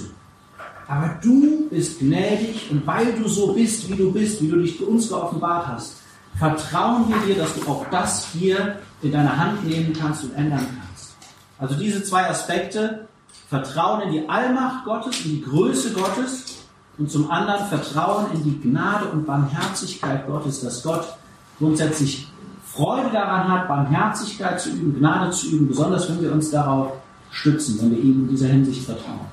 Aber 0.87 1.19
du 1.21 1.67
bist 1.69 1.99
gnädig 1.99 2.71
und 2.71 2.87
weil 2.87 3.11
du 3.11 3.27
so 3.27 3.51
bist, 3.51 3.89
wie 3.89 3.95
du 3.97 4.09
bist, 4.13 4.41
wie 4.41 4.47
du 4.47 4.61
dich 4.61 4.77
für 4.77 4.85
uns 4.85 5.09
geoffenbart 5.09 5.67
hast, 5.67 5.97
vertrauen 6.37 7.09
wir 7.09 7.17
dir, 7.27 7.41
dass 7.41 7.53
du 7.55 7.69
auch 7.69 7.85
das 7.91 8.29
hier 8.31 8.77
in 9.01 9.11
deine 9.11 9.37
Hand 9.37 9.65
nehmen 9.67 9.93
kannst 9.93 10.23
und 10.23 10.35
ändern 10.35 10.65
kannst. 10.65 11.15
Also 11.57 11.75
diese 11.75 12.03
zwei 12.03 12.29
Aspekte, 12.29 13.07
Vertrauen 13.49 14.01
in 14.01 14.11
die 14.11 14.29
Allmacht 14.29 14.85
Gottes, 14.85 15.25
in 15.25 15.31
die 15.31 15.41
Größe 15.41 15.93
Gottes 15.93 16.59
und 16.97 17.09
zum 17.09 17.31
anderen 17.31 17.67
Vertrauen 17.67 18.27
in 18.33 18.43
die 18.43 18.59
Gnade 18.59 19.05
und 19.09 19.25
Barmherzigkeit 19.25 20.27
Gottes, 20.27 20.61
dass 20.61 20.83
Gott 20.83 21.17
grundsätzlich 21.57 22.27
Freude 22.65 23.09
daran 23.11 23.47
hat, 23.47 23.67
Barmherzigkeit 23.67 24.61
zu 24.61 24.69
üben, 24.69 24.99
Gnade 24.99 25.31
zu 25.31 25.47
üben, 25.47 25.67
besonders 25.67 26.07
wenn 26.09 26.21
wir 26.21 26.31
uns 26.31 26.51
darauf 26.51 26.93
stützen, 27.31 27.79
wenn 27.81 27.91
wir 27.91 27.97
ihm 27.97 28.21
in 28.21 28.29
dieser 28.29 28.47
Hinsicht 28.47 28.85
vertrauen. 28.85 29.27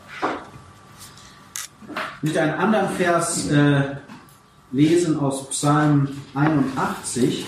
Möchte 2.23 2.41
einen 2.41 2.55
anderen 2.55 2.89
Vers 2.91 3.49
äh, 3.51 3.97
lesen 4.73 5.19
aus 5.21 5.49
Psalm 5.51 6.09
81. 6.35 7.47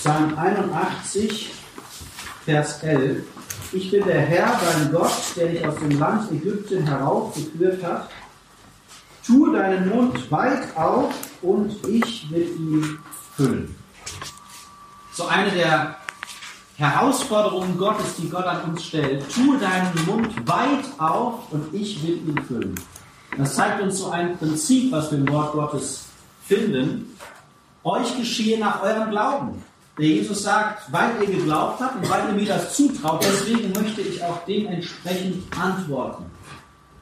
Psalm 0.00 0.34
81, 0.34 1.50
Vers 2.46 2.82
11. 2.82 3.22
Ich 3.72 3.90
bin 3.90 4.02
der 4.06 4.22
Herr, 4.22 4.58
dein 4.58 4.90
Gott, 4.90 5.12
der 5.36 5.48
dich 5.48 5.66
aus 5.66 5.74
dem 5.74 5.98
Land 5.98 6.32
Ägypten 6.32 6.86
heraufgeführt 6.86 7.84
hat. 7.84 8.08
Tue 9.26 9.52
deinen 9.52 9.90
Mund 9.90 10.30
weit 10.32 10.74
auf 10.74 11.12
und 11.42 11.86
ich 11.86 12.30
will 12.30 12.48
ihn 12.48 12.98
füllen. 13.36 13.76
So 15.12 15.26
eine 15.26 15.50
der 15.50 15.96
Herausforderungen 16.78 17.76
Gottes, 17.76 18.16
die 18.16 18.30
Gott 18.30 18.46
an 18.46 18.70
uns 18.70 18.86
stellt. 18.86 19.30
Tue 19.30 19.58
deinen 19.58 20.06
Mund 20.06 20.48
weit 20.48 20.86
auf 20.96 21.52
und 21.52 21.74
ich 21.74 22.02
will 22.02 22.26
ihn 22.26 22.42
füllen. 22.48 22.74
Das 23.36 23.54
zeigt 23.54 23.82
uns 23.82 23.98
so 23.98 24.08
ein 24.08 24.38
Prinzip, 24.38 24.92
was 24.92 25.10
wir 25.10 25.18
im 25.18 25.28
Wort 25.28 25.52
Gottes 25.52 26.06
finden. 26.46 27.18
Euch 27.84 28.16
geschehe 28.16 28.58
nach 28.58 28.82
eurem 28.82 29.10
Glauben. 29.10 29.69
Der 30.00 30.08
Jesus 30.08 30.44
sagt, 30.44 30.90
weil 30.90 31.10
ihr 31.20 31.26
geglaubt 31.26 31.78
habt 31.78 31.96
und 31.96 32.08
weil 32.08 32.28
ihr 32.28 32.34
mir 32.34 32.46
das 32.46 32.74
zutraut, 32.74 33.22
deswegen 33.22 33.70
möchte 33.72 34.00
ich 34.00 34.24
auch 34.24 34.38
dementsprechend 34.46 35.44
antworten. 35.54 36.24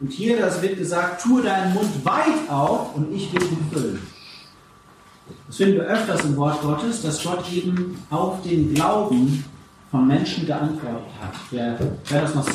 Und 0.01 0.11
hier, 0.11 0.41
das 0.41 0.61
wird 0.63 0.79
gesagt, 0.79 1.23
tue 1.23 1.43
deinen 1.43 1.75
Mund 1.75 2.05
weit 2.05 2.51
auf 2.51 2.97
und 2.97 3.15
ich 3.15 3.33
will 3.33 3.43
ihn 3.43 3.71
füllen. 3.73 4.07
Das 5.47 5.59
finden 5.59 5.77
wir 5.77 5.85
öfters 5.85 6.25
im 6.25 6.37
Wort 6.37 6.61
Gottes, 6.61 7.03
dass 7.03 7.23
Gott 7.23 7.45
eben 7.53 8.03
auf 8.11 8.43
den 8.43 8.75
Glauben 8.75 9.45
von 9.93 10.09
Menschen 10.09 10.47
geantwortet 10.47 11.07
hat. 11.23 11.35
Wer, 11.53 11.79
wer 12.09 12.23
das 12.23 12.35
noch 12.35 12.43
sehen, 12.43 12.55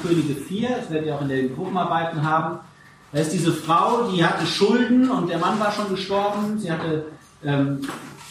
2. 0.00 0.08
Könige 0.08 0.34
4, 0.34 0.68
das 0.80 0.90
werdet 0.90 1.08
ihr 1.08 1.14
auch 1.14 1.22
in 1.22 1.28
den 1.28 1.54
Gruppenarbeiten 1.54 2.22
haben, 2.22 2.58
da 3.12 3.20
ist 3.20 3.32
diese 3.32 3.52
Frau, 3.52 4.10
die 4.10 4.24
hatte 4.24 4.46
Schulden 4.46 5.10
und 5.10 5.28
der 5.28 5.38
Mann 5.38 5.60
war 5.60 5.70
schon 5.70 5.90
gestorben, 5.90 6.58
sie 6.58 6.72
hatte 6.72 7.04
ähm, 7.44 7.82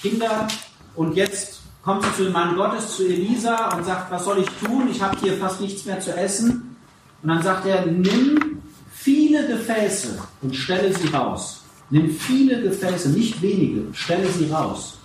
Kinder 0.01 0.47
und 0.95 1.15
jetzt 1.15 1.61
kommt 1.83 2.03
sie 2.03 2.13
zu 2.15 2.23
dem 2.25 2.33
Mann 2.33 2.55
Gottes, 2.55 2.95
zu 2.95 3.05
Elisa 3.05 3.75
und 3.75 3.85
sagt, 3.85 4.11
was 4.11 4.25
soll 4.25 4.39
ich 4.39 4.49
tun? 4.65 4.87
Ich 4.89 5.01
habe 5.01 5.17
hier 5.19 5.33
fast 5.37 5.59
nichts 5.59 5.85
mehr 5.85 5.99
zu 5.99 6.15
essen. 6.15 6.77
Und 7.21 7.29
dann 7.29 7.41
sagt 7.41 7.65
er, 7.65 7.85
nimm 7.85 8.61
viele 8.93 9.47
Gefäße 9.47 10.19
und 10.41 10.55
stelle 10.55 10.93
sie 10.93 11.07
raus. 11.09 11.63
Nimm 11.89 12.09
viele 12.09 12.61
Gefäße, 12.61 13.09
nicht 13.09 13.41
wenige, 13.41 13.93
stelle 13.93 14.27
sie 14.29 14.49
raus. 14.49 14.97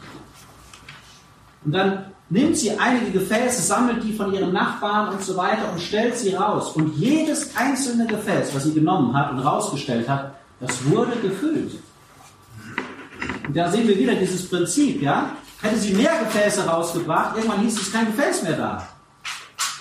Und 1.64 1.72
dann 1.72 2.12
nimmt 2.30 2.56
sie 2.56 2.70
einige 2.78 3.10
Gefäße, 3.10 3.62
sammelt 3.62 4.02
die 4.04 4.12
von 4.12 4.32
ihren 4.32 4.52
Nachbarn 4.52 5.12
und 5.12 5.22
so 5.22 5.36
weiter 5.36 5.72
und 5.72 5.80
stellt 5.80 6.16
sie 6.16 6.34
raus. 6.34 6.76
Und 6.76 6.96
jedes 6.96 7.56
einzelne 7.56 8.06
Gefäß, 8.06 8.54
was 8.54 8.64
sie 8.64 8.74
genommen 8.74 9.14
hat 9.14 9.32
und 9.32 9.40
rausgestellt 9.40 10.08
hat, 10.08 10.34
das 10.60 10.84
wurde 10.86 11.16
gefüllt. 11.20 11.72
Und 13.46 13.56
da 13.56 13.70
sehen 13.70 13.88
wir 13.88 13.98
wieder 13.98 14.14
dieses 14.14 14.48
Prinzip, 14.48 15.02
ja? 15.02 15.32
Hätte 15.60 15.76
sie 15.76 15.94
mehr 15.94 16.12
Gefäße 16.20 16.66
rausgebracht, 16.66 17.36
irgendwann 17.36 17.60
hieß 17.60 17.80
es 17.80 17.92
kein 17.92 18.06
Gefäß 18.06 18.42
mehr 18.44 18.56
da. 18.56 18.86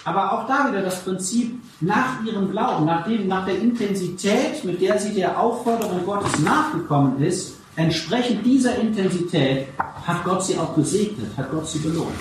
Aber 0.04 0.32
auch 0.32 0.48
da 0.48 0.70
wieder 0.70 0.82
das 0.82 1.04
Prinzip 1.04 1.62
nach 1.82 2.24
ihrem 2.26 2.50
Glauben, 2.50 2.86
nach, 2.86 3.06
dem, 3.06 3.28
nach 3.28 3.46
der 3.46 3.60
Intensität, 3.60 4.64
mit 4.64 4.82
der 4.82 4.98
sie 4.98 5.14
der 5.14 5.40
Aufforderung 5.40 6.06
Gottes 6.06 6.40
nachgekommen 6.40 7.22
ist, 7.22 7.56
entsprechend 7.76 8.46
dieser 8.46 8.76
Intensität 8.78 9.68
hat 10.06 10.24
Gott 10.24 10.46
sie 10.46 10.58
auch 10.58 10.74
gesegnet, 10.76 11.38
hat 11.38 11.52
Gott 11.52 11.68
sie 11.68 11.80
belohnt. 11.80 12.16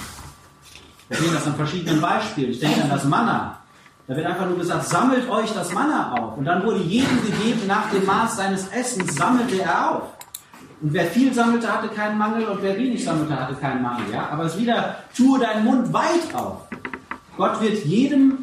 Wir 1.08 1.18
sehen 1.18 1.32
das 1.32 1.46
an 1.46 1.54
verschiedenen 1.54 2.00
Beispielen. 2.00 2.50
Ich 2.50 2.58
denke 2.58 2.82
an 2.82 2.90
das 2.90 3.04
Manna. 3.04 3.58
Da 4.08 4.16
wird 4.16 4.26
einfach 4.26 4.46
nur 4.46 4.58
gesagt, 4.58 4.86
sammelt 4.86 5.28
euch 5.30 5.52
das 5.52 5.72
Manna 5.72 6.12
auf. 6.12 6.36
Und 6.36 6.44
dann 6.44 6.64
wurde 6.64 6.80
jedem 6.80 7.22
gegeben 7.22 7.66
nach 7.66 7.90
dem 7.90 8.04
Maß 8.04 8.36
seines 8.36 8.68
Essens, 8.68 9.14
sammelte 9.14 9.62
er 9.62 9.90
auf. 9.90 10.02
Und 10.80 10.92
wer 10.92 11.06
viel 11.06 11.32
sammelte, 11.32 11.72
hatte 11.72 11.88
keinen 11.88 12.18
Mangel 12.18 12.44
und 12.46 12.62
wer 12.62 12.76
wenig 12.76 13.02
sammelte, 13.04 13.38
hatte 13.38 13.54
keinen 13.54 13.82
Mangel. 13.82 14.12
Ja? 14.12 14.28
Aber 14.30 14.44
es 14.44 14.54
ist 14.54 14.60
wieder, 14.60 14.96
tue 15.16 15.38
deinen 15.38 15.64
Mund 15.64 15.92
weit 15.92 16.34
auf. 16.34 16.68
Gott 17.36 17.60
wird 17.60 17.84
jedem 17.84 18.38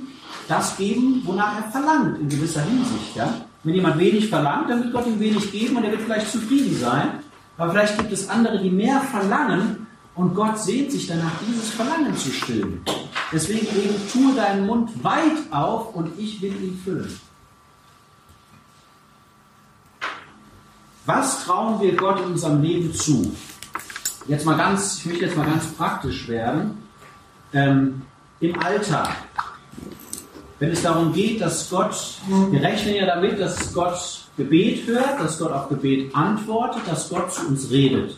das 0.48 0.76
geben, 0.78 1.22
wonach 1.26 1.56
er 1.58 1.72
verlangt, 1.72 2.20
in 2.20 2.30
gewisser 2.30 2.62
Hinsicht. 2.62 3.16
Ja? 3.16 3.34
Wenn 3.64 3.76
jemand 3.76 3.98
wenig 3.98 4.30
verlangt, 4.30 4.70
dann 4.70 4.84
wird 4.84 4.94
Gott 4.94 5.08
ihm 5.08 5.20
wenig 5.20 5.52
geben 5.52 5.78
und 5.78 5.84
er 5.84 5.92
wird 5.92 6.02
vielleicht 6.02 6.32
zufrieden 6.32 6.76
sein. 6.76 7.20
Aber 7.58 7.72
vielleicht 7.72 7.98
gibt 7.98 8.12
es 8.12 8.30
andere, 8.30 8.60
die 8.60 8.70
mehr 8.70 9.00
verlangen 9.00 9.88
und 10.16 10.36
Gott 10.36 10.60
sehnt 10.60 10.92
sich 10.92 11.08
danach, 11.08 11.32
dieses 11.48 11.70
Verlangen 11.70 12.16
zu 12.16 12.32
stillen. 12.32 12.82
Deswegen 13.32 13.66
eben, 13.68 13.96
tue 14.12 14.36
deinen 14.36 14.68
Mund 14.68 15.04
weit 15.04 15.52
auf 15.52 15.96
und 15.96 16.20
ich 16.20 16.42
will 16.42 16.52
ihn 16.52 16.80
füllen. 16.84 17.20
Was 21.06 21.44
trauen 21.44 21.82
wir 21.82 21.96
Gott 21.96 22.20
in 22.20 22.26
unserem 22.28 22.62
Leben 22.62 22.94
zu? 22.94 23.36
Jetzt 24.28 24.46
mal 24.46 24.56
ganz, 24.56 25.00
ich 25.00 25.06
möchte 25.06 25.26
jetzt 25.26 25.36
mal 25.36 25.46
ganz 25.46 25.66
praktisch 25.74 26.30
werden. 26.30 26.78
Ähm, 27.54 28.04
Im 28.40 28.58
Alltag. 28.62 29.10
Wenn 30.60 30.72
es 30.72 30.82
darum 30.82 31.12
geht, 31.12 31.42
dass 31.42 31.70
Gott, 31.70 31.94
wir 32.52 32.62
rechnen 32.62 32.96
ja 32.96 33.06
damit, 33.06 33.38
dass 33.38 33.74
Gott 33.74 34.28
Gebet 34.38 34.88
hört, 34.88 35.20
dass 35.20 35.38
Gott 35.40 35.52
auf 35.52 35.68
Gebet 35.68 36.16
antwortet, 36.16 36.84
dass 36.88 37.10
Gott 37.10 37.34
zu 37.34 37.48
uns 37.48 37.70
redet. 37.70 38.18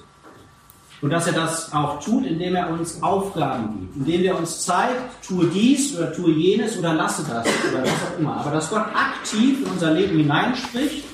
Und 1.02 1.10
dass 1.10 1.26
er 1.26 1.34
das 1.34 1.74
auch 1.74 2.00
tut, 2.04 2.26
indem 2.26 2.56
er 2.56 2.70
uns 2.70 3.02
Aufgaben 3.02 3.80
gibt, 3.80 3.96
indem 3.96 4.26
er 4.26 4.38
uns 4.38 4.62
zeigt, 4.62 5.26
tue 5.28 5.48
dies 5.48 5.98
oder 5.98 6.14
tue 6.14 6.32
jenes 6.32 6.78
oder 6.78 6.94
lasse 6.94 7.24
das 7.24 7.48
oder 7.70 7.82
was 7.82 7.90
auch 7.90 8.20
immer. 8.20 8.38
Aber 8.38 8.52
dass 8.52 8.70
Gott 8.70 8.86
aktiv 8.94 9.62
in 9.62 9.72
unser 9.72 9.92
Leben 9.92 10.18
hineinspricht 10.18 11.05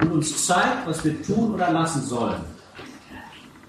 und 0.00 0.12
uns 0.12 0.46
zeigt, 0.46 0.86
was 0.86 1.04
wir 1.04 1.22
tun 1.22 1.54
oder 1.54 1.70
lassen 1.70 2.02
sollen. 2.02 2.40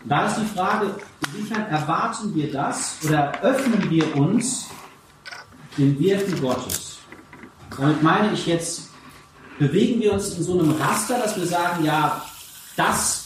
Da 0.06 0.26
ist 0.26 0.38
die 0.38 0.58
Frage, 0.58 0.96
inwiefern 1.28 1.68
erwarten 1.68 2.34
wir 2.34 2.52
das 2.52 2.98
oder 3.06 3.34
öffnen 3.42 3.90
wir 3.90 4.16
uns 4.16 4.68
dem 5.78 6.00
Wirken 6.00 6.42
Gottes? 6.42 6.98
Damit 7.78 8.02
meine 8.02 8.34
ich 8.34 8.48
jetzt, 8.48 8.90
bewegen 9.60 10.02
wir 10.02 10.14
uns 10.14 10.38
in 10.38 10.44
so 10.44 10.60
einem 10.60 10.72
Raster, 10.72 11.20
dass 11.20 11.38
wir 11.38 11.46
sagen, 11.46 11.86
ja, 11.86 12.24
das 12.76 13.26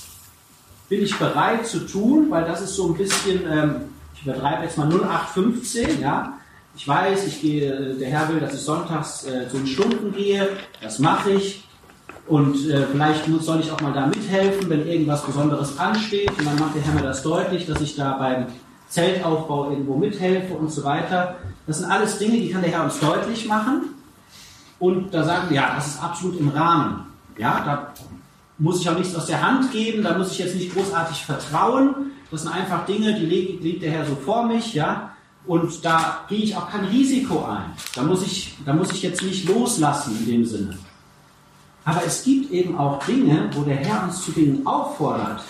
bin 0.89 1.01
ich 1.01 1.17
bereit 1.17 1.65
zu 1.65 1.79
tun, 1.79 2.29
weil 2.29 2.45
das 2.45 2.61
ist 2.61 2.75
so 2.75 2.89
ein 2.89 2.97
bisschen, 2.97 3.41
ähm, 3.49 3.75
ich 4.13 4.23
übertreibe 4.23 4.63
jetzt 4.63 4.77
mal 4.77 4.87
0815, 4.87 6.01
ja. 6.01 6.33
Ich 6.77 6.85
weiß, 6.85 7.25
ich 7.27 7.41
gehe, 7.41 7.95
der 7.95 8.09
Herr 8.09 8.27
will, 8.29 8.39
dass 8.39 8.53
ich 8.53 8.59
sonntags 8.59 9.25
äh, 9.25 9.47
zu 9.49 9.57
den 9.57 9.67
Stunden 9.67 10.13
gehe, 10.13 10.49
das 10.81 10.99
mache 10.99 11.31
ich. 11.31 11.64
Und 12.27 12.69
äh, 12.69 12.87
vielleicht 12.91 13.25
soll 13.41 13.59
ich 13.59 13.71
auch 13.71 13.81
mal 13.81 13.93
da 13.93 14.07
mithelfen, 14.07 14.69
wenn 14.69 14.87
irgendwas 14.87 15.23
Besonderes 15.23 15.77
ansteht. 15.77 16.31
Und 16.37 16.45
dann 16.45 16.57
macht 16.57 16.75
der 16.75 16.81
Herr 16.81 16.93
mir 16.93 17.03
das 17.03 17.21
deutlich, 17.21 17.67
dass 17.67 17.81
ich 17.81 17.95
da 17.95 18.13
beim 18.13 18.47
Zeltaufbau 18.89 19.69
irgendwo 19.69 19.95
mithelfe 19.95 20.53
und 20.55 20.71
so 20.71 20.83
weiter. 20.83 21.35
Das 21.67 21.79
sind 21.79 21.91
alles 21.91 22.17
Dinge, 22.17 22.37
die 22.37 22.49
kann 22.49 22.61
der 22.61 22.71
Herr 22.71 22.83
uns 22.83 22.99
deutlich 22.99 23.47
machen. 23.47 23.89
Und 24.79 25.13
da 25.13 25.23
sagen 25.23 25.49
wir, 25.49 25.57
ja, 25.57 25.75
das 25.75 25.87
ist 25.87 26.03
absolut 26.03 26.39
im 26.39 26.49
Rahmen. 26.49 27.05
Ja, 27.37 27.61
da 27.63 27.93
muss 28.57 28.81
ich 28.81 28.89
auch 28.89 28.97
nichts 28.97 29.15
aus 29.15 29.25
der 29.27 29.45
Hand 29.45 29.71
geben, 29.71 30.03
da 30.03 30.17
muss 30.17 30.31
ich 30.31 30.39
jetzt 30.39 30.55
nicht 30.55 30.73
großartig 30.73 31.25
vertrauen. 31.25 32.11
Das 32.31 32.43
sind 32.43 32.53
einfach 32.53 32.85
Dinge, 32.85 33.13
die 33.13 33.25
legt, 33.25 33.63
legt 33.63 33.83
der 33.83 33.91
Herr 33.91 34.05
so 34.05 34.15
vor 34.15 34.45
mich, 34.45 34.73
ja. 34.73 35.11
Und 35.45 35.85
da 35.85 36.25
gehe 36.27 36.39
ich 36.39 36.55
auch 36.55 36.69
kein 36.69 36.85
Risiko 36.85 37.45
ein. 37.45 37.65
Da 37.93 38.01
muss 38.01 38.23
ich, 38.23 38.57
da 38.65 38.73
muss 38.73 38.91
ich 38.91 39.03
jetzt 39.03 39.21
nicht 39.21 39.47
loslassen 39.47 40.17
in 40.19 40.25
dem 40.25 40.45
Sinne. 40.45 40.77
Aber 41.85 42.03
es 42.03 42.23
gibt 42.23 42.51
eben 42.51 42.77
auch 42.77 43.03
Dinge, 43.05 43.49
wo 43.53 43.61
der 43.61 43.77
Herr 43.77 44.03
uns 44.03 44.23
zu 44.23 44.31
Dingen 44.31 44.65
auffordert, 44.65 45.41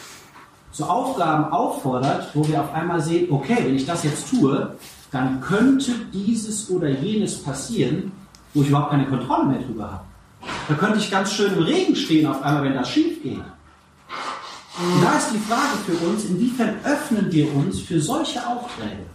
zu 0.73 0.83
Aufgaben 0.83 1.45
auffordert, 1.51 2.29
wo 2.33 2.45
wir 2.45 2.61
auf 2.61 2.73
einmal 2.73 3.01
sehen, 3.01 3.31
okay, 3.31 3.57
wenn 3.59 3.75
ich 3.75 3.85
das 3.85 4.03
jetzt 4.03 4.29
tue, 4.29 4.75
dann 5.11 5.39
könnte 5.39 5.93
dieses 6.13 6.69
oder 6.69 6.89
jenes 6.89 7.41
passieren, 7.41 8.11
wo 8.53 8.61
ich 8.61 8.67
überhaupt 8.67 8.91
keine 8.91 9.07
Kontrolle 9.07 9.45
mehr 9.45 9.61
drüber 9.61 9.83
habe. 9.85 10.03
Da 10.67 10.75
könnte 10.75 10.99
ich 10.99 11.09
ganz 11.09 11.31
schön 11.31 11.53
im 11.53 11.63
Regen 11.63 11.95
stehen 11.95 12.27
auf 12.27 12.41
einmal, 12.43 12.65
wenn 12.65 12.73
das 12.73 12.89
schief 12.89 13.23
geht. 13.23 13.39
Und 14.77 15.01
da 15.01 15.17
ist 15.17 15.31
die 15.31 15.39
Frage 15.39 15.77
für 15.85 16.05
uns, 16.05 16.25
inwiefern 16.25 16.75
öffnen 16.83 17.31
wir 17.31 17.55
uns 17.55 17.79
für 17.79 18.01
solche 18.01 18.45
Aufträge? 18.45 19.05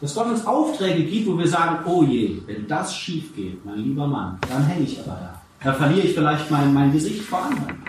Dass 0.00 0.14
Gott 0.14 0.28
uns 0.28 0.46
Aufträge 0.46 1.02
gibt, 1.04 1.26
wo 1.26 1.36
wir 1.36 1.48
sagen, 1.48 1.84
oh 1.86 2.04
je, 2.04 2.40
wenn 2.46 2.68
das 2.68 2.94
schief 2.94 3.34
geht, 3.34 3.64
mein 3.64 3.78
lieber 3.78 4.06
Mann, 4.06 4.38
dann 4.48 4.64
hänge 4.64 4.84
ich 4.84 5.00
aber 5.00 5.18
da. 5.20 5.43
Da 5.64 5.72
verliere 5.72 6.06
ich 6.06 6.14
vielleicht 6.14 6.50
mein, 6.50 6.74
mein 6.74 6.92
Gesicht 6.92 7.22
vor 7.22 7.42
anderen. 7.42 7.82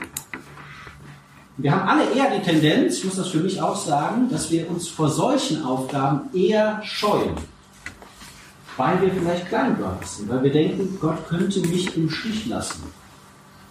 Wir 1.58 1.72
haben 1.72 1.88
alle 1.88 2.04
eher 2.14 2.38
die 2.38 2.42
Tendenz, 2.42 2.98
ich 2.98 3.06
muss 3.06 3.16
das 3.16 3.28
für 3.28 3.40
mich 3.40 3.62
auch 3.62 3.76
sagen, 3.76 4.30
dass 4.30 4.50
wir 4.50 4.70
uns 4.70 4.88
vor 4.88 5.10
solchen 5.10 5.64
Aufgaben 5.64 6.34
eher 6.34 6.82
scheuen. 6.84 7.36
Weil 8.78 9.02
wir 9.02 9.12
vielleicht 9.12 9.48
kleingläubig 9.48 10.08
sind, 10.08 10.30
weil 10.30 10.44
wir 10.44 10.52
denken, 10.52 10.98
Gott 11.00 11.28
könnte 11.28 11.60
mich 11.62 11.96
im 11.96 12.10
Stich 12.10 12.46
lassen. 12.48 12.84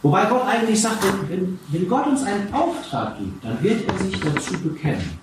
Wobei 0.03 0.27
Gott 0.27 0.47
eigentlich 0.47 0.81
sagt, 0.81 1.03
wenn, 1.29 1.59
wenn 1.69 1.89
Gott 1.89 2.07
uns 2.07 2.23
einen 2.25 2.53
Auftrag 2.53 3.19
gibt, 3.19 3.43
dann 3.43 3.63
wird 3.63 3.89
er 3.89 3.99
sich 3.99 4.21
dazu 4.21 4.53
bekennen. 4.61 5.19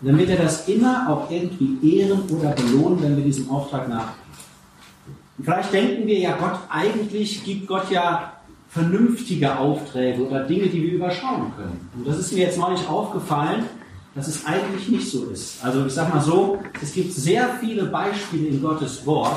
Dann 0.00 0.18
wird 0.18 0.30
er 0.30 0.42
das 0.42 0.68
immer 0.68 1.08
auch 1.08 1.30
irgendwie 1.30 1.98
ehren 1.98 2.22
oder 2.30 2.50
belohnen, 2.50 3.02
wenn 3.02 3.16
wir 3.16 3.24
diesem 3.24 3.48
Auftrag 3.50 3.88
nachgehen. 3.88 4.21
Und 5.42 5.46
vielleicht 5.46 5.72
denken 5.72 6.06
wir 6.06 6.20
ja, 6.20 6.36
Gott, 6.36 6.56
eigentlich 6.68 7.42
gibt 7.42 7.66
Gott 7.66 7.90
ja 7.90 8.34
vernünftige 8.68 9.58
Aufträge 9.58 10.24
oder 10.24 10.44
Dinge, 10.44 10.68
die 10.68 10.80
wir 10.80 10.92
überschauen 10.92 11.52
können. 11.56 11.90
Und 11.96 12.06
das 12.06 12.16
ist 12.16 12.32
mir 12.32 12.44
jetzt 12.44 12.60
neulich 12.60 12.86
aufgefallen, 12.88 13.64
dass 14.14 14.28
es 14.28 14.46
eigentlich 14.46 14.88
nicht 14.88 15.10
so 15.10 15.24
ist. 15.32 15.56
Also 15.64 15.84
ich 15.84 15.94
sage 15.94 16.14
mal 16.14 16.20
so, 16.20 16.60
es 16.80 16.92
gibt 16.92 17.12
sehr 17.12 17.56
viele 17.58 17.86
Beispiele 17.86 18.46
in 18.46 18.62
Gottes 18.62 19.04
Wort, 19.04 19.34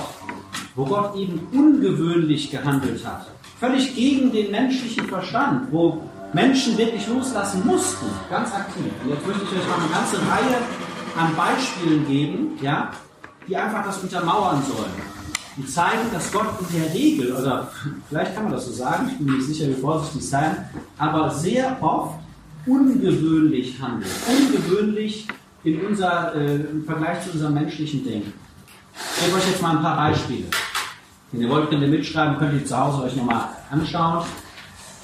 wo 0.76 0.86
Gott 0.86 1.16
eben 1.16 1.39
ungewöhnlich 1.51 2.51
gehandelt 2.51 3.03
hat. 3.03 3.26
Völlig 3.60 3.95
gegen 3.95 4.32
den 4.32 4.51
menschlichen 4.51 5.08
Verstand, 5.08 5.72
wo 5.72 6.03
Menschen 6.34 6.78
wirklich 6.78 7.08
loslassen 7.08 7.66
mussten, 7.66 8.06
ganz 8.30 8.53
aktiv. 8.53 8.91
Und 9.03 9.10
jetzt 9.10 9.26
möchte 9.26 9.41
ich 9.43 9.60
euch 9.60 9.68
mal 9.68 9.80
eine 9.80 9.91
ganze 9.91 10.18
Reihe 10.18 10.62
an 11.18 11.36
Beispielen 11.36 12.08
geben, 12.08 12.60
ja, 12.62 12.91
die 13.47 13.58
einfach 13.58 13.84
das 13.84 13.97
untermauern 14.03 14.62
sollen 14.68 15.14
die 15.58 15.66
zeigen, 15.66 16.12
dass 16.12 16.32
Gott 16.32 16.47
in 16.60 16.82
der 16.82 16.93
Regel, 16.93 17.34
oder 17.34 17.72
vielleicht 18.10 18.36
kann 18.36 18.43
man 18.43 18.53
das 18.53 18.66
so 18.66 18.74
sagen, 18.74 19.10
ich 19.12 19.18
bin 19.18 19.28
mir 19.28 19.34
nicht 19.34 19.47
sicher, 19.47 19.68
wie 19.68 19.74
vorsichtig 19.74 20.28
sein, 20.28 20.70
aber 20.97 21.30
sehr 21.30 21.78
oft 21.82 22.20
ungewöhnlich 22.66 23.80
handelt. 23.82 24.12
Ungewöhnlich 24.28 25.28
in 25.64 25.86
unser, 25.86 26.36
äh, 26.36 26.56
im 26.56 26.84
Vergleich 26.86 27.24
zu 27.24 27.32
unserem 27.32 27.53
menschlichen 27.53 28.03
Denken. 28.03 28.34
Ich 29.18 29.26
gebe 29.26 29.38
euch 29.38 29.47
jetzt 29.49 29.62
mal 29.62 29.78
ein 29.78 29.84
paar 29.84 29.95
Beispiele. 29.95 30.45
Wenn 31.32 31.41
ihr 31.41 31.49
wollt, 31.49 31.70
könnt 31.70 31.82
ihr 31.82 31.88
mitschreiben, 31.88 32.38
könnt 32.38 32.53
ihr 32.53 32.66
zu 32.66 32.78
Hause 32.78 33.03
euch 33.03 33.16
nochmal 33.16 33.49
anschauen. 33.72 34.26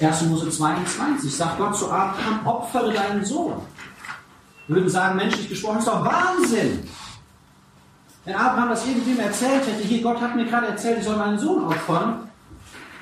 1. 0.00 0.22
Mose 0.22 0.50
22 0.50 1.34
sagt 1.34 1.58
Gott 1.58 1.76
zu 1.76 1.90
Abraham, 1.90 2.46
opfere 2.46 2.92
deinen 2.92 3.24
Sohn. 3.24 3.54
Wir 4.66 4.76
würden 4.76 4.88
sagen, 4.88 5.16
menschlich 5.16 5.48
gesprochen, 5.48 5.78
ist 5.78 5.88
doch 5.88 6.04
Wahnsinn. 6.04 6.88
Wenn 8.24 8.36
Abraham 8.36 8.68
das 8.68 8.86
irgendwem 8.86 9.18
erzählt 9.18 9.66
hätte, 9.66 9.82
hier, 9.82 10.00
Gott 10.00 10.20
hat 10.20 10.36
mir 10.36 10.44
gerade 10.44 10.68
erzählt, 10.68 10.98
ich 10.98 11.04
soll 11.04 11.16
meinen 11.16 11.38
Sohn 11.38 11.64
opfern, 11.64 12.28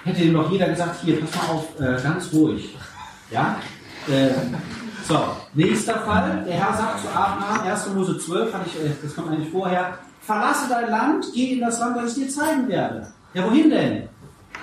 hätte 0.05 0.23
ihm 0.23 0.33
doch 0.33 0.51
jeder 0.51 0.69
gesagt, 0.71 0.97
hier, 1.03 1.21
pass 1.21 1.35
mal 1.37 1.55
auf, 1.55 1.79
äh, 1.79 2.03
ganz 2.03 2.33
ruhig. 2.33 2.77
Ja? 3.31 3.57
Äh, 4.09 4.31
so, 5.07 5.19
nächster 5.53 6.01
Fall. 6.01 6.43
Der 6.47 6.55
Herr 6.55 6.75
sagt 6.75 7.01
zu 7.01 7.09
Abraham, 7.09 7.61
1. 7.67 7.89
Mose 7.95 8.19
12, 8.19 8.55
hatte 8.55 8.65
ich, 8.67 8.83
äh, 8.83 8.93
das 9.03 9.15
kommt 9.15 9.29
eigentlich 9.31 9.51
vorher, 9.51 9.99
verlasse 10.23 10.69
dein 10.71 10.89
Land, 10.89 11.27
geh 11.35 11.53
in 11.53 11.61
das 11.61 11.79
Land, 11.79 11.99
das 11.99 12.17
ich 12.17 12.25
dir 12.25 12.31
zeigen 12.31 12.69
werde. 12.69 13.13
Ja, 13.35 13.45
wohin 13.45 13.69
denn? 13.69 14.09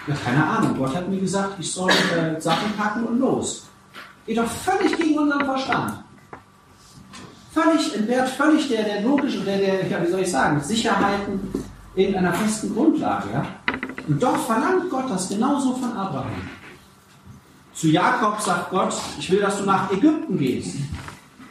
Ja, 0.08 0.16
keine 0.26 0.44
Ahnung. 0.44 0.76
Gott 0.78 0.96
hat 0.96 1.08
mir 1.08 1.20
gesagt, 1.20 1.54
ich 1.60 1.72
soll 1.72 1.92
äh, 1.92 2.40
Sachen 2.42 2.74
packen 2.74 3.04
und 3.04 3.20
los. 3.20 3.68
Geht 4.26 4.40
doch 4.40 4.48
völlig 4.48 4.98
gegen 4.98 5.20
unseren 5.20 5.46
Verstand 5.46 6.04
völlig 7.58 7.96
entbehrt 7.96 8.30
völlig 8.30 8.68
der, 8.70 8.84
der 8.84 9.02
logischen, 9.02 9.44
der, 9.46 9.58
der, 9.58 9.88
ja, 9.88 10.04
wie 10.04 10.12
soll 10.12 10.22
ich 10.22 10.32
sagen, 10.32 10.62
Sicherheiten 10.62 11.40
irgendeiner 11.96 12.34
festen 12.34 12.74
Grundlage. 12.74 13.30
Ja? 13.34 13.46
Und 14.08 14.22
doch 14.22 14.38
verlangt 14.38 14.90
Gott 14.90 15.10
das 15.10 15.30
genauso 15.30 15.74
von 15.74 15.92
Abraham. 15.94 16.32
Zu 17.74 17.88
Jakob 17.88 18.40
sagt 18.42 18.70
Gott, 18.70 18.94
ich 19.20 19.30
will, 19.32 19.40
dass 19.40 19.58
du 19.58 19.66
nach 19.66 19.92
Ägypten 19.92 20.38
gehst. 20.38 20.78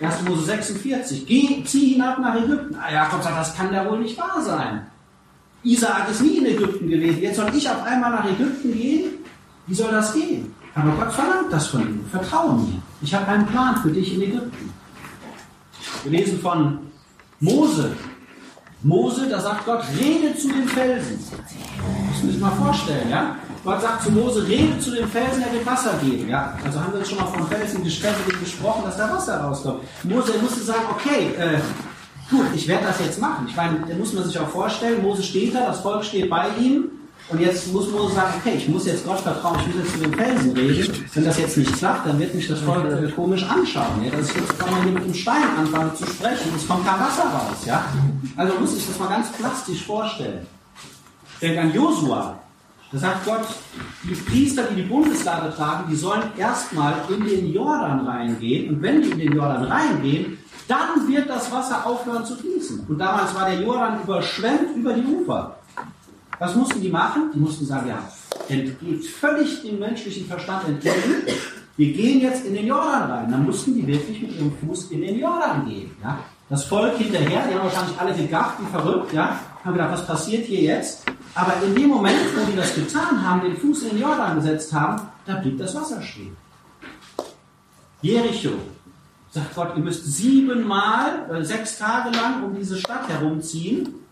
1. 0.00 0.22
Mose 0.28 0.44
46. 0.44 1.26
Geh, 1.26 1.64
zieh 1.64 1.94
hinab 1.94 2.18
nach 2.18 2.36
Ägypten. 2.36 2.76
Ah, 2.76 2.92
Jakob 2.92 3.22
sagt, 3.22 3.38
das 3.38 3.54
kann 3.56 3.72
ja 3.72 3.88
wohl 3.88 4.00
nicht 4.00 4.18
wahr 4.18 4.40
sein. 4.42 4.86
Isaak 5.62 6.10
ist 6.10 6.20
nie 6.20 6.38
in 6.38 6.46
Ägypten 6.46 6.88
gewesen. 6.88 7.22
Jetzt 7.22 7.36
soll 7.36 7.50
ich 7.54 7.68
auf 7.68 7.82
einmal 7.82 8.10
nach 8.10 8.24
Ägypten 8.24 8.72
gehen? 8.72 9.12
Wie 9.66 9.74
soll 9.74 9.90
das 9.90 10.12
gehen? 10.12 10.54
Aber 10.74 10.90
Gott 10.92 11.12
verlangt 11.12 11.50
das 11.52 11.68
von 11.68 11.80
ihm. 11.80 12.04
Vertraue 12.10 12.54
mir. 12.54 12.82
Ich 13.02 13.14
habe 13.14 13.26
einen 13.26 13.46
Plan 13.46 13.76
für 13.76 13.90
dich 13.90 14.14
in 14.14 14.22
Ägypten. 14.22 14.75
Wir 16.08 16.20
lesen 16.20 16.38
von 16.38 16.78
Mose. 17.40 17.90
Mose, 18.84 19.28
da 19.28 19.40
sagt 19.40 19.64
Gott, 19.64 19.82
rede 19.98 20.36
zu 20.38 20.46
den 20.46 20.68
Felsen. 20.68 21.18
Das 22.12 22.22
müssen 22.22 22.38
wir 22.38 22.46
mal 22.46 22.54
vorstellen, 22.54 23.10
ja? 23.10 23.34
Gott 23.64 23.80
sagt 23.80 24.04
zu 24.04 24.12
Mose, 24.12 24.46
rede 24.46 24.78
zu 24.78 24.92
den 24.92 25.08
Felsen, 25.08 25.42
er 25.42 25.52
wird 25.52 25.66
Wasser 25.66 25.98
geben, 26.00 26.28
ja? 26.28 26.56
Also 26.64 26.80
haben 26.80 26.92
wir 26.92 27.04
schon 27.04 27.18
mal 27.18 27.26
von 27.26 27.48
Felsen 27.48 27.82
gesprochen, 27.82 28.84
dass 28.84 28.96
da 28.96 29.12
Wasser 29.12 29.40
rauskommt. 29.40 29.82
Mose 30.04 30.34
musste 30.40 30.60
sagen, 30.60 30.84
okay, 30.92 31.32
äh, 31.38 31.58
gut, 32.30 32.46
ich 32.54 32.68
werde 32.68 32.86
das 32.86 33.00
jetzt 33.00 33.20
machen. 33.20 33.46
Ich 33.48 33.56
meine, 33.56 33.80
da 33.88 33.94
muss 33.96 34.12
man 34.12 34.22
sich 34.22 34.38
auch 34.38 34.48
vorstellen, 34.48 35.02
Mose 35.02 35.24
steht 35.24 35.56
da, 35.56 35.66
das 35.66 35.80
Volk 35.80 36.04
steht 36.04 36.30
bei 36.30 36.46
ihm, 36.60 36.84
und 37.28 37.40
jetzt 37.40 37.72
muss 37.72 37.90
Mose 37.90 38.14
sagen, 38.14 38.34
okay, 38.38 38.54
ich 38.56 38.68
muss 38.68 38.86
jetzt 38.86 39.04
Gott 39.04 39.18
vertrauen, 39.18 39.58
ich 39.60 39.74
muss 39.74 39.84
jetzt 39.84 39.94
zu 39.94 39.98
den 39.98 40.14
Felsen 40.14 40.52
reden. 40.52 41.04
Wenn 41.12 41.24
das 41.24 41.38
jetzt 41.38 41.56
nicht 41.56 41.76
klappt, 41.76 42.06
dann 42.06 42.18
wird 42.20 42.34
mich 42.34 42.46
das 42.46 42.60
Volk 42.60 43.14
komisch 43.16 43.42
anschauen. 43.42 44.04
Ja? 44.04 44.10
Das 44.12 44.28
ist 44.28 44.36
jetzt, 44.36 44.58
kann 44.58 44.70
man 44.70 44.82
hier 44.84 44.92
mit 44.92 45.04
dem 45.04 45.14
Stein 45.14 45.42
anfangen 45.58 45.94
zu 45.96 46.06
sprechen. 46.06 46.52
Es 46.54 46.68
kommt 46.68 46.86
kein 46.86 47.00
Wasser 47.00 47.24
raus. 47.24 47.64
Ja? 47.66 47.84
Also 48.36 48.54
muss 48.60 48.76
ich 48.76 48.86
das 48.86 48.98
mal 48.98 49.08
ganz 49.08 49.32
plastisch 49.32 49.84
vorstellen. 49.84 50.46
Denk 51.42 51.58
an 51.58 51.74
Josua. 51.74 52.38
Da 52.92 52.98
sagt 52.98 53.24
Gott, 53.24 53.46
die 54.04 54.14
Priester, 54.14 54.62
die 54.70 54.82
die 54.82 54.88
Bundeslade 54.88 55.52
tragen, 55.52 55.90
die 55.90 55.96
sollen 55.96 56.22
erstmal 56.38 56.94
in 57.08 57.24
den 57.24 57.52
Jordan 57.52 58.06
reingehen. 58.06 58.70
Und 58.70 58.82
wenn 58.82 59.02
die 59.02 59.10
in 59.10 59.18
den 59.18 59.32
Jordan 59.32 59.64
reingehen, 59.64 60.38
dann 60.68 61.08
wird 61.08 61.28
das 61.28 61.50
Wasser 61.50 61.84
aufhören 61.84 62.24
zu 62.24 62.36
fließen. 62.36 62.86
Und 62.88 62.98
damals 62.98 63.34
war 63.34 63.50
der 63.50 63.60
Jordan 63.60 64.00
überschwemmt 64.02 64.76
über 64.76 64.92
die 64.92 65.02
Ufer. 65.02 65.56
Was 66.38 66.54
mussten 66.54 66.80
die 66.80 66.90
machen? 66.90 67.30
Die 67.34 67.38
mussten 67.38 67.64
sagen, 67.64 67.88
ja, 67.88 67.98
entgeht 68.48 69.06
völlig 69.06 69.62
dem 69.62 69.78
menschlichen 69.78 70.26
Verstand 70.26 70.68
entgegen. 70.68 71.22
Wir 71.76 71.92
gehen 71.92 72.20
jetzt 72.20 72.44
in 72.46 72.54
den 72.54 72.66
Jordan 72.66 73.10
rein. 73.10 73.30
Dann 73.30 73.44
mussten 73.44 73.74
die 73.74 73.86
wirklich 73.86 74.20
mit 74.22 74.36
ihrem 74.36 74.52
Fuß 74.52 74.90
in 74.90 75.02
den 75.02 75.18
Jordan 75.18 75.66
gehen. 75.66 75.90
Ja? 76.02 76.18
Das 76.48 76.64
Volk 76.64 76.96
hinterher, 76.96 77.44
die 77.48 77.54
haben 77.54 77.64
wahrscheinlich 77.64 77.98
alle 77.98 78.14
gegafft, 78.14 78.60
wie 78.60 78.70
verrückt, 78.70 79.12
ja? 79.12 79.40
haben 79.64 79.74
gedacht, 79.74 79.92
was 79.92 80.06
passiert 80.06 80.46
hier 80.46 80.60
jetzt? 80.60 81.04
Aber 81.34 81.54
in 81.64 81.74
dem 81.74 81.88
Moment, 81.88 82.16
wo 82.36 82.50
die 82.50 82.56
das 82.56 82.74
getan 82.74 83.22
haben, 83.22 83.42
den 83.42 83.56
Fuß 83.56 83.82
in 83.82 83.90
den 83.90 84.00
Jordan 84.00 84.36
gesetzt 84.36 84.72
haben, 84.72 85.02
da 85.26 85.36
blieb 85.36 85.58
das 85.58 85.74
Wasser 85.74 86.00
stehen. 86.00 86.36
Jericho, 88.00 88.50
sagt 89.30 89.54
Gott, 89.54 89.72
ihr 89.76 89.82
müsst 89.82 90.06
siebenmal, 90.06 91.28
äh, 91.30 91.44
sechs 91.44 91.78
Tage 91.78 92.16
lang 92.16 92.44
um 92.44 92.54
diese 92.54 92.76
Stadt 92.76 93.08
herumziehen 93.08 94.05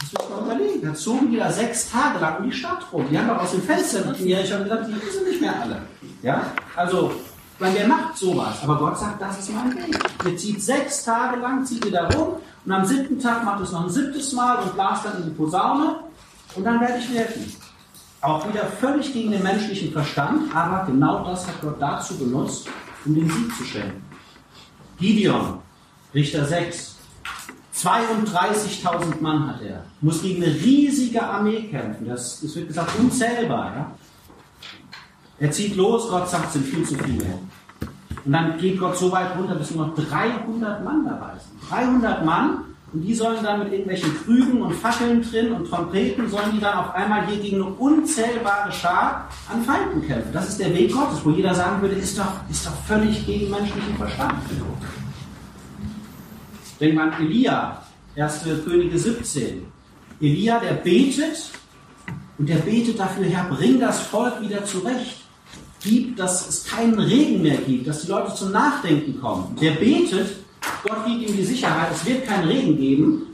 das 0.00 0.12
muss 0.12 0.30
man 0.30 0.44
überlegen. 0.46 0.86
Da 0.86 0.94
zogen 0.94 1.30
die 1.30 1.36
da 1.36 1.50
sechs 1.50 1.90
Tage 1.90 2.18
lang 2.18 2.38
um 2.38 2.50
die 2.50 2.56
Stadt 2.56 2.86
rum. 2.92 3.06
Die 3.10 3.18
haben 3.18 3.28
doch 3.28 3.42
aus 3.42 3.52
dem 3.52 3.62
Fenster 3.62 4.04
mit 4.06 4.20
mir 4.20 4.44
schon 4.44 4.64
gesagt, 4.64 4.86
die 4.88 5.10
sind 5.10 5.28
nicht 5.28 5.40
mehr 5.40 5.60
alle. 5.60 5.82
Ja? 6.22 6.52
Also, 6.76 7.12
weil 7.58 7.74
wer 7.74 7.86
macht 7.86 8.16
sowas? 8.16 8.56
Aber 8.62 8.78
Gott 8.78 8.98
sagt, 8.98 9.20
das 9.20 9.38
ist 9.38 9.52
mein 9.52 9.74
Weg. 9.76 9.98
Ihr 10.24 10.36
zieht 10.36 10.62
sechs 10.62 11.04
Tage 11.04 11.38
lang, 11.40 11.64
zieht 11.64 11.84
ihr 11.84 11.92
da 11.92 12.08
rum 12.08 12.36
und 12.64 12.72
am 12.72 12.84
siebten 12.84 13.18
Tag 13.18 13.44
macht 13.44 13.60
es 13.62 13.72
noch 13.72 13.84
ein 13.84 13.90
siebtes 13.90 14.32
Mal 14.32 14.58
und 14.62 14.74
blast 14.74 15.04
dann 15.04 15.18
in 15.18 15.24
die 15.24 15.36
Posaune 15.36 15.96
und 16.54 16.64
dann 16.64 16.80
werde 16.80 16.98
ich 16.98 17.08
helfen. 17.10 17.54
Auch 18.22 18.46
wieder 18.48 18.64
völlig 18.64 19.12
gegen 19.12 19.30
den 19.30 19.42
menschlichen 19.42 19.92
Verstand, 19.92 20.54
aber 20.54 20.84
genau 20.86 21.24
das 21.24 21.46
hat 21.46 21.60
Gott 21.62 21.76
dazu 21.80 22.18
benutzt, 22.18 22.68
um 23.04 23.14
den 23.14 23.30
Sieg 23.30 23.56
zu 23.56 23.64
schenken. 23.64 24.04
Gideon, 24.98 25.58
Richter 26.14 26.44
6. 26.44 26.96
32.000 27.82 29.20
Mann 29.20 29.48
hat 29.48 29.62
er. 29.62 29.84
Muss 30.00 30.22
gegen 30.22 30.42
eine 30.42 30.54
riesige 30.54 31.22
Armee 31.22 31.62
kämpfen. 31.62 32.06
Das, 32.06 32.40
das 32.40 32.54
wird 32.56 32.68
gesagt 32.68 32.90
unzählbar. 32.98 33.72
Ja? 33.74 33.90
Er 35.38 35.50
zieht 35.50 35.76
los, 35.76 36.08
Gott 36.08 36.28
sagt, 36.28 36.48
es 36.48 36.52
sind 36.54 36.66
viel 36.66 36.84
zu 36.84 36.94
viele. 36.96 37.24
Und 38.24 38.32
dann 38.32 38.58
geht 38.58 38.78
Gott 38.78 38.98
so 38.98 39.10
weit 39.10 39.36
runter, 39.36 39.54
bis 39.54 39.74
nur 39.74 39.86
noch 39.86 39.94
300 39.94 40.84
Mann 40.84 41.04
dabei 41.06 41.32
sind. 41.38 41.70
300 41.70 42.24
Mann 42.24 42.64
und 42.92 43.02
die 43.02 43.14
sollen 43.14 43.42
dann 43.42 43.60
mit 43.60 43.72
irgendwelchen 43.72 44.12
Krügen 44.24 44.62
und 44.62 44.74
Fackeln 44.74 45.22
drin 45.22 45.52
und 45.52 45.68
Trompeten, 45.68 46.28
sollen 46.28 46.50
die 46.52 46.60
dann 46.60 46.76
auf 46.76 46.94
einmal 46.94 47.24
hier 47.26 47.40
gegen 47.40 47.62
eine 47.62 47.66
unzählbare 47.66 48.72
Schar 48.72 49.28
an 49.48 49.62
Feinden 49.62 50.06
kämpfen. 50.06 50.32
Das 50.32 50.48
ist 50.48 50.58
der 50.58 50.74
Weg 50.74 50.92
Gottes, 50.92 51.24
wo 51.24 51.30
jeder 51.30 51.54
sagen 51.54 51.80
würde, 51.80 51.94
ist 51.94 52.18
doch, 52.18 52.32
ist 52.50 52.66
doch 52.66 52.74
völlig 52.88 53.24
gegen 53.24 53.50
menschlichen 53.50 53.96
Verstand. 53.96 54.34
Denkt 56.80 56.96
man 56.96 57.12
Elia, 57.20 57.82
1. 58.16 58.40
Könige 58.64 58.98
17. 58.98 59.66
Elia, 60.20 60.58
der 60.60 60.74
betet 60.74 61.50
und 62.38 62.48
der 62.48 62.56
betet 62.56 62.98
dafür, 62.98 63.24
Herr, 63.26 63.44
bring 63.54 63.78
das 63.78 64.00
Volk 64.00 64.40
wieder 64.40 64.64
zurecht. 64.64 65.18
Gib, 65.82 66.16
dass 66.16 66.48
es 66.48 66.64
keinen 66.64 66.98
Regen 66.98 67.42
mehr 67.42 67.56
gibt, 67.58 67.86
dass 67.86 68.02
die 68.02 68.08
Leute 68.08 68.34
zum 68.34 68.52
Nachdenken 68.52 69.20
kommen. 69.20 69.56
Der 69.60 69.72
betet 69.72 70.36
Gott 70.82 71.06
gibt 71.06 71.28
ihm 71.28 71.36
die 71.36 71.44
Sicherheit, 71.44 71.88
es 71.92 72.06
wird 72.06 72.26
keinen 72.26 72.48
Regen 72.48 72.76
geben. 72.76 73.26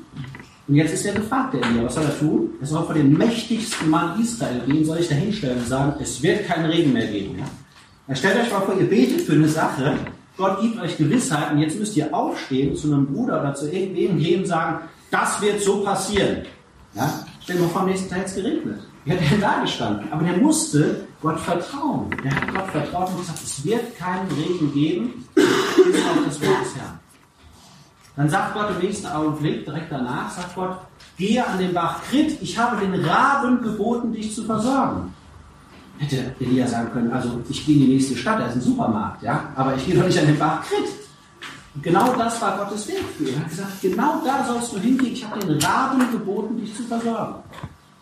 Und 0.69 0.75
jetzt 0.75 0.95
ist 0.95 1.07
er 1.07 1.15
gefragt, 1.15 1.55
der 1.55 1.63
Elia. 1.63 1.85
Was 1.85 1.95
soll 1.95 2.05
er 2.05 2.19
tun? 2.19 2.51
Er 2.61 2.67
soll 2.67 2.85
vor 2.85 2.95
den 2.95 3.13
mächtigsten 3.13 3.89
Mann 3.89 4.21
Israel 4.21 4.61
gehen, 4.67 4.85
soll 4.85 4.99
ich 4.99 5.09
da 5.09 5.15
hinstellen 5.15 5.59
und 5.59 5.69
sagen, 5.69 5.95
es 6.01 6.21
wird 6.23 6.47
keinen 6.47 6.67
Regen 6.67 6.93
mehr 6.93 7.07
geben. 7.07 7.39
Ja? 7.39 8.15
stellt 8.15 8.37
euch 8.37 8.51
mal 8.51 8.61
vor, 8.61 8.79
ihr 8.79 8.89
betet 8.89 9.21
für 9.23 9.33
eine 9.33 9.49
Sache, 9.49 9.97
Gott 10.37 10.61
gibt 10.61 10.81
euch 10.81 10.97
Gewissheit 10.97 11.53
und 11.53 11.59
jetzt 11.59 11.79
müsst 11.79 11.97
ihr 11.97 12.13
aufstehen 12.15 12.77
zu 12.77 12.93
einem 12.93 13.07
Bruder 13.07 13.41
oder 13.41 13.55
zu 13.55 13.71
irgendwem 13.71 14.19
gehen 14.19 14.41
und 14.41 14.47
sagen, 14.47 14.81
das 15.11 15.41
wird 15.41 15.61
so 15.61 15.83
passieren. 15.83 16.45
Ja? 16.95 17.25
Stell 17.43 17.57
dir 17.57 17.63
mal 17.63 17.69
vor, 17.69 17.83
am 17.83 17.89
nächsten 17.89 18.11
Tag 18.11 18.27
es 18.27 18.35
geregnet. 18.35 18.81
Wie 19.05 19.13
hat 19.13 19.21
er 19.31 19.39
da 19.39 19.61
gestanden? 19.61 20.13
Aber 20.13 20.25
der 20.25 20.37
musste 20.37 21.07
Gott 21.23 21.41
vertrauen. 21.41 22.11
Der 22.23 22.35
hat 22.35 22.53
Gott 22.53 22.67
vertraut 22.71 23.09
und 23.11 23.19
gesagt, 23.19 23.39
es 23.43 23.65
wird 23.65 23.97
keinen 23.97 24.29
Regen 24.33 24.73
geben, 24.75 25.25
bis 25.35 25.47
auf 25.47 26.25
das 26.27 26.41
Wort 26.41 26.61
des 26.65 26.77
Herrn. 26.77 26.99
Dann 28.17 28.31
sagt 28.31 28.55
Gott 28.55 28.71
im 28.71 28.79
nächsten 28.79 29.07
Augenblick, 29.07 29.65
direkt 29.65 29.93
danach, 29.93 30.31
sagt 30.31 30.55
Gott, 30.55 30.79
gehe 31.17 31.47
an 31.47 31.59
den 31.59 31.73
Bach 31.73 32.03
Krit, 32.11 32.37
ich 32.41 32.59
habe 32.59 32.85
den 32.85 33.05
Raben 33.05 33.63
geboten, 33.63 34.13
dich 34.13 34.35
zu 34.35 34.45
versorgen. 34.45 35.15
Hätte 35.99 36.35
Elia 36.41 36.67
sagen 36.67 36.91
können, 36.93 37.13
also 37.13 37.41
ich 37.49 37.65
gehe 37.65 37.77
in 37.77 37.83
die 37.83 37.95
nächste 37.95 38.17
Stadt, 38.17 38.41
da 38.41 38.47
ist 38.47 38.57
ein 38.57 38.61
Supermarkt, 38.61 39.23
ja, 39.23 39.49
aber 39.55 39.77
ich 39.77 39.87
gehe 39.87 39.95
doch 39.95 40.07
nicht 40.07 40.19
an 40.19 40.27
den 40.27 40.39
Bach 40.39 40.63
Krit. 40.63 40.89
Und 41.75 41.83
genau 41.83 42.13
das 42.15 42.41
war 42.41 42.59
Gottes 42.59 42.89
Weg 42.89 43.05
für 43.17 43.25
ihn. 43.25 43.35
Er 43.35 43.41
hat 43.41 43.51
gesagt, 43.51 43.81
genau 43.83 44.23
da 44.25 44.45
sollst 44.45 44.75
du 44.75 44.79
hingehen, 44.79 45.13
ich 45.13 45.25
habe 45.25 45.41
den 45.41 45.59
Raben 45.63 46.11
geboten, 46.13 46.59
dich 46.59 46.75
zu 46.75 46.83
versorgen. 46.83 47.37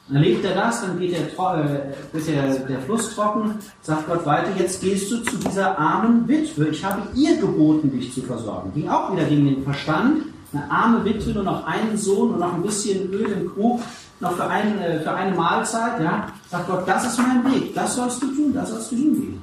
Dann 0.09 0.21
lebt 0.21 0.45
er 0.45 0.55
das, 0.55 0.83
dann 0.83 0.99
geht 0.99 1.13
der, 1.13 1.23
äh, 1.23 2.21
der, 2.27 2.59
der 2.59 2.81
Fluss 2.81 3.15
trocken, 3.15 3.55
sagt 3.81 4.07
Gott 4.07 4.27
weiter, 4.27 4.51
jetzt 4.59 4.83
gehst 4.83 5.11
du 5.11 5.23
zu 5.23 5.37
dieser 5.39 5.79
armen 5.79 6.29
Witwe. 6.29 6.69
Ich 6.69 6.85
habe 6.85 7.03
ihr 7.15 7.39
geboten, 7.39 7.91
dich 7.91 8.13
zu 8.13 8.21
versorgen. 8.21 8.73
Ging 8.75 8.89
auch 8.89 9.13
wieder 9.13 9.25
gegen 9.25 9.47
den 9.47 9.65
Verstand. 9.65 10.25
Eine 10.53 10.71
arme 10.71 11.05
Witwe, 11.05 11.31
nur 11.31 11.43
noch 11.43 11.67
einen 11.67 11.97
Sohn 11.97 12.35
und 12.35 12.41
noch 12.41 12.53
ein 12.53 12.63
bisschen 12.63 13.11
Öl 13.13 13.33
im 13.33 13.51
Krug, 13.51 13.81
noch 14.21 14.33
für, 14.33 14.47
ein, 14.47 14.79
äh, 14.79 15.01
für 15.01 15.13
eine 15.13 15.35
Mahlzeit. 15.35 16.01
Ja? 16.01 16.29
Sagt 16.55 16.69
Gott, 16.69 16.87
das 16.87 17.05
ist 17.05 17.19
mein 17.19 17.45
Weg, 17.53 17.75
das 17.75 17.97
sollst 17.97 18.23
du 18.23 18.27
tun, 18.29 18.55
das 18.55 18.71
sollst 18.71 18.93
du 18.93 18.95
hingehen. 18.95 19.43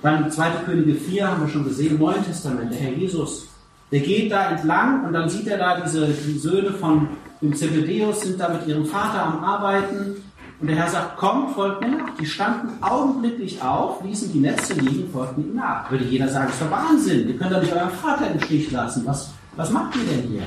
Dann 0.00 0.30
2. 0.30 0.50
Könige 0.64 0.94
4 0.94 1.28
haben 1.28 1.42
wir 1.42 1.48
schon 1.48 1.64
gesehen, 1.64 1.96
im 1.96 1.98
Neuen 1.98 2.24
Testament, 2.24 2.72
der 2.72 2.78
Herr 2.78 2.92
Jesus, 2.92 3.48
der 3.92 4.00
geht 4.00 4.32
da 4.32 4.48
entlang 4.48 5.04
und 5.04 5.12
dann 5.12 5.28
sieht 5.28 5.46
er 5.46 5.58
da 5.58 5.78
diese 5.78 6.06
die 6.06 6.38
Söhne 6.38 6.70
von 6.72 7.08
im 7.42 7.54
Zebedeus 7.54 8.22
sind 8.22 8.40
da 8.40 8.48
mit 8.48 8.66
ihrem 8.66 8.86
Vater 8.86 9.22
am 9.22 9.44
Arbeiten. 9.44 10.16
Und 10.58 10.68
der 10.68 10.76
Herr 10.76 10.88
sagt, 10.88 11.18
kommt, 11.18 11.50
folgt 11.50 11.82
mir 11.82 11.98
nach. 11.98 12.16
Die 12.18 12.24
standen 12.24 12.82
augenblicklich 12.82 13.60
auf, 13.60 14.02
ließen 14.02 14.32
die 14.32 14.40
Netze 14.40 14.72
liegen, 14.72 15.12
folgten 15.12 15.50
ihm 15.50 15.54
nach. 15.54 15.90
Würde 15.90 16.04
jeder 16.04 16.28
sagen, 16.28 16.46
das 16.46 16.54
ist 16.54 16.62
doch 16.62 16.70
Wahnsinn. 16.70 17.28
Ihr 17.28 17.36
könnt 17.36 17.52
doch 17.52 17.60
nicht 17.60 17.74
euren 17.74 17.90
Vater 17.90 18.30
im 18.30 18.40
Stich 18.40 18.70
lassen. 18.70 19.04
Was, 19.04 19.32
was 19.54 19.70
macht 19.70 19.94
ihr 19.96 20.04
denn 20.04 20.30
hier? 20.30 20.42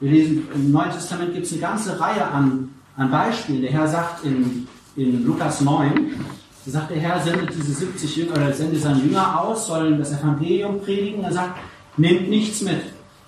Wir 0.00 0.10
lesen, 0.10 0.48
im 0.52 0.72
Neuen 0.72 0.90
Testament 0.90 1.32
gibt 1.34 1.46
es 1.46 1.52
eine 1.52 1.60
ganze 1.60 2.00
Reihe 2.00 2.26
an, 2.26 2.73
an 2.96 3.10
Beispielen. 3.10 3.62
Der 3.62 3.72
Herr 3.72 3.88
sagt 3.88 4.24
in, 4.24 4.68
in 4.96 5.26
Lukas 5.26 5.60
9, 5.60 6.14
da 6.64 6.70
sagt 6.70 6.90
der 6.90 6.98
Herr, 6.98 7.20
sendet 7.20 7.54
diese 7.54 7.72
70 7.72 8.16
Jünger 8.16 8.32
oder 8.32 8.52
sendet 8.52 8.82
seine 8.82 9.00
Jünger 9.00 9.40
aus, 9.40 9.66
sollen 9.66 9.98
das 9.98 10.12
Evangelium 10.12 10.80
predigen. 10.80 11.24
Er 11.24 11.32
sagt, 11.32 11.58
nehmt 11.96 12.30
nichts 12.30 12.62
mit. 12.62 12.82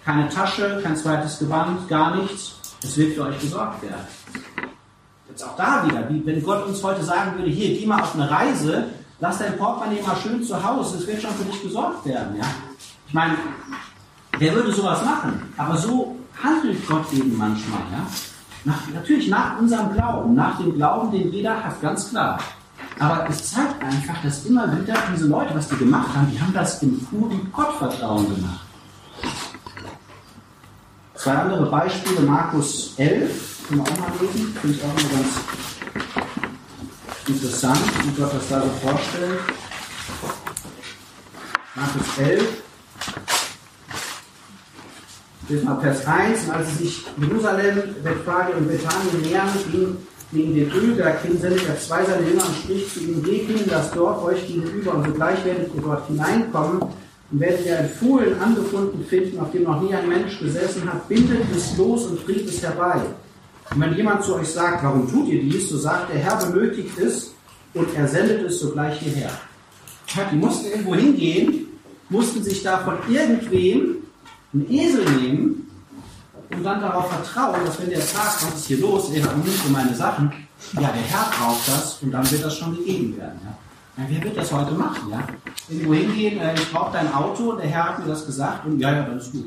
Keine 0.05 0.29
Tasche, 0.29 0.81
kein 0.83 0.97
zweites 0.97 1.39
Gewand, 1.39 1.89
gar 1.89 2.17
nichts. 2.17 2.55
Es 2.83 2.97
wird 2.97 3.15
für 3.15 3.25
euch 3.25 3.39
gesorgt 3.41 3.83
werden. 3.83 4.07
Jetzt 5.29 5.43
auch 5.43 5.57
da 5.57 5.85
wieder, 5.87 6.09
wie 6.09 6.25
wenn 6.25 6.43
Gott 6.43 6.67
uns 6.67 6.83
heute 6.83 7.03
sagen 7.03 7.37
würde, 7.37 7.51
hier, 7.51 7.79
geh 7.79 7.87
mal 7.87 8.01
auf 8.01 8.15
eine 8.15 8.31
Reise, 8.31 8.87
lass 9.21 9.39
dein 9.39 9.59
Portemonnaie 9.59 10.01
mal 10.01 10.17
schön 10.17 10.43
zu 10.43 10.63
Hause, 10.63 10.99
es 10.99 11.07
wird 11.07 11.21
schon 11.21 11.33
für 11.33 11.45
dich 11.45 11.63
gesorgt 11.63 12.07
werden. 12.07 12.37
Ja? 12.37 12.47
Ich 13.09 13.13
meine, 13.13 13.35
wer 14.39 14.55
würde 14.55 14.73
sowas 14.73 15.05
machen? 15.05 15.53
Aber 15.59 15.77
so 15.77 16.17
handelt 16.43 16.87
Gott 16.87 17.13
eben 17.13 17.37
manchmal. 17.37 17.81
Ja? 17.93 18.07
Nach, 18.67 18.83
natürlich 18.93 19.29
nach 19.29 19.61
unserem 19.61 19.93
Glauben, 19.93 20.35
nach 20.35 20.59
dem 20.59 20.75
Glauben, 20.75 21.13
den 21.13 21.31
jeder 21.33 21.63
hat, 21.63 21.81
ganz 21.81 22.11
klar. 22.11 22.37
Aber 22.99 23.25
es 23.31 23.53
zeigt 23.53 23.81
einfach, 23.81 24.21
dass 24.25 24.45
immer 24.45 24.67
wieder 24.77 24.97
diese 25.15 25.29
Leute, 25.29 25.55
was 25.55 25.69
die 25.69 25.77
gemacht 25.77 26.09
haben, 26.13 26.29
die 26.33 26.41
haben 26.41 26.53
das 26.53 26.83
im 26.83 26.99
puren 27.07 27.49
Gottvertrauen 27.53 28.27
gemacht. 28.35 28.67
Zwei 31.15 31.35
andere 31.35 31.67
Beispiele, 31.67 32.23
Markus 32.23 32.95
11, 32.97 33.69
können 33.69 33.85
wir 33.85 33.93
auch 33.93 33.99
mal 34.01 34.11
lesen, 34.21 34.57
finde 34.61 34.77
ich 34.77 34.83
auch 34.83 34.99
immer 34.99 35.11
ganz 35.11 35.29
interessant, 37.29 37.81
wie 38.03 38.21
Gott 38.21 38.35
das 38.35 38.49
da 38.49 38.63
so 38.63 38.71
vorstellt. 38.83 39.39
Markus 41.77 42.19
11, 42.19 42.63
Lesen 45.49 45.65
mal 45.65 45.81
Vers 45.81 46.07
1. 46.07 46.45
Und 46.45 46.51
als 46.51 46.69
sie 46.71 46.85
sich 46.85 47.05
Jerusalem, 47.21 47.83
Bethphage 48.03 48.53
und 48.53 48.69
Bethanien 48.69 49.23
nähern, 49.23 49.49
ging 49.71 49.97
gegen 50.33 50.55
den 50.55 50.73
Ölberg 50.73 51.23
hin, 51.23 51.39
sendet 51.41 51.69
er 51.69 51.79
zwei 51.79 52.05
seiner 52.05 52.27
Jünger 52.27 52.47
und 52.47 52.57
spricht 52.57 52.93
zu 52.93 53.01
ihnen, 53.01 53.23
geht 53.23 53.47
hin, 53.47 53.61
das 53.69 53.93
Dorf 53.93 54.25
euch 54.25 54.47
gegenüber 54.47 54.95
und 54.95 55.07
sogleich 55.07 55.45
werdet 55.45 55.73
ihr 55.75 55.81
dort 55.81 56.07
hineinkommen 56.09 56.83
und 56.83 57.41
werdet 57.41 57.65
ihr 57.65 57.79
ein 57.79 57.89
Fohlen 57.89 58.41
angefunden 58.41 59.05
finden, 59.05 59.39
auf 59.39 59.53
dem 59.53 59.63
noch 59.63 59.81
nie 59.81 59.95
ein 59.95 60.09
Mensch 60.09 60.39
gesessen 60.41 60.93
hat, 60.93 61.09
bindet 61.09 61.43
es 61.55 61.77
los 61.77 62.07
und 62.07 62.25
bringt 62.25 62.49
es 62.49 62.61
herbei. 62.61 63.01
Und 63.71 63.81
wenn 63.81 63.95
jemand 63.95 64.25
zu 64.25 64.35
euch 64.35 64.49
sagt, 64.49 64.83
warum 64.83 65.11
tut 65.11 65.29
ihr 65.29 65.43
dies, 65.43 65.69
so 65.69 65.79
sagt 65.79 66.13
der 66.13 66.21
Herr 66.21 66.45
benötigt 66.45 66.99
es 66.99 67.33
und 67.75 67.89
er 67.97 68.09
sendet 68.09 68.43
es 68.43 68.61
sogleich 68.61 68.99
hierher. 68.99 69.31
Die 70.33 70.37
mussten 70.37 70.67
irgendwo 70.67 70.95
hingehen, 70.95 71.67
mussten 72.09 72.43
sich 72.43 72.63
da 72.63 72.79
von 72.79 72.95
irgendwem 73.13 74.06
einen 74.61 74.71
Esel 74.71 75.05
nehmen 75.05 75.71
und 76.51 76.65
dann 76.65 76.81
darauf 76.81 77.11
vertrauen, 77.11 77.65
dass 77.65 77.81
wenn 77.81 77.91
der 77.91 78.01
sagt, 78.01 78.47
was 78.47 78.61
ist 78.61 78.67
hier 78.67 78.79
los, 78.79 79.11
er 79.11 79.25
hat 79.25 79.37
nicht 79.45 79.59
für 79.59 79.71
meine 79.71 79.95
Sachen, 79.95 80.33
ja, 80.73 80.89
der 80.93 81.03
Herr 81.03 81.31
braucht 81.39 81.69
das 81.69 81.99
und 82.03 82.13
dann 82.13 82.31
wird 82.31 82.45
das 82.45 82.57
schon 82.57 82.77
gegeben 82.77 83.17
werden. 83.17 83.41
Ja. 83.45 83.57
Ja, 83.99 84.05
wer 84.09 84.25
wird 84.25 84.37
das 84.37 84.53
heute 84.53 84.73
machen? 84.73 85.11
Ja? 85.11 85.27
Irgendwo 85.71 85.95
hingehen, 85.95 86.39
äh, 86.39 86.55
ich 86.55 86.71
brauche 86.71 86.93
dein 86.93 87.13
Auto, 87.15 87.53
der 87.53 87.67
Herr 87.67 87.85
hat 87.85 87.99
mir 87.99 88.07
das 88.07 88.27
gesagt 88.27 88.67
und 88.67 88.79
ja, 88.79 88.93
ja, 88.95 89.03
das 89.05 89.27
ist 89.27 89.33
gut, 89.33 89.47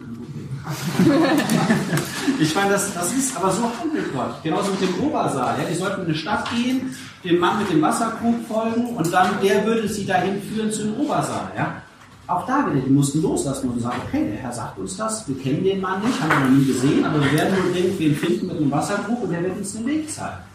ich 2.39 2.53
meine, 2.53 2.71
das, 2.71 2.93
das 2.93 3.13
ist 3.13 3.35
aber 3.37 3.49
so 3.49 3.63
handelt 3.63 4.13
Gott. 4.13 4.43
Genauso 4.43 4.71
mit 4.71 4.81
dem 4.81 4.99
Obersaal. 5.05 5.57
Ja? 5.59 5.65
Die 5.65 5.75
sollten 5.75 6.01
in 6.01 6.07
eine 6.07 6.15
Stadt 6.15 6.49
gehen, 6.51 6.95
dem 7.23 7.39
Mann 7.39 7.59
mit 7.59 7.69
dem 7.71 7.81
Wasserkrug 7.81 8.35
folgen 8.47 8.95
und 8.95 9.13
dann 9.13 9.39
der 9.41 9.65
würde 9.65 9.87
sie 9.87 10.05
dahin 10.05 10.41
führen 10.41 10.71
zu 10.71 10.83
dem 10.83 10.95
Obersaal. 10.99 11.51
Ja? 11.55 11.81
Auch 12.29 12.45
da 12.45 12.65
wieder, 12.69 12.81
die 12.81 12.91
mussten 12.91 13.21
loslassen 13.21 13.69
und 13.69 13.81
sagen, 13.81 14.01
okay, 14.07 14.25
der 14.29 14.37
Herr 14.37 14.51
sagt 14.51 14.77
uns 14.77 14.95
das, 14.95 15.27
wir 15.27 15.37
kennen 15.37 15.63
den 15.63 15.81
Mann 15.81 16.01
nicht, 16.03 16.21
haben 16.21 16.29
wir 16.29 16.39
noch 16.39 16.57
nie 16.57 16.65
gesehen, 16.65 17.05
aber 17.05 17.23
wir 17.23 17.33
werden 17.33 17.57
wohl 17.57 17.75
irgendwen 17.75 18.15
finden 18.15 18.47
mit 18.47 18.57
einem 18.57 18.71
Wasserkrug 18.71 19.23
und 19.23 19.31
der 19.31 19.43
wird 19.43 19.57
uns 19.57 19.73
den 19.73 19.85
Weg 19.87 20.09
zeigen 20.09 20.49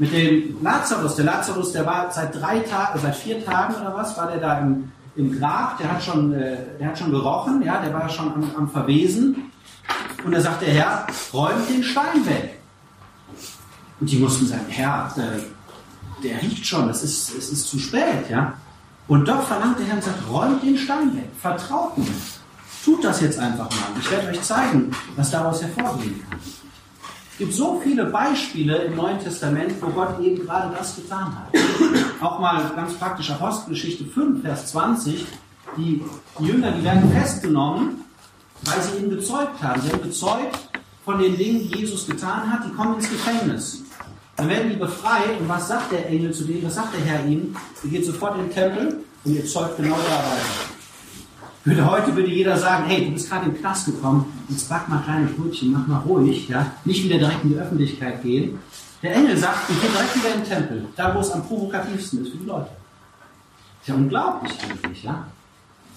mit 0.00 0.12
dem 0.14 0.56
Lazarus. 0.62 1.14
Der 1.16 1.26
Lazarus, 1.26 1.72
der 1.72 1.84
war 1.84 2.10
seit 2.10 2.34
drei 2.34 2.60
Tagen, 2.60 2.98
seit 2.98 3.14
vier 3.14 3.44
Tagen 3.44 3.74
oder 3.74 3.94
was, 3.94 4.16
war 4.16 4.28
der 4.28 4.38
da 4.38 4.58
im, 4.58 4.90
im 5.14 5.38
Grab. 5.38 5.76
Der 5.76 5.92
hat 5.92 6.02
schon, 6.02 6.32
äh, 6.32 6.56
der 6.78 6.88
hat 6.88 6.98
schon 6.98 7.10
gerochen, 7.10 7.62
ja, 7.62 7.82
der 7.82 7.92
war 7.92 8.08
schon 8.08 8.32
am, 8.32 8.50
am 8.56 8.70
Verwesen. 8.70 9.52
Und 10.24 10.32
da 10.32 10.40
sagt 10.40 10.62
der 10.62 10.72
Herr, 10.72 11.06
räumt 11.34 11.68
den 11.68 11.84
Stein 11.84 12.24
weg. 12.24 12.60
Und 14.00 14.10
die 14.10 14.18
mussten 14.18 14.46
sagen, 14.46 14.64
Herr, 14.68 15.12
äh, 15.18 16.22
der 16.22 16.40
riecht 16.40 16.66
schon, 16.66 16.88
es 16.88 17.02
ist, 17.02 17.36
es 17.36 17.50
ist 17.50 17.68
zu 17.68 17.78
spät, 17.78 18.30
ja. 18.30 18.54
Und 19.10 19.26
doch 19.26 19.42
verlangt 19.42 19.76
der 19.80 19.86
Herr 19.86 19.96
und 19.96 20.04
sagt, 20.04 20.30
räumt 20.30 20.62
den 20.62 20.78
Stein 20.78 21.16
weg, 21.16 21.30
vertraut 21.36 21.98
mir. 21.98 22.06
Tut 22.84 23.02
das 23.02 23.20
jetzt 23.20 23.40
einfach 23.40 23.68
mal. 23.68 23.98
Ich 23.98 24.08
werde 24.08 24.28
euch 24.28 24.40
zeigen, 24.40 24.92
was 25.16 25.32
daraus 25.32 25.60
hervorgehen 25.60 26.22
kann. 26.30 26.38
gibt 27.36 27.52
so 27.52 27.80
viele 27.82 28.04
Beispiele 28.04 28.76
im 28.84 28.94
Neuen 28.94 29.18
Testament, 29.18 29.74
wo 29.80 29.88
Gott 29.88 30.20
eben 30.20 30.46
gerade 30.46 30.72
das 30.76 30.94
getan 30.94 31.36
hat. 31.36 31.48
Auch 32.20 32.38
mal 32.38 32.70
ganz 32.76 32.94
praktisch 32.94 33.32
Apostelgeschichte 33.32 34.04
5, 34.04 34.42
Vers 34.42 34.68
20. 34.68 35.26
Die, 35.76 36.04
die 36.38 36.44
Jünger, 36.44 36.70
die 36.70 36.84
werden 36.84 37.10
festgenommen, 37.10 38.04
weil 38.62 38.80
sie 38.80 38.96
ihn 39.02 39.10
bezeugt 39.10 39.60
haben. 39.60 39.82
Sie 39.82 39.90
haben 39.90 40.02
bezeugt 40.02 40.70
von 41.04 41.18
den 41.18 41.36
Dingen, 41.36 41.68
die 41.68 41.78
Jesus 41.78 42.06
getan 42.06 42.48
hat, 42.52 42.64
die 42.64 42.70
kommen 42.70 42.94
ins 42.94 43.10
Gefängnis. 43.10 43.82
Dann 44.40 44.48
werden 44.48 44.70
die 44.70 44.76
befreit 44.76 45.38
und 45.38 45.50
was 45.50 45.68
sagt 45.68 45.92
der 45.92 46.08
Engel 46.08 46.32
zu 46.32 46.44
denen? 46.44 46.64
Was 46.64 46.76
sagt 46.76 46.94
der 46.94 47.04
Herr 47.04 47.26
ihnen? 47.26 47.54
Ihr 47.84 47.90
geht 47.90 48.06
sofort 48.06 48.38
in 48.38 48.44
den 48.46 48.54
Tempel 48.54 49.04
und 49.22 49.34
ihr 49.34 49.44
zeugt 49.44 49.76
genau 49.76 49.96
da 49.96 50.16
weiter. 50.16 50.70
Würde 51.64 51.90
heute 51.90 52.16
würde 52.16 52.30
jeder 52.30 52.56
sagen, 52.56 52.86
hey, 52.86 53.04
du 53.04 53.12
bist 53.12 53.28
gerade 53.28 53.44
in 53.44 53.52
den 53.52 53.60
Knast 53.60 53.84
gekommen, 53.84 54.24
jetzt 54.48 54.66
back 54.70 54.88
mal 54.88 55.02
kleine 55.02 55.26
Brötchen, 55.26 55.72
mach 55.72 55.86
mal 55.86 55.98
ruhig, 55.98 56.48
ja, 56.48 56.72
nicht 56.86 57.04
wieder 57.04 57.18
direkt 57.18 57.44
in 57.44 57.50
die 57.50 57.56
Öffentlichkeit 57.56 58.22
gehen. 58.22 58.58
Der 59.02 59.14
Engel 59.14 59.36
sagt, 59.36 59.68
ich 59.68 59.78
gehe 59.78 59.90
direkt 59.90 60.16
wieder 60.16 60.34
in 60.34 60.40
den 60.40 60.48
Tempel, 60.48 60.86
da 60.96 61.14
wo 61.14 61.20
es 61.20 61.30
am 61.32 61.46
provokativsten 61.46 62.22
ist 62.22 62.30
für 62.30 62.38
die 62.38 62.46
Leute. 62.46 62.70
ist 63.82 63.88
ja 63.88 63.94
unglaublich 63.94 64.52
eigentlich, 64.62 65.02
ja. 65.02 65.26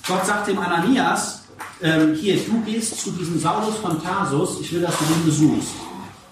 Gott 0.05 0.25
sagt 0.25 0.49
dem 0.49 0.59
Ananias, 0.59 1.45
ähm, 1.81 2.13
hier, 2.13 2.37
du 2.45 2.59
gehst 2.65 2.99
zu 2.99 3.11
diesem 3.11 3.39
Saulus 3.39 3.77
von 3.77 4.03
Tarsus, 4.03 4.59
ich 4.59 4.73
will, 4.73 4.81
dass 4.81 4.97
du 4.97 5.05
den 5.05 5.25
besuchst. 5.25 5.75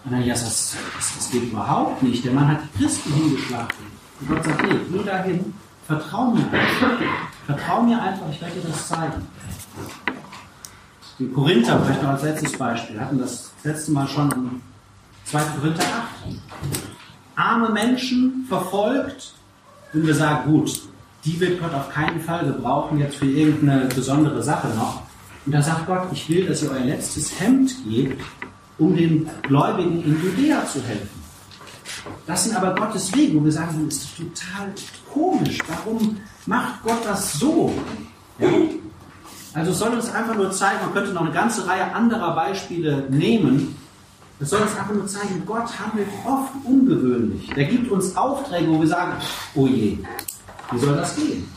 Ananias, 0.06 0.44
das, 0.44 0.76
das, 0.96 1.16
das 1.18 1.32
geht 1.32 1.44
überhaupt 1.44 2.02
nicht, 2.02 2.26
der 2.26 2.34
Mann 2.34 2.48
hat 2.48 2.60
die 2.64 2.84
Christen 2.84 3.14
hingeschlagen. 3.14 3.70
Und 4.20 4.30
Gott 4.30 4.44
sagt, 4.44 4.64
nee, 4.64 4.80
geh 4.92 5.04
dahin, 5.04 5.54
vertrau 5.88 6.32
mir 6.32 6.44
einfach. 6.52 7.00
Vertrau 7.46 7.84
mir 7.84 8.02
einfach, 8.02 8.30
ich 8.32 8.42
werde 8.42 8.56
dir 8.56 8.68
das 8.68 8.88
zeigen. 8.88 9.28
Die 11.20 11.28
Korinther, 11.30 11.80
vielleicht 11.84 12.02
noch 12.02 12.10
als 12.10 12.24
letztes 12.24 12.58
Beispiel, 12.58 13.00
hatten 13.00 13.20
das 13.20 13.52
letzte 13.64 13.92
Mal 13.92 14.08
schon 14.08 14.32
im 14.32 14.62
2. 15.26 15.40
Korinther 15.60 15.84
8. 15.84 16.36
Arme 17.36 17.70
Menschen 17.70 18.46
verfolgt, 18.48 19.34
wenn 19.94 20.06
wir 20.06 20.16
sagen, 20.16 20.52
gut, 20.52 20.82
die 21.26 21.40
wird 21.40 21.62
Gott 21.62 21.74
auf 21.74 21.90
keinen 21.90 22.22
Fall 22.22 22.46
gebrauchen, 22.46 22.98
jetzt 23.00 23.18
für 23.18 23.26
irgendeine 23.26 23.86
besondere 23.86 24.42
Sache 24.42 24.70
noch. 24.70 25.04
Und 25.46 25.54
da 25.54 25.62
sagt 25.62 25.88
Gott, 25.88 26.08
ich 26.12 26.30
will, 26.30 26.46
dass 26.48 26.64
ihr 26.64 26.72
euer 26.72 26.86
letztes 26.86 27.40
Hemd 27.40 27.72
gebt, 27.88 28.22
um 28.82 28.96
den 28.96 29.30
Gläubigen 29.44 30.04
in 30.04 30.22
Judäa 30.24 30.66
zu 30.66 30.82
helfen. 30.82 31.22
Das 32.26 32.44
sind 32.44 32.56
aber 32.56 32.74
Gottes 32.74 33.16
Wege, 33.16 33.40
wo 33.40 33.46
wir 33.46 33.52
sagen, 33.52 33.86
das 33.86 33.98
ist 33.98 34.18
total 34.18 34.74
komisch. 35.14 35.60
Warum 35.68 36.18
macht 36.48 36.82
Gott 36.84 37.06
das 37.06 37.34
so? 37.34 37.72
Ja? 38.40 38.50
Also 39.54 39.72
es 39.72 39.80
soll 39.80 39.94
uns 39.94 40.12
einfach 40.12 40.36
nur 40.36 40.52
zeigen, 40.52 40.80
man 40.82 40.94
könnte 40.94 41.14
noch 41.14 41.22
eine 41.22 41.32
ganze 41.32 41.68
Reihe 41.68 41.94
anderer 41.94 42.34
Beispiele 42.34 43.06
nehmen. 43.10 43.76
Es 44.40 44.50
soll 44.50 44.62
uns 44.62 44.76
einfach 44.76 44.94
nur 44.94 45.06
zeigen, 45.06 45.44
Gott 45.46 45.70
handelt 45.80 46.08
oft 46.26 46.54
ungewöhnlich. 46.64 47.50
Der 47.56 47.66
gibt 47.66 47.92
uns 47.92 48.16
Aufträge, 48.16 48.68
wo 48.70 48.80
wir 48.80 48.88
sagen, 48.88 49.14
oh 49.54 49.68
je, 49.68 50.00
wie 50.72 50.80
soll 50.80 50.96
das 50.96 51.16
gehen? 51.16 51.48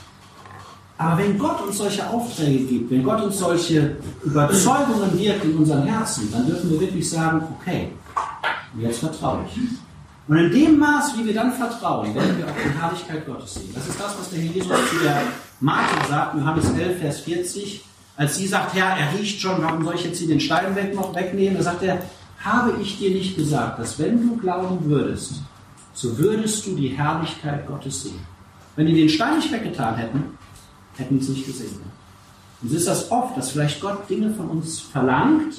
Aber 0.96 1.18
wenn 1.18 1.38
Gott 1.38 1.60
uns 1.66 1.78
solche 1.78 2.08
Aufträge 2.08 2.64
gibt, 2.64 2.90
wenn 2.90 3.02
Gott 3.02 3.22
uns 3.22 3.38
solche 3.38 3.96
Überzeugungen 4.22 5.18
wirkt 5.18 5.44
in 5.44 5.56
unseren 5.56 5.82
Herzen, 5.82 6.30
dann 6.30 6.46
dürfen 6.46 6.70
wir 6.70 6.80
wirklich 6.80 7.08
sagen, 7.08 7.42
okay, 7.58 7.88
jetzt 8.78 9.00
vertraue 9.00 9.44
ich. 9.48 9.60
Und 10.26 10.36
in 10.38 10.50
dem 10.52 10.78
Maß, 10.78 11.18
wie 11.18 11.26
wir 11.26 11.34
dann 11.34 11.52
vertrauen, 11.52 12.14
werden 12.14 12.38
wir 12.38 12.46
auch 12.46 12.56
die 12.56 12.80
Herrlichkeit 12.80 13.26
Gottes 13.26 13.54
sehen. 13.54 13.70
Das 13.74 13.86
ist 13.88 14.00
das, 14.00 14.16
was 14.18 14.30
der 14.30 14.40
Herr 14.40 14.52
Jesus 14.52 14.90
zu 14.90 14.96
der 15.02 15.22
Martha 15.60 16.08
sagt, 16.08 16.36
Johannes 16.36 16.70
11, 16.70 16.98
Vers 16.98 17.20
40. 17.20 17.84
Als 18.16 18.36
sie 18.36 18.46
sagt, 18.46 18.74
Herr, 18.74 18.96
er 18.96 19.18
riecht 19.18 19.40
schon, 19.40 19.62
warum 19.62 19.84
soll 19.84 19.96
ich 19.96 20.04
jetzt 20.04 20.18
hier 20.18 20.28
den 20.28 20.40
Stein 20.40 20.74
weg 20.76 20.94
noch 20.94 21.14
wegnehmen? 21.14 21.56
Da 21.56 21.64
sagt 21.64 21.82
er, 21.82 21.98
habe 22.38 22.74
ich 22.80 22.98
dir 22.98 23.10
nicht 23.10 23.36
gesagt, 23.36 23.78
dass 23.80 23.98
wenn 23.98 24.26
du 24.26 24.36
glauben 24.36 24.78
würdest, 24.84 25.42
so 25.92 26.16
würdest 26.16 26.66
du 26.66 26.74
die 26.74 26.88
Herrlichkeit 26.88 27.66
Gottes 27.66 28.04
sehen. 28.04 28.20
Wenn 28.76 28.86
die 28.86 28.94
den 28.94 29.08
Stein 29.08 29.36
nicht 29.36 29.52
weggetan 29.52 29.96
hätten, 29.96 30.38
hätten 30.96 31.18
es 31.18 31.28
nicht 31.28 31.46
gesehen. 31.46 31.80
Und 32.62 32.70
so 32.70 32.76
ist 32.76 32.86
das 32.86 33.10
oft, 33.10 33.36
dass 33.36 33.50
vielleicht 33.50 33.80
Gott 33.80 34.08
Dinge 34.08 34.32
von 34.32 34.48
uns 34.48 34.80
verlangt, 34.80 35.54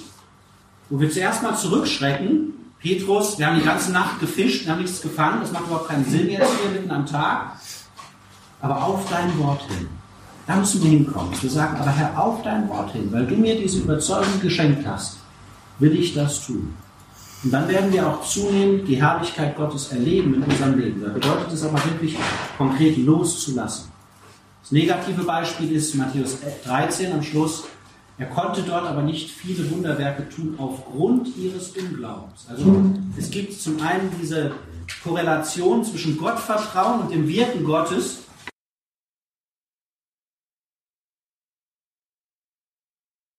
wo 0.89 0.99
wir 0.99 1.09
zuerst 1.09 1.43
mal 1.43 1.55
zurückschrecken 1.55 2.53
Petrus, 2.85 3.39
wir 3.39 3.47
haben 3.47 3.57
die 3.57 3.65
ganze 3.65 3.91
Nacht 3.91 4.19
gefischt, 4.19 4.65
wir 4.65 4.73
haben 4.73 4.81
nichts 4.81 5.01
gefangen, 5.01 5.39
das 5.41 5.51
macht 5.51 5.65
überhaupt 5.65 5.87
keinen 5.87 6.05
Sinn 6.05 6.29
jetzt 6.29 6.51
hier 6.61 6.69
mitten 6.69 6.91
am 6.91 7.05
Tag. 7.05 7.53
Aber 8.61 8.83
auf 8.83 9.09
dein 9.09 9.37
Wort 9.39 9.63
hin. 9.63 9.87
Da 10.45 10.55
müssen 10.57 10.83
wir 10.83 10.91
hinkommen. 10.91 11.33
Wir 11.41 11.49
sagen, 11.49 11.77
aber 11.79 11.89
Herr, 11.89 12.19
auf 12.21 12.43
dein 12.43 12.69
Wort 12.69 12.91
hin, 12.91 13.11
weil 13.11 13.25
du 13.25 13.35
mir 13.35 13.59
diese 13.59 13.79
Überzeugung 13.79 14.39
geschenkt 14.39 14.85
hast, 14.85 15.17
will 15.79 15.97
ich 15.97 16.13
das 16.13 16.45
tun. 16.45 16.75
Und 17.43 17.51
dann 17.51 17.67
werden 17.67 17.91
wir 17.91 18.07
auch 18.07 18.23
zunehmend 18.23 18.87
die 18.87 19.01
Herrlichkeit 19.01 19.55
Gottes 19.57 19.91
erleben 19.91 20.35
in 20.35 20.43
unserem 20.43 20.77
Leben. 20.77 21.01
Da 21.01 21.09
bedeutet 21.09 21.53
es 21.53 21.63
aber 21.63 21.83
wirklich 21.85 22.15
konkret 22.57 22.97
loszulassen. 22.97 23.94
Das 24.65 24.71
negative 24.71 25.21
Beispiel 25.25 25.73
ist 25.73 25.93
Matthäus 25.93 26.37
13 26.63 27.13
am 27.13 27.21
Schluss. 27.21 27.65
Er 28.17 28.25
konnte 28.25 28.63
dort 28.63 28.87
aber 28.87 29.03
nicht 29.03 29.29
viele 29.29 29.69
Wunderwerke 29.69 30.27
tun 30.27 30.55
aufgrund 30.57 31.37
ihres 31.37 31.73
Unglaubens. 31.77 32.47
Also 32.49 32.83
es 33.15 33.29
gibt 33.29 33.53
zum 33.53 33.79
einen 33.79 34.09
diese 34.19 34.53
Korrelation 35.03 35.83
zwischen 35.83 36.17
Gottvertrauen 36.17 37.01
und 37.01 37.11
dem 37.11 37.27
Wirken 37.27 37.63
Gottes 37.63 38.23